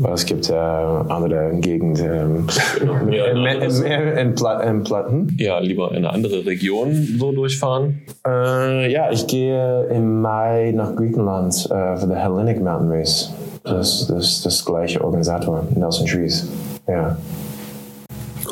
Weil 0.00 0.12
es 0.12 0.26
gibt 0.26 0.48
äh, 0.48 0.54
andere 0.54 1.50
Gegenden. 1.60 2.06
Ähm, 2.06 2.46
Ja, 3.12 3.26
in, 3.26 3.38
anderes- 3.38 3.80
in, 3.80 3.90
in, 3.92 4.16
in, 4.16 4.34
Pla 4.36 4.60
in 4.60 4.84
Platten. 4.84 5.36
Ja, 5.38 5.58
lieber 5.58 5.90
eine 5.90 6.10
andere 6.10 6.46
Region 6.46 7.16
so 7.18 7.32
durchfahren. 7.32 8.02
Äh, 8.26 8.92
ja, 8.92 9.10
ich 9.10 9.26
gehe 9.26 9.84
im 9.86 10.22
Mai 10.22 10.72
nach 10.74 10.94
Griechenland 10.94 11.68
äh, 11.72 11.96
für 11.96 12.06
die 12.06 12.14
Hellenic 12.14 12.60
Mountain 12.62 12.90
Race. 12.92 13.32
Das, 13.64 14.06
das, 14.06 14.42
das 14.42 14.64
gleiche 14.64 15.02
Organisator, 15.04 15.66
Nelson 15.74 16.06
Trees. 16.06 16.48
Ja, 16.86 17.18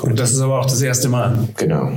Und 0.02 0.18
das 0.18 0.32
ist 0.32 0.40
aber 0.40 0.58
auch 0.60 0.66
das 0.66 0.82
erste 0.82 1.08
Mal. 1.08 1.32
genau. 1.56 1.90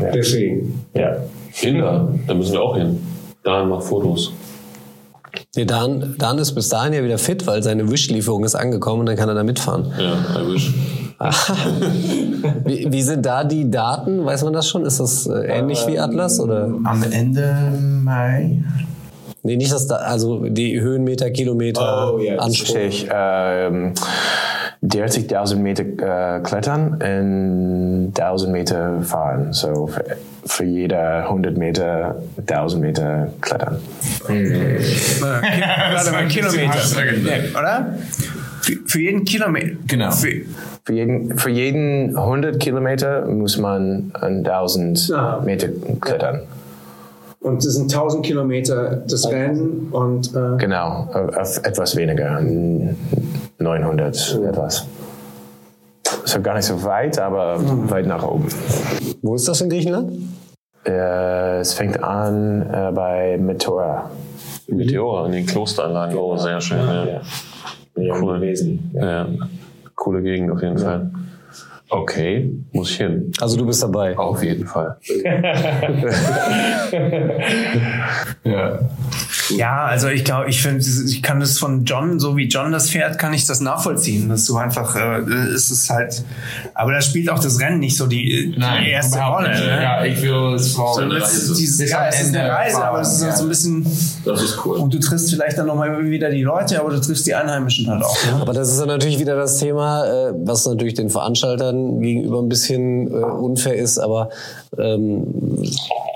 Ja. 0.00 0.10
Deswegen. 0.14 0.84
Ja. 0.94 1.16
Kinder, 1.52 2.08
da 2.26 2.34
müssen 2.34 2.52
wir 2.52 2.62
auch 2.62 2.76
hin. 2.76 2.98
Da 3.42 3.64
mach 3.64 3.82
Fotos. 3.82 4.32
Nee, 5.56 5.64
Dan, 5.64 6.16
Dan 6.18 6.38
ist 6.38 6.52
bis 6.54 6.68
dahin 6.68 6.92
ja 6.92 7.04
wieder 7.04 7.18
fit, 7.18 7.46
weil 7.46 7.62
seine 7.62 7.90
Wish-Lieferung 7.90 8.44
ist 8.44 8.54
angekommen 8.54 9.00
und 9.00 9.06
dann 9.06 9.16
kann 9.16 9.28
er 9.28 9.34
da 9.34 9.44
mitfahren. 9.44 9.92
Ja, 9.98 10.40
I 10.40 10.52
wish. 10.52 10.74
Wie, 12.64 12.92
wie 12.92 13.02
sind 13.02 13.24
da 13.24 13.44
die 13.44 13.70
Daten? 13.70 14.24
Weiß 14.24 14.42
man 14.44 14.52
das 14.52 14.68
schon? 14.68 14.84
Ist 14.84 14.98
das 15.00 15.26
äh, 15.26 15.46
ähnlich 15.46 15.86
wie 15.86 15.98
Atlas? 15.98 16.40
Oder? 16.40 16.64
Am 16.84 17.04
Ende 17.10 17.72
Mai. 18.02 18.62
Nee, 19.42 19.56
nicht 19.56 19.72
das 19.72 19.86
da, 19.86 19.96
also 19.96 20.44
die 20.46 20.80
Höhenmeter, 20.80 21.30
Kilometer, 21.30 22.14
Anspruch. 22.38 22.66
Verstehe 22.66 22.88
ich. 22.88 23.08
Ähm, 23.12 23.94
30.000 24.84 25.56
Meter 25.56 26.36
äh, 26.36 26.40
klettern 26.40 26.98
und 27.02 28.12
1000 28.20 28.52
Meter 28.52 29.00
fahren. 29.02 29.52
So 29.52 29.86
für, 29.86 30.04
für 30.44 30.64
jede 30.64 30.98
100 30.98 31.56
Meter 31.56 32.16
1000 32.46 32.82
Meter 32.82 33.28
klettern. 33.40 33.78
Warte 35.20 36.10
mal, 36.12 36.26
Kilometer. 36.28 36.78
Oder? 37.58 37.94
Für, 38.60 38.72
für 38.86 39.00
jeden 39.00 39.24
Kilometer. 39.24 39.76
Genau. 39.86 40.10
Für, 40.10 40.42
Für 40.84 40.92
jeden, 40.92 41.38
für 41.38 41.50
jeden 41.50 42.16
100 42.16 42.60
Kilometer 42.60 43.26
muss 43.26 43.56
man 43.58 44.10
1000 44.20 45.12
Ah. 45.14 45.40
Meter 45.44 45.68
klettern. 46.00 46.40
Und 47.40 47.64
das 47.64 47.74
sind 47.74 47.92
1000 47.94 48.24
Kilometer 48.24 49.02
das 49.08 49.30
Rennen 49.30 49.88
und 49.90 50.34
äh, 50.34 50.56
Genau, 50.58 51.08
auf 51.36 51.58
etwas 51.62 51.94
weniger, 51.96 52.40
900 53.58 54.40
etwas. 54.48 54.86
Ist 56.24 56.42
gar 56.42 56.54
nicht 56.54 56.64
so 56.64 56.82
weit, 56.84 57.18
aber 57.18 57.56
weit 57.90 58.06
nach 58.06 58.22
oben. 58.26 58.48
Wo 59.22 59.34
ist 59.34 59.46
das 59.48 59.60
in 59.60 59.68
Griechenland? 59.70 60.12
Äh, 60.86 61.60
es 61.60 61.74
fängt 61.74 62.02
an 62.02 62.62
äh, 62.62 62.92
bei 62.92 63.38
Meteora. 63.38 64.10
Meteor 64.66 65.26
in 65.26 65.32
den 65.32 65.46
Klosteranlagen. 65.46 66.16
Oh, 66.16 66.36
sehr 66.36 66.60
schön. 66.60 66.78
Ja. 66.78 67.20
Ja, 67.96 68.14
Cool. 68.20 68.40
gewesen. 68.40 68.90
Ja. 68.94 69.26
Coole 69.94 70.22
Gegend 70.22 70.50
auf 70.50 70.60
jeden 70.62 70.78
Fall. 70.78 71.10
Okay, 71.94 72.50
muss 72.72 72.90
ich 72.90 72.96
hin. 72.96 73.30
Also 73.40 73.56
du 73.56 73.64
bist 73.66 73.80
dabei. 73.80 74.18
Auf 74.18 74.42
jeden 74.42 74.66
Fall. 74.66 74.96
ja, 79.56 79.84
also 79.84 80.08
ich 80.08 80.24
glaube, 80.24 80.48
ich 80.48 80.60
finde, 80.60 80.84
ich 80.84 81.22
kann 81.22 81.38
das 81.40 81.58
von 81.58 81.84
John, 81.84 82.18
so 82.18 82.36
wie 82.36 82.48
John 82.48 82.72
das 82.72 82.90
fährt, 82.90 83.18
kann 83.18 83.32
ich 83.32 83.46
das 83.46 83.60
nachvollziehen, 83.60 84.28
dass 84.28 84.44
du 84.46 84.56
einfach, 84.56 84.96
äh, 84.96 85.20
es 85.54 85.70
ist 85.70 85.88
halt, 85.90 86.24
aber 86.74 86.92
da 86.92 87.00
spielt 87.00 87.30
auch 87.30 87.38
das 87.38 87.60
Rennen 87.60 87.78
nicht 87.78 87.96
so 87.96 88.06
die, 88.06 88.56
die 88.56 88.90
erste 88.90 89.20
Rolle. 89.20 89.50
Ne? 89.50 90.08
ich 90.08 90.20
will 90.20 90.54
es 90.54 90.74
So, 90.74 91.08
das 91.08 91.34
ist 91.34 91.58
dieses, 91.58 91.90
ja, 91.90 92.08
es 92.08 92.22
ist 92.22 92.34
eine 92.34 92.50
Reise, 92.50 92.76
fahren, 92.76 92.88
aber 92.88 93.00
es 93.00 93.12
ist 93.12 93.22
ja. 93.22 93.36
so 93.36 93.44
ein 93.44 93.48
bisschen, 93.48 93.86
Das 94.24 94.42
ist 94.42 94.64
cool. 94.64 94.78
und 94.78 94.92
du 94.92 94.98
triffst 94.98 95.30
vielleicht 95.30 95.58
dann 95.58 95.66
nochmal 95.66 96.04
wieder 96.10 96.30
die 96.30 96.42
Leute, 96.42 96.80
aber 96.80 96.90
du 96.90 97.00
triffst 97.00 97.26
die 97.26 97.34
Einheimischen 97.34 97.88
halt 97.88 98.02
auch. 98.02 98.16
Ne? 98.26 98.40
Aber 98.40 98.52
das 98.52 98.70
ist 98.70 98.80
dann 98.80 98.88
natürlich 98.88 99.18
wieder 99.18 99.36
das 99.36 99.58
Thema, 99.58 100.06
äh, 100.06 100.32
was 100.44 100.66
natürlich 100.66 100.94
den 100.94 101.10
Veranstaltern 101.10 101.83
gegenüber 102.00 102.40
ein 102.40 102.48
bisschen 102.48 103.10
äh, 103.10 103.16
unfair 103.16 103.76
ist, 103.76 103.98
aber 103.98 104.30
ähm, 104.78 105.62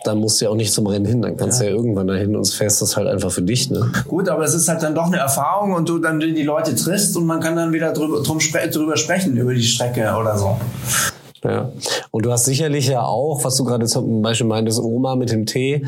dann 0.04 0.18
musst 0.18 0.40
du 0.40 0.46
ja 0.46 0.50
auch 0.50 0.56
nicht 0.56 0.72
zum 0.72 0.86
Rennen 0.86 1.06
hin, 1.06 1.22
dann 1.22 1.36
kannst 1.36 1.60
du 1.60 1.64
ja 1.64 1.70
irgendwann 1.70 2.06
dahin 2.06 2.34
und 2.36 2.48
fährst 2.48 2.80
das 2.82 2.96
halt 2.96 3.08
einfach 3.08 3.30
für 3.30 3.42
dich. 3.42 3.70
Ne? 3.70 3.90
Gut, 4.06 4.28
aber 4.28 4.44
es 4.44 4.54
ist 4.54 4.68
halt 4.68 4.82
dann 4.82 4.94
doch 4.94 5.06
eine 5.06 5.18
Erfahrung 5.18 5.72
und 5.72 5.88
du 5.88 5.98
dann 5.98 6.20
die 6.20 6.42
Leute 6.42 6.74
triffst 6.74 7.16
und 7.16 7.26
man 7.26 7.40
kann 7.40 7.56
dann 7.56 7.72
wieder 7.72 7.92
drüber, 7.92 8.22
drum 8.22 8.40
spre 8.40 8.68
drüber 8.68 8.96
sprechen, 8.96 9.36
über 9.36 9.54
die 9.54 9.62
Strecke 9.62 10.14
oder 10.18 10.36
so. 10.36 10.56
Ja. 11.44 11.70
Und 12.10 12.26
du 12.26 12.32
hast 12.32 12.46
sicherlich 12.46 12.88
ja 12.88 13.04
auch, 13.04 13.44
was 13.44 13.56
du 13.56 13.64
gerade 13.64 13.86
zum 13.86 14.22
Beispiel 14.22 14.46
meintest, 14.46 14.80
Oma 14.80 15.16
mit 15.16 15.30
dem 15.30 15.46
Tee, 15.46 15.86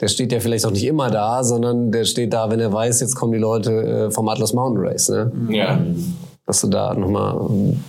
der 0.00 0.08
steht 0.08 0.32
ja 0.32 0.40
vielleicht 0.40 0.66
auch 0.66 0.70
nicht 0.70 0.84
immer 0.84 1.10
da, 1.10 1.42
sondern 1.42 1.90
der 1.90 2.04
steht 2.04 2.32
da, 2.32 2.50
wenn 2.50 2.60
er 2.60 2.72
weiß, 2.72 3.00
jetzt 3.00 3.14
kommen 3.14 3.32
die 3.32 3.38
Leute 3.38 3.72
äh, 3.72 4.10
vom 4.10 4.28
Atlas 4.28 4.52
Mountain 4.52 4.84
Race. 4.84 5.08
Ne? 5.08 5.32
Ja. 5.48 5.78
Dass 6.46 6.60
du 6.60 6.68
da 6.68 6.94
nochmal 6.94 7.36
ähm, 7.48 7.84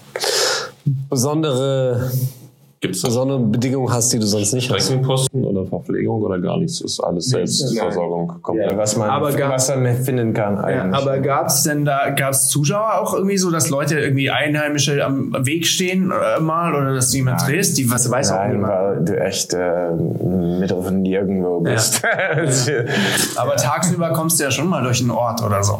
besondere, 1.10 2.12
Gibt 2.82 2.96
es 2.96 3.04
besondere 3.04 3.40
Bedingungen 3.40 3.94
hast, 3.94 4.12
die 4.12 4.18
du 4.18 4.26
sonst 4.26 4.54
nicht 4.54 4.72
hast. 4.72 4.86
Streckenposten 4.86 5.46
oder 5.62 5.70
Verpflegung 5.70 6.22
oder 6.22 6.40
gar 6.40 6.58
nichts? 6.58 6.82
Ist 6.82 7.00
alles 7.00 7.26
Selbstversorgung. 7.30 8.34
Ja, 8.56 8.76
was 8.78 8.98
man, 8.98 9.10
Aber 9.10 9.32
gar- 9.32 9.52
was 9.52 9.70
man 9.70 9.96
finden 9.96 10.34
kann 10.34 10.56
Ja, 10.58 10.64
eigentlich. 10.64 11.02
aber 11.02 11.20
gab 11.20 11.48
es 11.48 11.64
denn 11.64 11.86
da, 11.86 12.10
gab 12.10 12.32
es 12.32 12.48
Zuschauer 12.50 13.00
auch 13.02 13.14
irgendwie 13.14 13.38
so, 13.38 13.52
dass 13.52 13.70
Leute 13.70 14.00
irgendwie 14.00 14.30
Einheimische 14.30 15.04
am 15.06 15.34
Weg 15.46 15.66
stehen 15.66 16.12
äh, 16.12 16.40
mal 16.42 16.74
oder 16.76 16.94
dass 16.94 17.12
du 17.12 17.18
jemand 17.18 17.42
triffst, 17.42 17.78
die 17.78 17.90
was 17.90 18.10
weiß 18.10 18.32
auch 18.32 18.38
Nein, 18.38 18.52
niemand. 18.54 18.74
weil 18.74 19.06
du 19.06 19.20
echt 19.22 19.54
äh, 19.54 19.92
mittel 19.94 20.82
von 20.82 21.02
nirgendwo 21.02 21.60
bist. 21.62 22.02
Aber 23.36 23.56
tagsüber 23.56 24.12
kommst 24.14 24.40
du 24.40 24.44
ja 24.46 24.52
schon 24.52 24.68
mal 24.68 24.84
durch 24.84 25.02
einen 25.02 25.12
Ort 25.12 25.42
oder 25.44 25.64
so. 25.64 25.80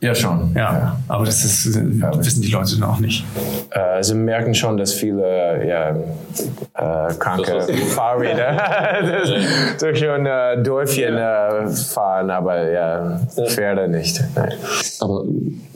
Ja, 0.00 0.14
schon. 0.14 0.52
Ja, 0.54 0.96
aber 1.08 1.24
das 1.24 1.44
ist, 1.44 1.76
äh, 1.76 1.80
wissen 2.18 2.42
die 2.42 2.50
Leute 2.50 2.78
noch 2.78 3.00
nicht. 3.00 3.24
Äh, 3.70 4.02
sie 4.02 4.14
merken 4.14 4.54
schon, 4.54 4.76
dass 4.76 4.92
viele 4.92 5.66
ja, 5.66 5.90
äh, 5.90 7.14
kranke 7.18 7.60
Fahrräder 7.94 8.56
durch 9.80 10.08
ein 10.08 10.26
äh, 10.26 10.62
Dörfchen 10.62 11.16
äh, 11.16 11.66
fahren, 11.68 12.30
aber 12.30 12.70
ja, 12.70 13.20
Pferde 13.46 13.88
nicht. 13.88 14.22
Nein. 14.34 14.52
Aber 15.00 15.24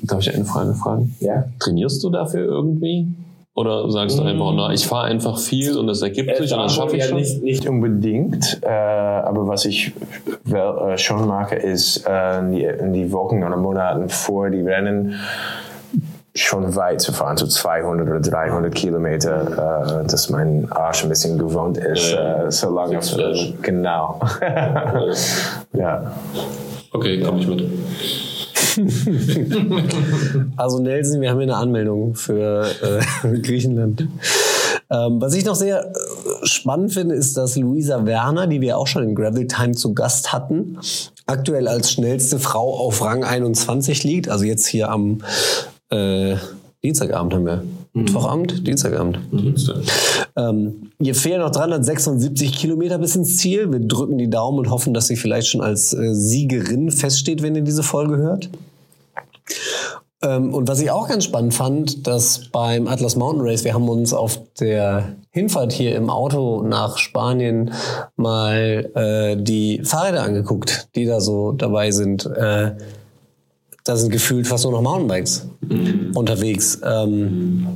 darf 0.02 0.20
ich 0.20 0.34
eine 0.34 0.44
Frage 0.44 0.74
fragen? 0.74 1.14
Ja. 1.20 1.44
Trainierst 1.58 2.02
du 2.02 2.10
dafür 2.10 2.44
irgendwie? 2.44 3.06
Oder 3.54 3.90
sagst 3.90 4.18
du 4.18 4.22
einfach, 4.22 4.52
na, 4.54 4.72
ich 4.72 4.86
fahre 4.86 5.06
einfach 5.06 5.36
viel 5.36 5.76
und 5.76 5.88
es 5.88 6.00
ergibt 6.02 6.36
sich 6.36 6.52
und 6.52 6.60
dann 6.60 6.68
schaffe 6.68 6.96
ich 6.96 7.02
ja, 7.02 7.08
schon? 7.08 7.18
nicht, 7.18 7.42
nicht 7.42 7.68
unbedingt, 7.68 8.60
äh, 8.62 8.68
aber 8.68 9.48
was 9.48 9.64
ich 9.64 9.92
wel, 10.44 10.92
äh, 10.92 10.98
schon 10.98 11.26
mache, 11.26 11.56
ist 11.56 12.06
äh, 12.08 12.38
in, 12.38 12.52
die, 12.52 12.62
in 12.62 12.92
die 12.92 13.12
Wochen 13.12 13.42
oder 13.42 13.56
Monaten 13.56 14.08
vor 14.08 14.50
die 14.50 14.62
Rennen 14.62 15.16
schon 16.34 16.76
weit 16.76 17.00
zu 17.00 17.12
fahren, 17.12 17.36
so 17.36 17.46
200 17.46 18.08
oder 18.08 18.20
300 18.20 18.74
Kilometer, 18.74 20.02
äh, 20.02 20.06
dass 20.06 20.30
mein 20.30 20.70
Arsch 20.70 21.02
ein 21.02 21.08
bisschen 21.08 21.38
gewohnt 21.38 21.76
ist, 21.78 22.12
Ja, 22.12 22.20
ja. 22.22 22.44
äh, 22.46 22.50
so 22.50 22.70
lange. 22.70 23.00
Genau. 23.62 24.20
ja. 25.72 26.12
Okay, 26.92 27.20
komme 27.20 27.40
ich 27.40 27.46
mit. 27.48 27.62
Also 30.56 30.78
Nelson, 30.80 31.20
wir 31.20 31.30
haben 31.30 31.38
hier 31.38 31.48
eine 31.48 31.56
Anmeldung 31.56 32.14
für 32.14 32.66
äh, 33.24 33.38
Griechenland. 33.42 34.06
Ähm, 34.90 35.20
was 35.20 35.34
ich 35.34 35.44
noch 35.44 35.54
sehr 35.54 35.86
äh, 35.86 36.46
spannend 36.46 36.92
finde, 36.92 37.14
ist, 37.14 37.36
dass 37.36 37.56
Luisa 37.56 38.06
Werner, 38.06 38.46
die 38.46 38.60
wir 38.60 38.78
auch 38.78 38.86
schon 38.86 39.02
in 39.02 39.14
Gravel 39.14 39.46
Time 39.46 39.72
zu 39.72 39.94
Gast 39.94 40.32
hatten, 40.32 40.78
aktuell 41.26 41.68
als 41.68 41.92
schnellste 41.92 42.38
Frau 42.38 42.78
auf 42.78 43.02
Rang 43.02 43.24
21 43.24 44.04
liegt. 44.04 44.28
Also 44.28 44.44
jetzt 44.44 44.66
hier 44.66 44.90
am 44.90 45.18
äh, 45.90 46.36
Dienstagabend 46.82 47.34
haben 47.34 47.44
wir. 47.44 47.62
Mittwochabend? 47.92 48.66
Dienstagabend. 48.66 49.18
Ähm, 50.36 50.90
ihr 51.00 51.14
fehlen 51.14 51.40
noch 51.40 51.50
376 51.50 52.52
Kilometer 52.52 52.98
bis 52.98 53.16
ins 53.16 53.36
Ziel. 53.36 53.70
Wir 53.70 53.80
drücken 53.80 54.16
die 54.16 54.30
Daumen 54.30 54.60
und 54.60 54.70
hoffen, 54.70 54.94
dass 54.94 55.08
sie 55.08 55.16
vielleicht 55.16 55.48
schon 55.48 55.60
als 55.60 55.92
äh, 55.92 56.14
Siegerin 56.14 56.90
feststeht, 56.90 57.42
wenn 57.42 57.56
ihr 57.56 57.62
diese 57.62 57.82
Folge 57.82 58.16
hört. 58.16 58.48
Ähm, 60.22 60.54
und 60.54 60.68
was 60.68 60.80
ich 60.80 60.90
auch 60.90 61.08
ganz 61.08 61.24
spannend 61.24 61.54
fand, 61.54 62.06
dass 62.06 62.48
beim 62.52 62.86
Atlas 62.86 63.16
Mountain 63.16 63.46
Race, 63.46 63.64
wir 63.64 63.74
haben 63.74 63.88
uns 63.88 64.12
auf 64.12 64.38
der 64.60 65.16
Hinfahrt 65.30 65.72
hier 65.72 65.96
im 65.96 66.10
Auto 66.10 66.62
nach 66.62 66.98
Spanien 66.98 67.72
mal 68.16 68.90
äh, 68.94 69.42
die 69.42 69.82
Fahrräder 69.84 70.22
angeguckt, 70.22 70.88
die 70.94 71.06
da 71.06 71.20
so 71.20 71.52
dabei 71.52 71.90
sind. 71.90 72.26
Äh, 72.26 72.72
da 73.84 73.96
sind 73.96 74.10
gefühlt 74.10 74.46
fast 74.46 74.64
nur 74.64 74.72
noch 74.72 74.82
Mountainbikes 74.82 75.48
unterwegs. 76.14 76.80
Ähm, 76.84 77.66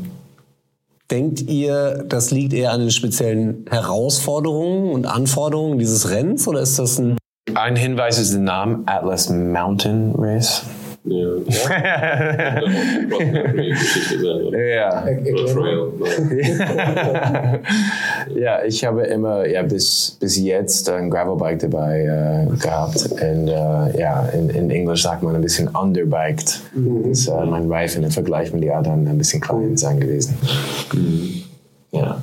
denkt 1.11 1.43
ihr, 1.43 2.05
das 2.09 2.31
liegt 2.31 2.53
eher 2.53 2.73
an 2.73 2.81
den 2.81 2.91
speziellen 2.91 3.67
Herausforderungen 3.71 4.93
und 4.93 5.07
Anforderungen 5.07 5.79
dieses 5.79 6.11
Rennens 6.11 6.49
oder 6.49 6.61
ist 6.61 6.79
das 6.79 6.99
ein 6.99 7.17
Ein 7.55 7.77
Hinweis 7.77 8.19
ist 8.19 8.33
der 8.33 8.41
Name 8.41 8.83
Atlas 8.87 9.29
Mountain 9.31 10.15
Race. 10.17 10.63
Ja. 11.07 11.35
Ja. 18.35 18.65
Ich 18.65 18.83
habe 18.85 19.03
immer 19.03 19.47
ja, 19.47 19.63
bis, 19.63 20.17
bis 20.19 20.39
jetzt 20.39 20.89
ein 20.89 21.11
Gravelbike 21.11 21.59
dabei 21.59 22.01
äh, 22.01 22.47
gehabt. 22.57 23.07
Und 23.13 23.49
äh, 23.49 24.01
ja, 24.01 24.25
in, 24.33 24.49
in 24.49 24.71
Englisch 24.71 25.03
sagt 25.03 25.23
man 25.23 25.35
ein 25.35 25.43
bisschen 25.43 25.69
underbiked. 25.69 26.63
Das, 27.05 27.29
äh, 27.29 27.45
mein 27.45 27.71
Reifen 27.71 28.03
im 28.03 28.11
Vergleich 28.11 28.55
mit 28.55 28.63
den 28.63 28.71
anderen 28.71 29.07
ein 29.07 29.19
bisschen 29.19 29.43
klein 29.43 29.77
sein 29.77 30.01
gewesen. 30.01 30.39
Ja. 31.93 32.23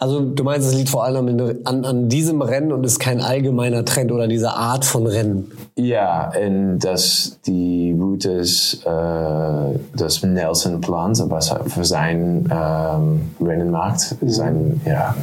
Also 0.00 0.20
du 0.20 0.42
meinst, 0.42 0.66
es 0.66 0.74
liegt 0.74 0.88
vor 0.88 1.04
allem 1.04 1.28
an, 1.28 1.60
an, 1.64 1.84
an 1.84 2.08
diesem 2.08 2.42
Rennen 2.42 2.72
und 2.72 2.84
ist 2.84 2.98
kein 2.98 3.20
allgemeiner 3.20 3.84
Trend 3.84 4.10
oder 4.10 4.26
dieser 4.26 4.56
Art 4.56 4.84
von 4.84 5.06
Rennen. 5.06 5.52
Ja, 5.76 6.30
und 6.40 6.78
dass 6.78 7.40
die 7.46 7.96
Routes, 7.98 8.80
äh, 8.84 9.78
das 9.96 10.22
Nelson 10.22 10.80
plant, 10.80 11.20
was 11.26 11.52
für 11.66 11.84
sein 11.84 12.48
ähm, 12.48 13.34
Rennen 13.40 13.76
ist 14.20 14.40
ein, 14.40 14.80
ja, 14.86 15.16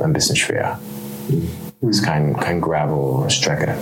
ein 0.00 0.12
bisschen 0.14 0.36
schwer. 0.36 0.78
Ist 1.82 2.02
kein, 2.02 2.34
kein 2.38 2.62
Gravel-Strecke. 2.62 3.74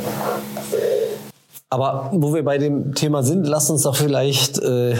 Aber 1.70 2.10
wo 2.12 2.34
wir 2.34 2.44
bei 2.44 2.58
dem 2.58 2.94
Thema 2.94 3.22
sind, 3.22 3.46
lasst 3.46 3.70
uns 3.70 3.82
doch 3.82 3.94
vielleicht 3.94 4.58
äh, 4.58 4.96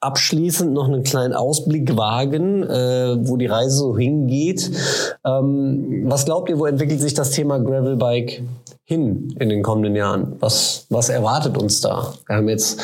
abschließend 0.00 0.72
noch 0.74 0.88
einen 0.88 1.04
kleinen 1.04 1.32
Ausblick 1.32 1.96
wagen, 1.96 2.64
äh, 2.64 3.16
wo 3.26 3.36
die 3.36 3.46
Reise 3.46 3.76
so 3.76 3.96
hingeht. 3.96 4.70
Ähm, 5.24 6.04
was 6.06 6.26
glaubt 6.26 6.50
ihr, 6.50 6.58
wo 6.58 6.66
entwickelt 6.66 7.00
sich 7.00 7.14
das 7.14 7.30
Thema 7.30 7.58
Gravelbike 7.58 8.42
hin 8.92 9.34
in 9.38 9.48
den 9.48 9.62
kommenden 9.62 9.96
Jahren? 9.96 10.36
Was, 10.40 10.86
was 10.90 11.08
erwartet 11.08 11.56
uns 11.56 11.80
da? 11.80 12.12
Wir 12.26 12.36
haben 12.36 12.48
jetzt 12.48 12.80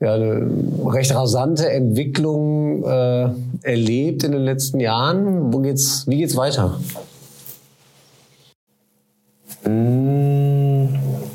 ja, 0.00 0.14
eine 0.14 0.50
recht 0.86 1.14
rasante 1.14 1.70
Entwicklung 1.70 2.84
äh, 2.84 3.28
erlebt 3.62 4.22
in 4.24 4.32
den 4.32 4.42
letzten 4.42 4.80
Jahren. 4.80 5.52
Wo 5.52 5.58
geht's, 5.58 6.06
wie 6.06 6.18
geht's 6.18 6.36
weiter? 6.36 6.78
Mm, 9.64 10.88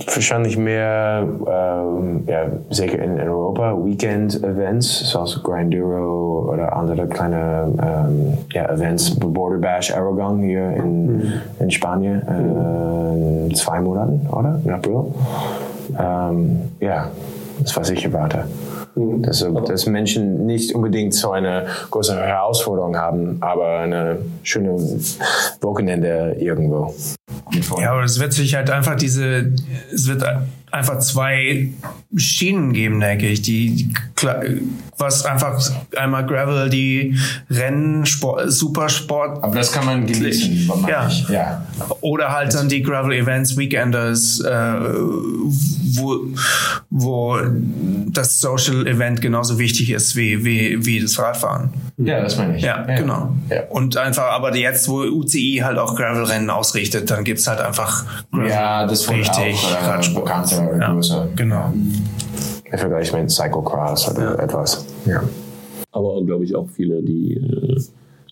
wahrscheinlich 0.08 0.58
mehr, 0.58 1.28
ähm, 1.48 2.24
ja, 2.28 2.46
zeker 2.70 3.00
in 3.00 3.20
Europa, 3.20 3.76
Weekend-Events, 3.84 5.10
zoals 5.10 5.42
Grinduro 5.44 6.52
oder 6.52 6.76
andere 6.76 7.08
kleine 7.08 7.74
ähm, 7.82 8.38
ja, 8.52 8.70
Events, 8.72 9.18
Border 9.20 9.58
Bash 9.58 9.92
Aragon 9.94 10.42
hier 10.42 10.72
in, 10.72 11.34
in 11.60 11.72
Spanien, 11.72 12.22
äh, 12.28 13.48
in 13.48 13.56
zwei 13.56 13.80
Monaten, 13.80 14.28
oder? 14.32 14.60
In 14.64 14.72
April. 14.72 15.06
Ähm, 16.00 16.62
ja, 16.80 17.10
das 17.60 17.76
was 17.76 17.90
ich 17.90 18.06
erwarte. 18.06 18.46
Dass, 18.96 19.46
dass 19.68 19.88
Menschen 19.88 20.46
nicht 20.46 20.74
unbedingt 20.74 21.14
so 21.14 21.32
eine 21.32 21.66
große 21.92 22.16
Herausforderung 22.16 22.96
haben, 22.96 23.38
aber 23.42 23.80
eine 23.80 24.20
schöne 24.42 24.72
Wochenende 25.60 26.38
irgendwo. 26.40 26.94
Ja, 27.80 27.92
aber 27.92 28.04
es 28.04 28.20
wird 28.20 28.34
sich 28.34 28.56
halt 28.56 28.70
einfach 28.70 28.96
diese, 28.96 29.52
es 29.94 30.08
wird 30.08 30.24
einfach 30.76 31.00
zwei 31.00 31.70
Schienen 32.16 32.74
geben, 32.74 33.00
denke 33.00 33.28
ich, 33.28 33.42
die, 33.42 33.76
die 33.76 33.94
was 34.98 35.26
einfach 35.26 35.60
einmal 35.98 36.26
Gravel, 36.26 36.70
die 36.70 37.18
Rennen, 37.50 38.06
Sport, 38.06 38.52
Supersport 38.52 39.44
Aber 39.44 39.56
das 39.56 39.72
kann 39.72 39.86
man 39.86 40.06
genießen, 40.06 40.72
Ja. 40.88 41.08
ich. 41.08 41.28
Ja. 41.30 41.66
oder 42.02 42.32
halt 42.32 42.54
dann 42.54 42.70
die 42.70 42.82
Gravel 42.82 43.14
Events, 43.14 43.58
Weekenders, 43.58 44.40
äh, 44.40 44.74
wo, 45.98 46.22
wo 46.90 47.38
das 48.08 48.40
Social 48.40 48.88
Event 48.88 49.22
genauso 49.22 49.60
wichtig 49.60 49.90
ist 49.92 50.16
wie, 50.16 50.46
wie, 50.46 50.86
wie 50.86 51.02
das 51.02 51.20
Radfahren. 51.20 51.70
ja, 51.98 52.22
das 52.22 52.38
meine 52.38 52.58
ich. 52.58 52.64
Ja, 52.64 52.84
genau. 52.84 53.34
Ja. 53.50 53.64
Und 53.70 53.98
einfach, 53.98 54.32
aber 54.32 54.56
jetzt, 54.56 54.88
wo 54.88 55.02
UCI 55.02 55.62
halt 55.64 55.78
auch 55.78 55.96
Gravel-Rennen 55.96 56.50
ausrichtet, 56.50 57.12
dann 57.12 57.24
gibt's 57.24 57.48
halt 57.48 57.60
einfach 57.60 58.06
Gravel 58.32 58.50
Ja, 58.50 58.88
das 58.88 59.10
richtig 59.10 59.56
auch 59.56 59.72
äh, 59.72 59.86
Radsport. 59.86 60.26
Bekannter 60.66 60.76
oder 60.76 60.88
Ja, 60.88 60.94
größer. 60.94 61.28
genau. 61.36 61.74
Im 62.72 62.78
Vergleich 62.80 63.14
mit 63.14 63.32
Cyclocross 63.32 64.12
oder 64.12 64.40
etwas. 64.40 64.86
Ja. 65.06 65.24
aber 65.92 66.22
glaube 66.26 66.44
ich 66.44 66.56
auch 66.56 66.68
viele, 66.70 67.02
die 67.02 67.36
äh, 67.36 67.80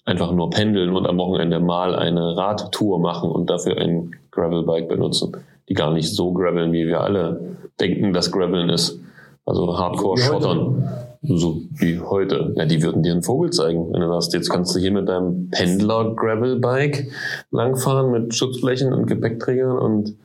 einfach 0.05 0.31
nur 0.33 0.49
pendeln 0.49 0.95
und 0.95 1.05
am 1.07 1.17
Wochenende 1.17 1.59
mal 1.59 1.95
eine 1.95 2.35
Radtour 2.35 2.99
machen 2.99 3.29
und 3.31 3.49
dafür 3.49 3.77
ein 3.77 4.11
Gravelbike 4.31 4.89
benutzen, 4.89 5.31
die 5.69 5.73
gar 5.75 5.93
nicht 5.93 6.09
so 6.13 6.33
graveln, 6.33 6.73
wie 6.73 6.87
wir 6.87 6.99
alle 7.01 7.39
denken, 7.79 8.11
dass 8.13 8.31
Graveln 8.31 8.69
ist. 8.69 8.99
Also 9.45 9.77
Hardcore 9.77 10.17
schottern. 10.17 10.89
So 11.25 11.61
wie 11.77 11.99
heute. 12.01 12.53
Ja, 12.57 12.65
die 12.65 12.83
würden 12.83 13.01
dir 13.01 13.13
einen 13.13 13.23
Vogel 13.23 13.49
zeigen. 13.51 13.93
Wenn 13.93 14.01
du 14.01 14.07
sagst, 14.11 14.33
jetzt 14.33 14.49
kannst 14.49 14.75
du 14.75 14.79
hier 14.79 14.91
mit 14.91 15.07
deinem 15.07 15.49
Pendler-Gravelbike 15.51 17.11
langfahren 17.51 18.11
mit 18.11 18.33
Schutzflächen 18.35 18.91
und 18.93 19.05
Gepäckträgern 19.07 19.77
und 19.77 20.15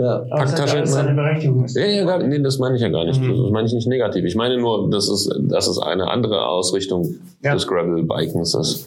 Ja. 0.00 0.18
Packtasche. 0.30 0.78
hinten. 0.78 1.16
Berechtigung. 1.16 1.66
Ja, 1.68 1.84
ja, 1.84 2.04
gar, 2.04 2.18
nee, 2.22 2.38
das 2.38 2.58
meine 2.58 2.76
ich 2.76 2.80
ja 2.80 2.88
gar 2.88 3.04
nicht. 3.04 3.20
Das 3.20 3.50
meine 3.50 3.66
ich 3.66 3.74
nicht 3.74 3.86
negativ. 3.86 4.24
Ich 4.24 4.34
meine 4.34 4.56
nur, 4.56 4.90
dass 4.90 5.08
es, 5.08 5.28
dass 5.42 5.68
es 5.68 5.78
eine 5.78 6.08
andere 6.08 6.46
Ausrichtung 6.46 7.16
des 7.44 7.66
Gravel-Bikens 7.66 8.54
ist. 8.54 8.86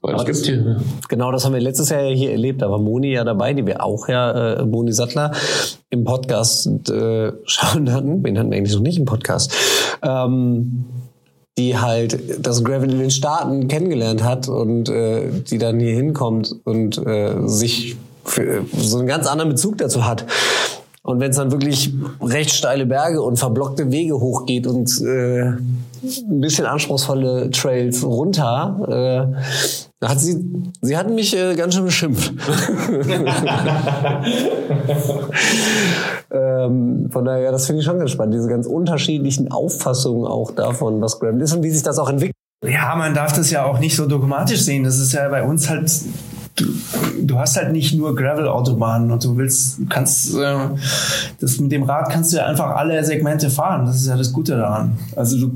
Weil 0.00 0.14
es 0.14 0.24
gibt 0.24 0.38
hier, 0.38 0.80
Genau, 1.08 1.32
das 1.32 1.44
haben 1.44 1.54
wir 1.54 1.60
letztes 1.60 1.90
Jahr 1.90 2.02
ja 2.02 2.14
hier 2.14 2.30
erlebt. 2.30 2.62
Da 2.62 2.70
war 2.70 2.78
Moni 2.78 3.12
ja 3.12 3.24
dabei, 3.24 3.52
die 3.52 3.66
wir 3.66 3.84
auch 3.84 4.08
ja, 4.08 4.60
äh, 4.60 4.64
Moni 4.64 4.92
Sattler, 4.92 5.32
im 5.90 6.04
Podcast 6.04 6.68
äh, 6.88 7.32
schauen 7.44 7.92
hatten. 7.92 8.22
Wen 8.22 8.38
hatten 8.38 8.50
wir 8.50 8.58
eigentlich 8.58 8.74
noch 8.74 8.82
nicht 8.82 8.98
im 8.98 9.04
Podcast? 9.04 9.52
Ähm, 10.02 10.84
die 11.58 11.76
halt 11.76 12.46
das 12.46 12.64
Gravel 12.64 12.90
in 12.92 12.98
den 12.98 13.10
Staaten 13.10 13.68
kennengelernt 13.68 14.22
hat 14.24 14.48
und 14.48 14.88
äh, 14.88 15.30
die 15.50 15.58
dann 15.58 15.80
hier 15.80 15.94
hinkommt 15.94 16.54
und 16.64 17.04
äh, 17.04 17.46
sich 17.46 17.96
für, 18.24 18.64
so 18.76 18.98
einen 18.98 19.06
ganz 19.06 19.26
anderen 19.26 19.50
Bezug 19.50 19.78
dazu 19.78 20.06
hat. 20.06 20.26
Und 21.04 21.18
wenn 21.18 21.30
es 21.30 21.36
dann 21.36 21.50
wirklich 21.50 21.92
recht 22.20 22.50
steile 22.50 22.86
Berge 22.86 23.22
und 23.22 23.36
verblockte 23.36 23.90
Wege 23.90 24.20
hochgeht 24.20 24.68
und 24.68 24.88
äh, 25.02 25.46
ein 25.48 26.40
bisschen 26.40 26.64
anspruchsvolle 26.64 27.50
Trails 27.50 28.04
runter, 28.04 28.76
äh, 28.86 29.26
da 29.98 30.08
hat 30.08 30.20
sie, 30.20 30.44
sie 30.80 30.96
hat 30.96 31.10
mich 31.10 31.36
äh, 31.36 31.56
ganz 31.56 31.74
schön 31.74 31.84
beschimpft. 31.84 32.32
ähm, 36.30 37.08
von 37.10 37.24
daher, 37.24 37.50
das 37.50 37.66
finde 37.66 37.80
ich 37.80 37.84
schon 37.84 37.98
ganz 37.98 38.12
spannend, 38.12 38.34
diese 38.34 38.48
ganz 38.48 38.66
unterschiedlichen 38.66 39.50
Auffassungen 39.50 40.26
auch 40.26 40.52
davon, 40.52 41.00
was 41.00 41.18
Gravel 41.18 41.40
ist 41.40 41.52
und 41.52 41.64
wie 41.64 41.70
sich 41.70 41.82
das 41.82 41.98
auch 41.98 42.08
entwickelt. 42.08 42.36
Ja, 42.64 42.94
man 42.94 43.12
darf 43.12 43.32
das 43.32 43.50
ja 43.50 43.64
auch 43.64 43.80
nicht 43.80 43.96
so 43.96 44.06
dogmatisch 44.06 44.62
sehen. 44.62 44.84
Das 44.84 44.98
ist 45.00 45.12
ja 45.12 45.28
bei 45.28 45.42
uns 45.42 45.68
halt, 45.68 45.90
du, 46.56 46.64
du 47.22 47.38
hast 47.38 47.56
halt 47.56 47.72
nicht 47.72 47.94
nur 47.94 48.14
Gravel-Autobahnen 48.14 49.10
und 49.10 49.24
du 49.24 49.36
willst, 49.36 49.78
du 49.78 49.86
kannst, 49.88 50.34
äh, 50.34 50.56
das 51.40 51.58
mit 51.60 51.72
dem 51.72 51.82
Rad 51.84 52.10
kannst 52.10 52.32
du 52.32 52.36
ja 52.38 52.46
einfach 52.46 52.76
alle 52.76 53.02
Segmente 53.04 53.50
fahren. 53.50 53.86
Das 53.86 53.96
ist 53.96 54.06
ja 54.06 54.16
das 54.16 54.32
Gute 54.32 54.56
daran. 54.56 54.98
Also 55.16 55.38
du 55.38 55.52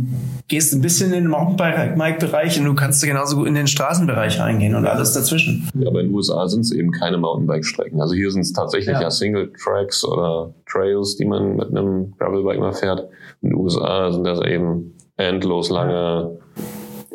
gehst 0.48 0.72
ein 0.72 0.80
bisschen 0.80 1.12
in 1.12 1.24
den 1.24 1.30
Mountainbike-Bereich 1.30 2.58
und 2.58 2.66
du 2.66 2.74
kannst 2.74 3.02
genauso 3.04 3.36
gut 3.36 3.46
in 3.48 3.54
den 3.54 3.66
Straßenbereich 3.66 4.38
reingehen 4.38 4.74
und 4.74 4.86
alles 4.86 5.12
dazwischen. 5.12 5.68
aber 5.74 6.00
in 6.00 6.06
den 6.06 6.14
USA 6.14 6.46
sind 6.48 6.60
es 6.60 6.72
eben 6.72 6.90
keine 6.92 7.18
Mountainbike-Strecken. 7.18 8.00
Also 8.00 8.14
hier 8.14 8.30
sind 8.30 8.42
es 8.42 8.52
tatsächlich 8.52 8.94
ja, 8.94 9.02
Ja. 9.02 9.10
Single-Tracks 9.10 10.04
oder 10.04 10.54
Trails, 10.70 11.16
die 11.16 11.24
man 11.24 11.56
mit 11.56 11.68
einem 11.70 12.14
Gravelbike 12.18 12.60
mal 12.60 12.72
fährt. 12.72 13.08
In 13.42 13.50
den 13.50 13.58
USA 13.58 14.12
sind 14.12 14.24
das 14.24 14.40
eben 14.40 14.94
endlos 15.16 15.70
lange. 15.70 16.38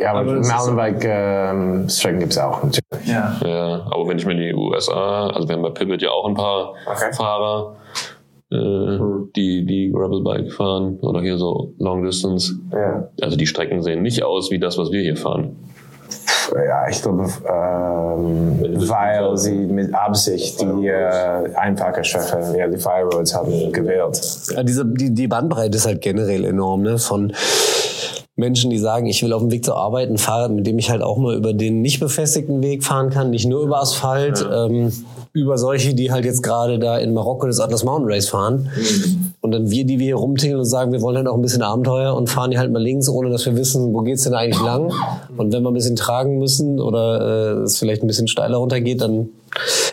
Ja, 0.01 0.11
aber, 0.11 0.21
Aber 0.21 0.33
Mountainbike-Strecken 0.33 2.19
gibt 2.19 2.31
es 2.31 2.37
auch 2.37 2.63
natürlich. 2.63 3.07
Ja. 3.07 3.35
Ja, 3.45 3.85
aber 3.91 4.07
wenn 4.07 4.17
ich 4.17 4.25
mir 4.25 4.35
die 4.35 4.53
USA, 4.53 5.27
also 5.27 5.47
wir 5.47 5.55
haben 5.55 5.61
bei 5.61 5.69
Pivot 5.69 6.01
ja 6.01 6.09
auch 6.09 6.27
ein 6.27 6.33
paar 6.33 6.73
Okay. 6.87 7.13
Fahrer, 7.13 7.75
äh, 8.51 8.97
die, 9.35 9.65
die 9.65 9.91
Gravelbike 9.93 10.51
fahren 10.51 10.97
oder 11.01 11.21
hier 11.21 11.37
so 11.37 11.73
Long 11.77 12.03
Distance. 12.03 12.55
Ja. 12.71 13.07
Also 13.21 13.37
die 13.37 13.45
Strecken 13.47 13.81
sehen 13.81 14.01
nicht 14.01 14.23
aus 14.23 14.51
wie 14.51 14.59
das, 14.59 14.77
was 14.77 14.91
wir 14.91 15.01
hier 15.01 15.17
fahren. 15.17 15.55
Ja, 16.53 16.89
ich 16.89 17.01
glaube, 17.01 17.23
ähm, 17.23 18.89
weil 18.89 19.37
sie 19.37 19.53
mit 19.53 19.93
Absicht 19.93 20.59
die 20.61 20.87
äh, 20.87 21.55
einfache 21.55 22.03
Strecke, 22.03 22.57
ja, 22.57 22.67
die 22.67 22.77
Fire 22.77 23.05
Roads 23.05 23.33
haben 23.33 23.71
gewählt. 23.71 24.19
Ja, 24.53 24.63
diese, 24.63 24.85
die, 24.85 25.13
die 25.13 25.27
Bandbreite 25.27 25.77
ist 25.77 25.85
halt 25.85 26.01
generell 26.01 26.43
enorm, 26.43 26.81
ne? 26.81 26.97
Von 26.97 27.31
Menschen, 28.41 28.69
die 28.69 28.77
sagen, 28.77 29.05
ich 29.05 29.23
will 29.23 29.31
auf 29.31 29.41
dem 29.41 29.51
Weg 29.51 29.63
zur 29.63 29.77
Arbeit 29.77 30.09
ein 30.09 30.17
Fahrrad, 30.17 30.51
mit 30.51 30.67
dem 30.67 30.77
ich 30.77 30.89
halt 30.89 31.01
auch 31.01 31.17
mal 31.17 31.35
über 31.35 31.53
den 31.53 31.81
nicht 31.81 32.01
befestigten 32.01 32.61
Weg 32.61 32.83
fahren 32.83 33.09
kann, 33.09 33.29
nicht 33.29 33.45
nur 33.45 33.61
über 33.63 33.79
Asphalt, 33.79 34.45
ähm, 34.51 34.91
über 35.31 35.57
solche, 35.57 35.93
die 35.93 36.11
halt 36.11 36.25
jetzt 36.25 36.43
gerade 36.43 36.77
da 36.77 36.97
in 36.97 37.13
Marokko 37.13 37.47
das 37.47 37.61
Atlas 37.61 37.85
Mountain 37.85 38.11
Race 38.11 38.27
fahren. 38.27 38.69
Und 39.39 39.51
dann 39.51 39.71
wir, 39.71 39.85
die 39.85 39.99
wir 39.99 40.07
hier 40.07 40.15
rumtingeln 40.15 40.59
und 40.59 40.65
sagen, 40.65 40.91
wir 40.91 41.01
wollen 41.01 41.15
halt 41.15 41.27
auch 41.27 41.35
ein 41.35 41.41
bisschen 41.41 41.61
Abenteuer 41.61 42.13
und 42.15 42.29
fahren 42.29 42.51
hier 42.51 42.59
halt 42.59 42.71
mal 42.71 42.81
links, 42.81 43.07
ohne 43.07 43.29
dass 43.29 43.45
wir 43.45 43.55
wissen, 43.55 43.93
wo 43.93 44.01
geht's 44.01 44.23
denn 44.23 44.33
eigentlich 44.33 44.61
lang. 44.61 44.91
Und 45.37 45.53
wenn 45.53 45.63
wir 45.63 45.71
ein 45.71 45.73
bisschen 45.73 45.95
tragen 45.95 46.37
müssen 46.37 46.81
oder 46.81 47.59
äh, 47.59 47.63
es 47.63 47.77
vielleicht 47.77 48.03
ein 48.03 48.07
bisschen 48.07 48.27
steiler 48.27 48.57
runtergeht, 48.57 49.01
dann 49.01 49.29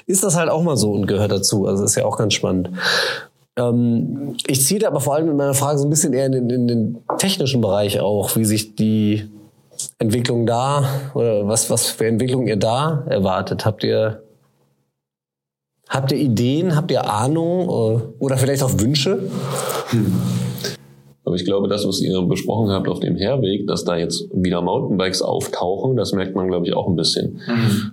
ist 0.07 0.25
das 0.25 0.37
halt 0.37 0.51
auch 0.51 0.63
mal 0.63 0.77
so 0.77 0.93
und 0.93 1.07
gehört 1.07 1.31
dazu. 1.31 1.67
Also 1.67 1.85
ist 1.85 1.95
ja 1.95 2.05
auch 2.05 2.17
ganz 2.17 2.35
spannend. 2.35 2.71
Ähm, 3.59 4.37
ich 4.47 4.65
ziehe 4.65 4.87
aber 4.87 5.01
vor 5.01 5.17
allem 5.17 5.27
mit 5.27 5.37
meiner 5.37 5.55
Frage 5.55 5.79
so 5.79 5.87
ein 5.87 5.91
bisschen 5.91 6.13
eher 6.13 6.27
in 6.27 6.33
den, 6.33 6.51
in 6.51 6.69
den 6.69 6.99
technischen 7.19 7.61
Bereich 7.61 8.01
auch, 8.01 8.37
wie 8.37 8.45
sich 8.45 8.77
die 8.77 9.29
Entwicklung 9.99 10.47
da 10.47 10.85
oder 11.15 11.47
was, 11.47 11.69
was 11.69 11.87
für 11.87 12.07
Entwicklung 12.07 12.47
ihr 12.47 12.57
da 12.57 13.05
erwartet. 13.09 13.65
Habt 13.67 13.83
ihr, 13.85 14.23
habt 15.89 16.13
ihr 16.13 16.19
Ideen, 16.19 16.77
habt 16.77 16.91
ihr 16.91 17.11
Ahnung 17.11 17.63
äh, 17.63 18.03
oder 18.19 18.39
vielleicht 18.39 18.63
auch 18.63 18.79
Wünsche? 18.79 19.29
Aber 21.29 21.35
ich 21.35 21.45
glaube, 21.45 21.68
das, 21.68 21.87
was 21.87 22.01
ihr 22.01 22.22
besprochen 22.22 22.70
habt 22.70 22.89
auf 22.89 23.01
dem 23.01 23.14
Herweg, 23.14 23.66
dass 23.66 23.85
da 23.85 23.99
jetzt 23.99 24.31
wieder 24.33 24.62
Mountainbikes 24.62 25.20
auftauchen, 25.20 25.95
das 25.95 26.14
merkt 26.14 26.35
man, 26.35 26.49
glaube 26.49 26.66
ich, 26.66 26.72
auch 26.72 26.89
ein 26.89 26.97
bisschen. 26.97 27.43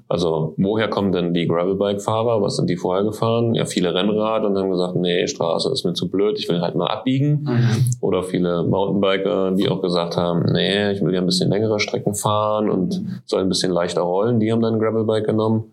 Also, 0.07 0.53
woher 0.55 0.87
kommen 0.87 1.11
denn 1.11 1.33
die 1.33 1.45
Gravelbike-Fahrer? 1.45 2.41
Was 2.41 2.55
sind 2.55 2.69
die 2.69 2.77
vorher 2.77 3.03
gefahren? 3.03 3.53
Ja, 3.53 3.65
viele 3.65 3.93
Rennrad 3.93 4.45
und 4.45 4.57
haben 4.57 4.69
gesagt, 4.69 4.95
nee, 4.95 5.27
Straße 5.27 5.69
ist 5.69 5.83
mir 5.83 5.91
zu 5.91 6.09
blöd, 6.09 6.39
ich 6.39 6.47
will 6.47 6.61
halt 6.61 6.75
mal 6.75 6.87
abbiegen. 6.87 7.45
Oder 7.99 8.23
viele 8.23 8.63
Mountainbiker, 8.63 9.51
die 9.51 9.67
auch 9.67 9.81
gesagt 9.81 10.15
haben, 10.15 10.45
nee, 10.53 10.93
ich 10.93 11.01
will 11.01 11.13
ja 11.13 11.19
ein 11.19 11.25
bisschen 11.25 11.49
längere 11.49 11.81
Strecken 11.81 12.13
fahren 12.13 12.69
und 12.69 13.03
soll 13.25 13.41
ein 13.41 13.49
bisschen 13.49 13.73
leichter 13.73 14.03
rollen. 14.03 14.39
Die 14.39 14.49
haben 14.49 14.61
dann 14.61 14.75
ein 14.75 14.79
Gravelbike 14.79 15.25
genommen. 15.25 15.65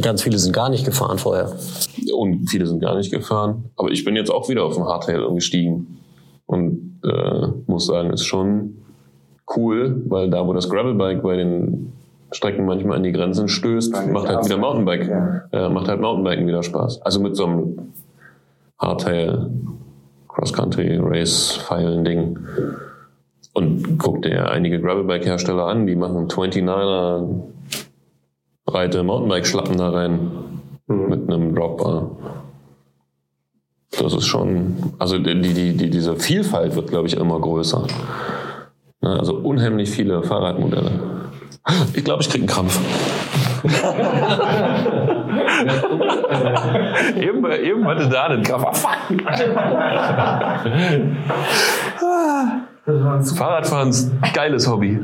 Ganz 0.00 0.22
viele 0.22 0.38
sind 0.38 0.54
gar 0.54 0.70
nicht 0.70 0.86
gefahren 0.86 1.18
vorher. 1.18 1.52
Und 2.14 2.48
viele 2.48 2.66
sind 2.66 2.80
gar 2.80 2.96
nicht 2.96 3.12
gefahren. 3.12 3.70
Aber 3.76 3.90
ich 3.90 4.02
bin 4.02 4.16
jetzt 4.16 4.30
auch 4.30 4.48
wieder 4.48 4.64
auf 4.64 4.76
dem 4.76 4.84
Hardtail 4.84 5.22
umgestiegen. 5.24 5.98
Und 6.46 6.91
äh, 7.04 7.46
muss 7.66 7.86
sagen, 7.86 8.10
ist 8.10 8.24
schon 8.24 8.76
cool, 9.56 10.02
weil 10.08 10.30
da, 10.30 10.46
wo 10.46 10.52
das 10.52 10.68
Gravelbike 10.68 11.22
bei 11.22 11.36
den 11.36 11.92
Strecken 12.30 12.64
manchmal 12.64 12.96
an 12.96 13.02
die 13.02 13.12
Grenzen 13.12 13.48
stößt, 13.48 14.10
macht 14.10 14.28
halt 14.28 14.44
wieder 14.44 14.56
Mountainbike. 14.56 15.10
Äh, 15.52 15.68
macht 15.68 15.88
halt 15.88 16.00
Mountainbiken 16.00 16.46
wieder 16.46 16.62
Spaß. 16.62 17.02
Also 17.02 17.20
mit 17.20 17.36
so 17.36 17.44
einem 17.44 17.92
Hardtail 18.78 19.50
Cross-Country 20.28 20.98
Race 21.02 21.58
Pfeilen 21.58 22.04
Ding. 22.04 22.38
Und 23.54 23.98
guck 23.98 24.22
dir 24.22 24.50
einige 24.50 24.80
Gravelbike-Hersteller 24.80 25.66
an, 25.66 25.86
die 25.86 25.94
machen 25.94 26.28
29er 26.28 27.28
breite 28.64 29.02
Mountainbike-Schlappen 29.02 29.76
da 29.76 29.90
rein 29.90 30.30
mit 30.86 31.30
einem 31.30 31.54
Dropbar. 31.54 32.10
Das 33.98 34.14
ist 34.14 34.26
schon, 34.26 34.94
also 34.98 35.18
die, 35.18 35.40
die, 35.40 35.76
die, 35.76 35.90
diese 35.90 36.16
Vielfalt 36.16 36.74
wird, 36.76 36.88
glaube 36.88 37.08
ich, 37.08 37.16
immer 37.16 37.38
größer. 37.38 37.86
Ne, 39.02 39.18
Also 39.18 39.34
unheimlich 39.34 39.90
viele 39.90 40.22
Fahrradmodelle. 40.22 40.92
Ich 41.94 42.04
glaube, 42.04 42.22
ich 42.22 42.28
kriege 42.28 42.42
einen 42.42 42.48
Krampf. 42.48 42.80
eben, 47.16 47.52
eben 47.52 47.86
hatte 47.86 48.08
da 48.08 48.24
einen 48.24 48.42
Krampf. 48.42 48.64
Ah, 48.64 48.72
fuck. 48.72 48.98
Fahrradfahren 52.84 53.90
ist 53.90 54.10
ein 54.20 54.32
geiles 54.32 54.68
Hobby. 54.68 54.98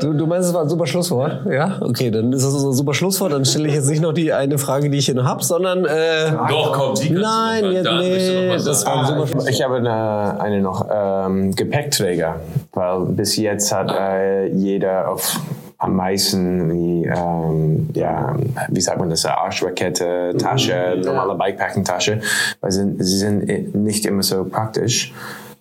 Du, 0.00 0.12
du 0.12 0.26
meinst, 0.26 0.48
es 0.48 0.54
war 0.54 0.62
ein 0.62 0.68
super 0.68 0.86
Schlusswort? 0.86 1.46
Ja? 1.48 1.76
Okay, 1.80 2.10
dann 2.10 2.32
ist 2.32 2.42
es 2.42 2.64
ein 2.64 2.72
super 2.72 2.94
Schlusswort. 2.94 3.32
Dann 3.32 3.44
stelle 3.44 3.68
ich 3.68 3.74
jetzt 3.74 3.88
nicht 3.88 4.02
noch 4.02 4.12
die 4.12 4.32
eine 4.32 4.58
Frage, 4.58 4.90
die 4.90 4.98
ich 4.98 5.06
hier 5.06 5.14
noch 5.14 5.24
habe, 5.24 5.44
sondern. 5.44 5.84
Äh, 5.84 6.32
Doch, 6.48 6.72
komm, 6.72 6.94
die 6.96 7.10
Nein, 7.10 7.72
jetzt, 7.72 7.86
da 7.86 8.00
nee, 8.00 8.48
das 8.48 8.86
war 8.86 9.00
ein 9.00 9.06
super 9.06 9.26
Schlusswort. 9.28 9.50
Ich 9.50 9.62
habe 9.62 9.76
eine, 9.76 10.40
eine 10.40 10.60
noch, 10.60 10.84
ähm, 10.90 11.54
Gepäckträger, 11.54 12.40
weil 12.72 13.00
bis 13.06 13.36
jetzt 13.36 13.72
hat 13.72 13.92
äh, 13.92 14.48
jeder 14.48 15.10
auf 15.10 15.38
am 15.84 15.96
meisten 15.96 16.68
die, 16.70 17.04
ähm, 17.06 17.88
ja, 17.94 18.34
wie 18.68 18.80
sagt 18.80 18.98
man 18.98 19.10
das, 19.10 19.24
Arschrakette, 19.24 20.34
Tasche, 20.38 21.00
normale 21.04 21.34
Bikepacking-Tasche, 21.36 22.20
weil 22.60 22.70
sie, 22.72 22.94
sie 22.98 23.18
sind 23.18 23.74
nicht 23.74 24.06
immer 24.06 24.22
so 24.22 24.44
praktisch. 24.44 25.12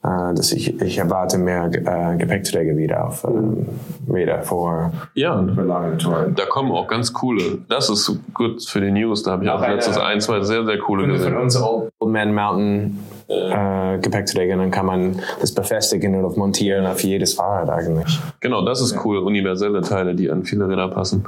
Äh, 0.05 0.33
dass 0.35 0.51
ich, 0.51 0.81
ich 0.81 0.97
erwarte 0.97 1.37
mehr 1.37 1.63
äh, 1.71 2.17
Gepäckträger 2.17 2.75
wieder 2.75 3.07
auf 3.07 3.23
ähm, 3.23 3.65
Räder 4.11 4.41
vor 4.41 4.91
Ja, 5.13 5.41
für 5.55 5.61
lange 5.61 5.97
Touren. 5.97 6.35
da 6.35 6.45
kommen 6.45 6.73
auch 6.73 6.89
ganz 6.89 7.13
coole. 7.13 7.59
Das 7.69 7.89
ist 7.89 8.11
gut 8.33 8.61
für 8.65 8.81
die 8.81 8.91
News. 8.91 9.23
Da 9.23 9.31
habe 9.31 9.45
ich 9.45 9.49
auch 9.49 9.61
Auch 9.61 9.67
letztens 9.69 9.97
ein, 9.97 10.19
zwei 10.19 10.41
sehr, 10.41 10.65
sehr 10.65 10.77
coole 10.79 11.03
Kunde 11.03 11.19
von 11.19 11.31
gesehen. 11.31 11.41
uns 11.41 11.55
Old 12.01 12.11
Man 12.11 12.33
Mountain 12.35 12.99
äh, 13.27 13.97
Gepäckträger, 13.99 14.57
dann 14.57 14.71
kann 14.71 14.85
man 14.85 15.19
das 15.39 15.53
befestigen 15.53 16.23
oder 16.23 16.35
montieren 16.37 16.85
auf 16.85 17.03
jedes 17.03 17.33
Fahrrad 17.33 17.69
eigentlich. 17.69 18.19
Genau, 18.39 18.65
das 18.65 18.81
ist 18.81 19.03
cool. 19.05 19.19
Universelle 19.19 19.81
Teile, 19.81 20.15
die 20.15 20.29
an 20.29 20.43
viele 20.43 20.67
Räder 20.67 20.87
passen. 20.89 21.25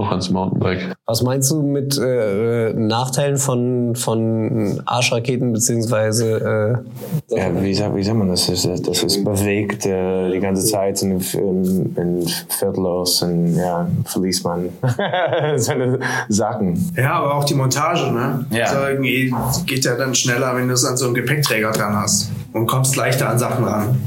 Auch 0.00 0.10
ans 0.12 0.30
Mountainbike. 0.30 0.94
Was 1.04 1.20
meinst 1.22 1.50
du 1.50 1.60
mit 1.60 1.98
äh, 1.98 2.72
Nachteilen 2.72 3.36
von, 3.36 3.94
von 3.96 4.80
Arschraketen 4.86 5.52
beziehungsweise 5.52 6.82
äh, 7.28 7.36
Ja, 7.36 7.62
wie, 7.62 7.74
sagt, 7.74 7.94
wie 7.94 8.02
sagt 8.02 8.16
man 8.16 8.28
das? 8.28 8.46
Das 8.46 8.64
ist, 8.64 8.88
das 8.88 9.02
ist 9.02 9.22
bewegt 9.22 9.84
äh, 9.84 10.30
die 10.30 10.40
ganze 10.40 10.64
Zeit 10.64 11.02
in, 11.02 11.20
in, 11.20 11.96
in 11.96 12.28
Viertellos 12.48 13.20
und 13.22 13.56
ja, 13.56 13.86
verliest 14.06 14.42
man 14.42 14.70
seine 15.56 15.98
Sachen. 16.30 16.92
Ja, 16.96 17.16
aber 17.16 17.34
auch 17.34 17.44
die 17.44 17.54
Montage, 17.54 18.10
ne? 18.10 18.46
Ja. 18.50 18.64
Also 18.64 18.86
irgendwie 18.86 19.34
geht 19.66 19.84
ja 19.84 19.96
dann 19.96 20.14
schneller, 20.14 20.56
wenn 20.56 20.68
du 20.68 20.72
es 20.72 20.84
an 20.86 20.96
so 20.96 21.04
einem 21.04 21.14
Gepäckträger 21.14 21.72
dran 21.72 21.94
hast. 21.94 22.30
Und 22.54 22.66
kommst 22.66 22.96
leichter 22.96 23.28
an 23.28 23.38
Sachen 23.38 23.64
ran. 23.64 24.00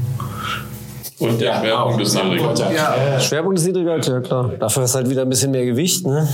Und 1.24 1.40
der 1.40 1.54
Schwerpunkt 1.54 2.02
ist 2.02 2.14
niedrig. 2.14 2.42
Ja. 2.58 3.20
Schwerpunkt 3.20 3.58
ist 3.58 3.66
niedriger? 3.66 3.98
Ja 3.98 4.20
klar. 4.20 4.50
Dafür 4.58 4.84
ist 4.84 4.94
halt 4.94 5.08
wieder 5.10 5.22
ein 5.22 5.28
bisschen 5.28 5.50
mehr 5.50 5.64
Gewicht, 5.64 6.06
ne? 6.06 6.28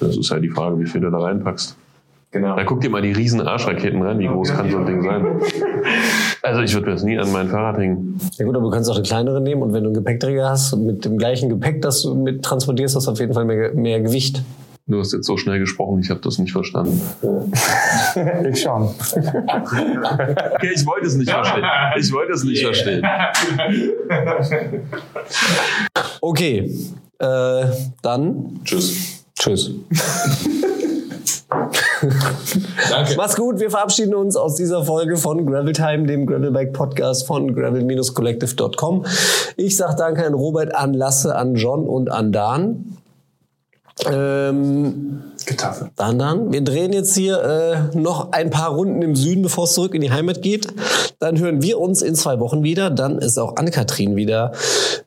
Das 0.00 0.16
ist 0.16 0.30
halt 0.30 0.42
die 0.42 0.50
Frage, 0.50 0.78
wie 0.78 0.86
viel 0.86 1.00
du 1.00 1.10
da 1.10 1.18
reinpackst. 1.18 1.76
Genau. 2.32 2.54
Da 2.54 2.64
guck 2.64 2.80
dir 2.80 2.90
mal 2.90 3.02
die 3.02 3.12
riesen 3.12 3.40
Arschraketen 3.40 4.02
rein. 4.02 4.18
Wie 4.20 4.28
groß 4.28 4.52
kann 4.52 4.70
so 4.70 4.78
ein 4.78 4.86
Ding 4.86 5.02
sein? 5.02 5.26
Also 6.42 6.62
ich 6.62 6.72
würde 6.72 6.86
mir 6.86 6.92
das 6.94 7.02
nie 7.02 7.18
an 7.18 7.30
mein 7.32 7.48
Fahrrad 7.48 7.76
hängen. 7.76 8.18
Ja 8.38 8.46
gut, 8.46 8.56
aber 8.56 8.64
du 8.64 8.70
kannst 8.70 8.90
auch 8.90 8.94
eine 8.94 9.02
kleinere 9.02 9.42
nehmen 9.42 9.62
und 9.62 9.74
wenn 9.74 9.82
du 9.82 9.90
einen 9.90 9.94
Gepäckträger 9.94 10.48
hast 10.48 10.72
und 10.72 10.86
mit 10.86 11.04
dem 11.04 11.18
gleichen 11.18 11.50
Gepäck, 11.50 11.82
das 11.82 12.00
du 12.00 12.14
mit 12.14 12.42
transportierst, 12.42 12.96
hast 12.96 13.06
du 13.06 13.10
auf 13.10 13.20
jeden 13.20 13.34
Fall 13.34 13.44
mehr, 13.44 13.74
mehr 13.74 14.00
Gewicht. 14.00 14.42
Du 14.90 14.98
hast 14.98 15.12
jetzt 15.12 15.26
so 15.26 15.36
schnell 15.36 15.60
gesprochen, 15.60 16.00
ich 16.00 16.10
habe 16.10 16.18
das 16.20 16.38
nicht 16.38 16.50
verstanden. 16.52 17.00
Ich 18.50 18.62
schon. 18.62 18.82
Okay, 18.82 20.70
ich 20.74 20.84
wollte 20.84 21.06
es 21.06 21.14
nicht 21.14 21.30
verstehen. 21.30 21.64
Ich 21.96 22.12
wollte 22.12 22.32
es 22.32 22.42
nicht 22.42 22.60
verstehen. 22.60 23.06
Okay, 26.20 26.70
äh, 27.18 27.64
dann 28.02 28.60
Tschüss. 28.64 29.24
tschüss. 29.38 29.70
Danke. 32.90 33.14
Mach's 33.16 33.36
gut, 33.36 33.60
wir 33.60 33.70
verabschieden 33.70 34.14
uns 34.14 34.36
aus 34.36 34.56
dieser 34.56 34.84
Folge 34.84 35.16
von 35.16 35.46
Gravel 35.46 35.72
Time, 35.72 36.06
dem 36.06 36.26
Gravelbike 36.26 36.72
Podcast 36.72 37.28
von 37.28 37.54
gravel-collective.com. 37.54 39.06
Ich 39.56 39.76
sag 39.76 39.96
danke 39.96 40.26
an 40.26 40.34
Robert, 40.34 40.74
an 40.74 40.94
Lasse, 40.94 41.36
an 41.36 41.54
John 41.54 41.86
und 41.86 42.10
an 42.10 42.32
Dan. 42.32 42.96
Ähm, 44.06 45.22
Getaffe. 45.46 45.90
dann, 45.96 46.18
dann. 46.18 46.52
Wir 46.52 46.62
drehen 46.62 46.92
jetzt 46.92 47.14
hier 47.16 47.90
äh, 47.92 47.96
noch 47.96 48.32
ein 48.32 48.50
paar 48.50 48.70
Runden 48.70 49.02
im 49.02 49.16
Süden, 49.16 49.42
bevor 49.42 49.64
es 49.64 49.72
zurück 49.72 49.94
in 49.94 50.00
die 50.00 50.10
Heimat 50.10 50.42
geht. 50.42 50.68
Dann 51.18 51.38
hören 51.38 51.62
wir 51.62 51.78
uns 51.78 52.02
in 52.02 52.14
zwei 52.14 52.40
Wochen 52.40 52.62
wieder. 52.62 52.90
Dann 52.90 53.18
ist 53.18 53.38
auch 53.38 53.56
Anne-Kathrin 53.56 54.16
wieder 54.16 54.52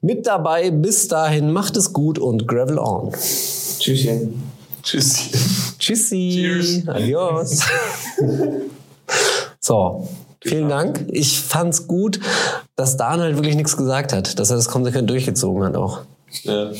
mit 0.01 0.27
dabei. 0.27 0.71
Bis 0.71 1.07
dahin, 1.07 1.51
macht 1.51 1.77
es 1.77 1.93
gut 1.93 2.19
und 2.19 2.47
Gravel 2.47 2.79
on. 2.79 3.11
Tschüsschen. 3.79 4.43
Tschüss. 4.83 5.29
Tschüssi. 5.79 6.83
Adios. 6.87 7.61
so. 9.59 10.07
Vielen 10.45 10.67
Dank. 10.67 11.05
Ich 11.09 11.39
fand's 11.39 11.87
gut, 11.87 12.19
dass 12.75 12.97
Dan 12.97 13.21
halt 13.21 13.37
wirklich 13.37 13.55
nichts 13.55 13.77
gesagt 13.77 14.11
hat, 14.11 14.39
dass 14.39 14.49
er 14.49 14.57
das 14.57 14.67
konsequent 14.67 15.09
durchgezogen 15.09 15.63
hat 15.63 15.75
auch. 15.77 16.01
Ja. 16.43 16.71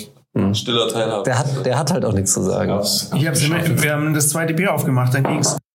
Stiller 0.53 0.88
Teilhabe. 0.88 1.23
Der 1.23 1.38
hat, 1.38 1.65
der 1.65 1.77
hat 1.77 1.91
halt 1.91 2.05
auch 2.05 2.13
nichts 2.13 2.34
zu 2.34 2.41
sagen. 2.41 2.71
Ich 3.15 3.27
hab's 3.27 3.43
immer, 3.43 3.63
wir 3.63 3.93
haben 3.93 4.13
das 4.13 4.29
zweite 4.29 4.53
Bier 4.53 4.73
aufgemacht, 4.73 5.13
dann 5.13 5.23
ging's. 5.23 5.57